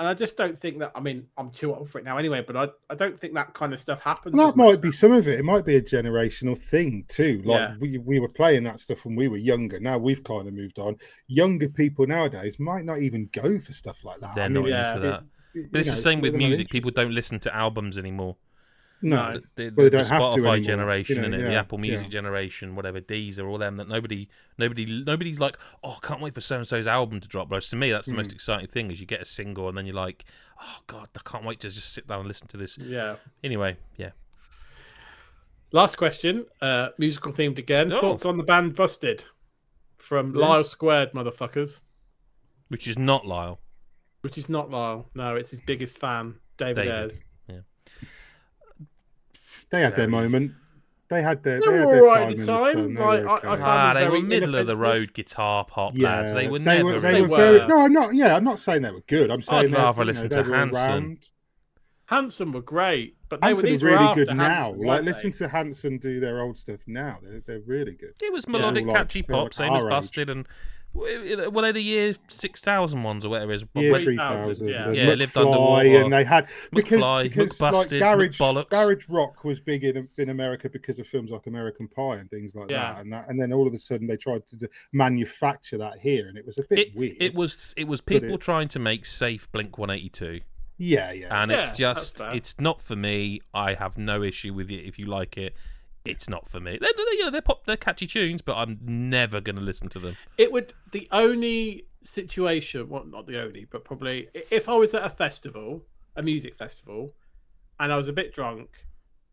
[0.00, 0.92] And I just don't think that.
[0.94, 2.44] I mean, I'm too old for it now, anyway.
[2.46, 4.36] But I, I don't think that kind of stuff happens.
[4.36, 5.40] Well, that might be some of it.
[5.40, 7.42] It might be a generational thing too.
[7.44, 7.74] Like Yeah.
[7.80, 9.80] we, we were playing that stuff when we were younger.
[9.80, 10.96] Now we've kind of moved on.
[11.26, 14.36] Younger people nowadays might not even go for stuff like that.
[14.36, 14.94] They're I not mean, Yeah.
[14.94, 15.22] into it- that.
[15.22, 15.28] it-
[15.70, 16.68] But it's you the same with music.
[16.70, 18.36] People don't listen to albums anymore.
[19.00, 21.54] No, the, the, Well, they the don't have to Spotify generation you know, and the
[21.54, 22.10] Apple Music yeah.
[22.10, 23.00] generation, whatever
[23.38, 24.28] are all them that nobody,
[24.58, 27.48] nobody, nobody's like, oh, I can't wait for so and so's album to drop.
[27.48, 28.18] Whereas to me, that's the Hmm.
[28.18, 30.24] most exciting thing is you get a single and then you're like,
[30.60, 32.76] oh god, I can't wait to just sit down and listen to this.
[32.76, 33.16] Yeah.
[33.44, 34.10] Anyway, yeah,
[35.70, 36.46] Last question.
[36.60, 37.92] Uh, musical themed again.
[37.92, 38.00] Oh.
[38.00, 39.24] Thoughts on the band Busted
[39.98, 40.44] from Yeah.
[40.46, 41.82] Lyle Squared, motherfuckers.
[42.68, 43.60] which is not Lyle.
[44.28, 45.08] Which is not Lyle.
[45.14, 46.92] No, it's his biggest fan, David, David.
[46.94, 47.20] Ayres.
[49.70, 50.52] they had their moment.
[51.08, 52.30] They had their, They they had were their alright time.
[52.32, 52.94] at the time.
[52.94, 55.92] They like, were I- I Ah, they were very middle of the road guitar pop
[55.96, 56.34] yeah, lads.
[56.34, 56.84] They were they never.
[56.84, 57.36] were, they They were were.
[57.38, 57.66] very.
[57.66, 58.14] No, I'm not.
[58.14, 59.30] Yeah, I'm not saying they were good.
[59.30, 61.18] I'm saying they- rather you know, listen to were Hanson.
[62.04, 64.68] Hanson were great, but they Hanson were these really after good now.
[64.70, 67.18] Like weren't listen to Hanson do their old stuff now.
[67.22, 68.12] They're, they're really good.
[68.22, 69.94] it was melodic, All like- catchy they're pop, like same as our age.
[69.94, 70.46] Busted, and
[70.94, 73.64] well, they the year six thousand ones or whatever it is.
[73.74, 74.68] Year Three three thousand, thousand.
[74.68, 74.90] yeah.
[74.90, 76.02] Yeah, lived underwater.
[76.02, 78.70] And they had because McFly, because McBusted, like garage McBollocks.
[78.70, 82.54] garage rock was big in in America because of films like American Pie and things
[82.56, 82.94] like Yeah.
[82.94, 85.98] that, and that, and then all of a sudden they tried to do, manufacture that
[85.98, 87.16] here, and it was a bit It, weird.
[87.20, 90.40] it was it was people it- trying to make safe Blink One Eighty Two.
[90.78, 91.42] yeah, yeah.
[91.42, 93.40] and Yeah, it's just it's not for me.
[93.54, 95.54] I have no issue with it if you like it.
[96.08, 96.78] It's not for me.
[96.80, 99.88] They're, they're, you know, they're pop, they're catchy tunes, but I'm never going to listen
[99.90, 100.16] to them.
[100.36, 105.04] It would the only situation, well, not the only, but probably if I was at
[105.04, 105.84] a festival,
[106.16, 107.14] a music festival,
[107.78, 108.70] and I was a bit drunk,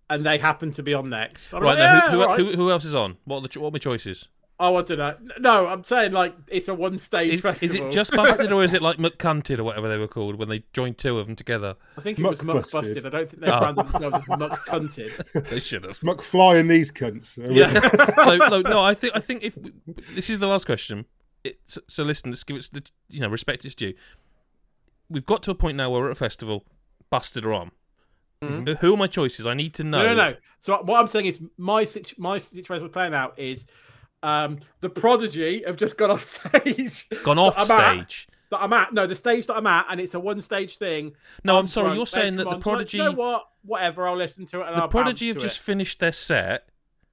[0.09, 1.51] and they happened to be on next.
[1.51, 2.39] Right like, now, yeah, who, who, alright.
[2.39, 3.17] who, who else is on?
[3.25, 4.27] What are the what are my choices?
[4.57, 5.15] Oh, I don't know.
[5.39, 8.73] No, I'm saying like it's a one stage Is, is it just busted or is
[8.73, 11.75] it like McCunted or whatever they were called when they joined two of them together?
[11.97, 12.93] I think it was Muck Muck Busted.
[12.95, 13.05] Busted.
[13.05, 13.59] I don't think they Oh.
[13.59, 15.43] branded themselves as Muck Cunted.
[15.49, 15.91] They should have.
[15.91, 17.37] It's McFly and these cunts.
[17.53, 17.69] Yeah.
[18.23, 19.73] so no, no, I think I think if we,
[20.13, 21.05] this is the last question.
[21.43, 23.93] It, so, so listen, let's give it the you know respect its due.
[25.09, 26.63] We've got to a point now where we're at a festival.
[27.09, 27.71] Busted or on.
[28.41, 28.67] Mhm.
[28.67, 29.45] Who- Who are my choices?
[29.45, 30.01] I need to know.
[30.03, 30.35] No, no, no.
[30.61, 33.67] So what I'm saying is my situ- my situation we're playing out is
[34.25, 36.23] um, the prodigy have just got off
[36.63, 37.07] stage.
[37.23, 38.27] Gone off at- stage.
[38.51, 38.93] that I'm at.
[38.93, 41.13] No, the stage that I'm at, and it's a one stage thing.
[41.43, 41.85] No, I'm sorry.
[41.87, 41.97] drunk.
[41.97, 42.51] You're saying that the.
[42.51, 43.47] So prodigy, You know what?
[43.63, 44.07] Whatever.
[44.07, 44.67] I'll listen to it.
[44.67, 45.61] And the I'll prodigy have just it.
[45.63, 46.67] finished their set,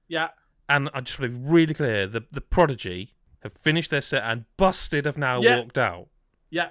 [0.07, 0.29] Yeah.
[0.69, 4.23] and I just want to be really clear: the the prodigy have finished their set,
[4.23, 5.59] and busted have now Yeah.
[5.59, 6.07] walked out.
[6.49, 6.69] Yeah.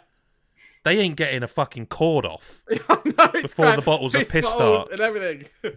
[0.84, 2.62] They ain't getting a fucking cord off.
[2.70, 4.88] It's Before the bottles of piss start.
[4.90, 5.44] and everything.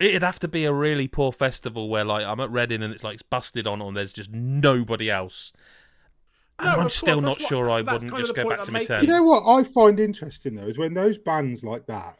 [0.00, 3.02] It'd have to be a really poor festival where, like, I'm at Reading and it's
[3.02, 5.52] like it's busted on, and there's just nobody else.
[6.60, 8.60] And No, I'm of still course, not that's what- sure I wouldn't just go back
[8.66, 8.86] I'm my making.
[8.86, 9.02] tent.
[9.06, 12.18] You know what I find interesting though is when those bands like that,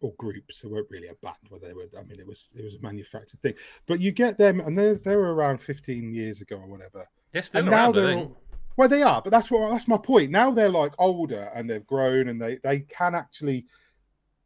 [0.00, 1.86] or groups, they weren't really a band, where they were.
[1.98, 3.54] I mean, it was it was a manufactured thing.
[3.86, 7.08] But you get them, and they they were around 15 years ago or whatever.
[7.32, 8.30] Yes, they're and now around, I they're think.
[8.30, 8.36] all-
[8.78, 10.30] well, they are, but that's what that's my point.
[10.30, 13.66] Now they're like older and they've grown and they they can actually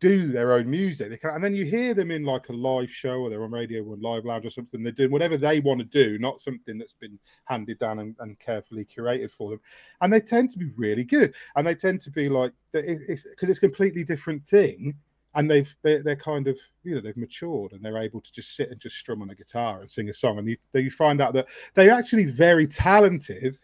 [0.00, 1.10] do their own music.
[1.10, 3.50] They can, and then you hear them in like a live show or they're on
[3.50, 4.82] radio or live lounge or something.
[4.82, 8.38] They're doing whatever they want to do, not something that's been handed down and, and
[8.38, 9.60] carefully curated for them.
[10.00, 11.34] And they tend to be really good.
[11.54, 14.94] And they tend to be like because it's, it's a completely different thing.
[15.34, 18.56] And they've they're, they're kind of you know they've matured and they're able to just
[18.56, 20.38] sit and just strum on a guitar and sing a song.
[20.38, 23.58] And you you find out that they're actually very talented.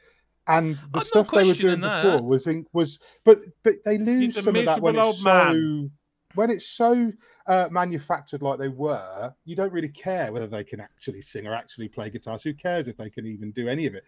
[0.48, 2.04] And the not stuff they were doing that.
[2.04, 5.90] before was in, was, but but they lose some of that when it's so.
[6.36, 7.12] When it's so
[7.46, 11.54] uh, manufactured like they were, you don't really care whether they can actually sing or
[11.54, 12.42] actually play guitars.
[12.42, 14.04] Who cares if they can even do any of it?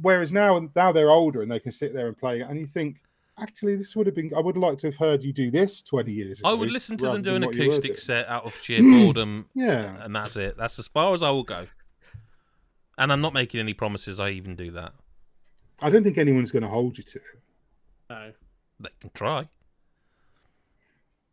[0.00, 3.02] Whereas now, now they're older and they can sit there and play, and you think,
[3.38, 4.30] actually, this would have been.
[4.36, 6.50] I would like to have heard you do this twenty years ago.
[6.50, 8.54] I would listen to them do than an what you were acoustic set out of
[8.62, 10.56] sheer boredom, Yeah, and that's it.
[10.56, 11.66] That's as far as I will go.
[12.98, 14.92] And I'm not making any promises I even do that.
[15.82, 17.24] I don't think anyone's going to hold you to it.
[18.08, 18.32] no.
[18.80, 19.48] They can try.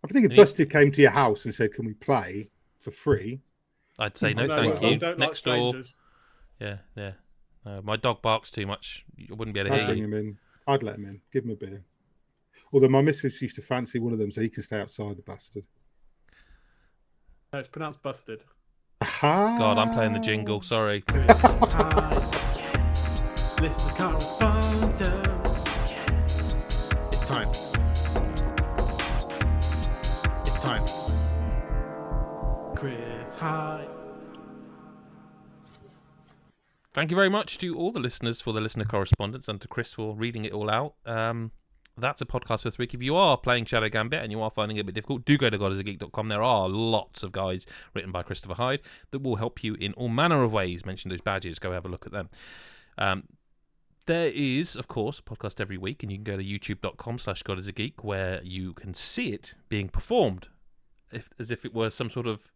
[0.04, 0.38] I think if Yeah.
[0.38, 2.50] Busted came to your house and said, "Can we play
[2.80, 3.42] for free?"
[4.00, 4.98] I'd say no, No, thank I you.
[4.98, 5.54] don't like Next door.
[5.70, 5.98] strangers.
[6.60, 7.12] Yeah, yeah.
[7.66, 9.06] Uh, my dog barks too much.
[9.20, 10.06] I wouldn't be able to I'd hear bring you.
[10.06, 10.38] him in.
[10.68, 11.22] I'd let him in.
[11.32, 11.84] Give him a beer.
[12.74, 15.16] Although my missus used to fancy one of them, so he can stay outside.
[15.18, 15.66] The bastard.
[17.54, 18.44] No, it's pronounced busted.
[19.02, 19.58] Aha!
[19.60, 20.62] God, I'm playing the jingle.
[20.64, 21.04] Sorry.
[33.44, 33.90] Hyde.
[36.94, 39.92] Thank you very much to all the listeners for the listener correspondence and to Chris
[39.92, 40.94] for reading it all out.
[41.06, 41.52] Um,
[41.98, 42.94] that's a podcast for this week.
[42.94, 45.38] If you are playing Shadow Gambit and you are finding it a bit difficult, do
[45.38, 46.28] go to godisageek.com.
[46.30, 48.80] There are lots of guides written by Christopher Hyde
[49.12, 50.86] that will help you in all manner of ways.
[50.86, 52.30] Mention those badges, go have a look at them.
[52.98, 53.24] Um,
[54.06, 57.44] there is, of course, a podcast every week, and you can go to youtube.com slash
[57.44, 60.48] godisageek where you can see it being performed
[61.12, 62.53] if, as if it were some sort of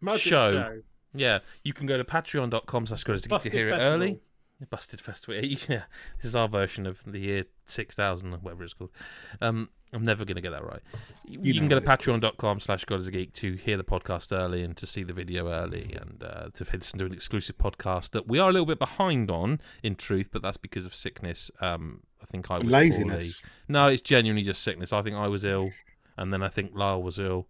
[0.00, 0.50] Magic Show.
[0.52, 0.82] show.
[1.14, 3.92] yeah, you can go to patreon.com slash to Busted hear it Festival.
[3.94, 4.20] early.
[4.68, 5.34] Busted Festival.
[5.68, 5.84] Yeah,
[6.16, 8.90] this is our version of the year 6000 or whatever it's called.
[9.40, 10.82] Um, I'm never going to get that right.
[11.24, 14.36] You, You can go to patreon.com slash God is a Geek to hear the podcast
[14.36, 18.10] early and to see the video early and uh, to listen to an exclusive podcast
[18.10, 21.50] that we are a little bit behind on, in truth, but that's because of sickness.
[21.60, 23.40] Um, I think I was Laziness.
[23.40, 23.52] poorly.
[23.68, 24.92] No, it's genuinely just sickness.
[24.92, 25.70] I think I was ill,
[26.18, 27.48] and then I think Lyle was ill.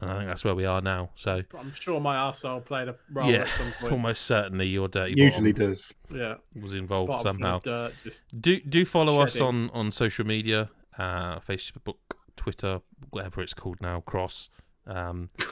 [0.00, 1.10] And I think that's where we are now.
[1.14, 3.92] So, But I'm sure my arsehole played a role yeah, at some point.
[3.92, 5.94] almost certainly your dirty Usually bottom does.
[6.12, 6.34] Yeah.
[6.60, 7.60] was involved Bottom somehow.
[7.60, 7.92] dirt,
[8.38, 10.68] Do do follow us on on social media,
[10.98, 11.94] uh, Facebook,
[12.36, 12.80] Twitter,
[13.10, 14.50] whatever it's called now, Cross.
[14.86, 15.30] Um,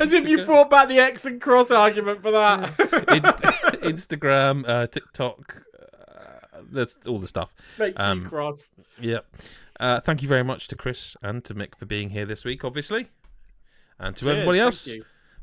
[0.00, 2.70] As if you brought back the X and cross argument for that.
[3.10, 5.62] Inst- Instagram, uh, TikTok,
[6.74, 7.54] that's all the stuff.
[7.78, 8.70] Makes um, you cross.
[9.00, 9.26] Yep.
[9.80, 12.64] Uh, thank you very much to Chris and to Mick for being here this week,
[12.64, 13.08] obviously,
[13.98, 14.88] and to Cheers, everybody else.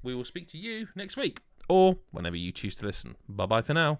[0.04, 3.16] We will speak to you next week or whenever you choose to listen.
[3.28, 4.00] Bye bye for now.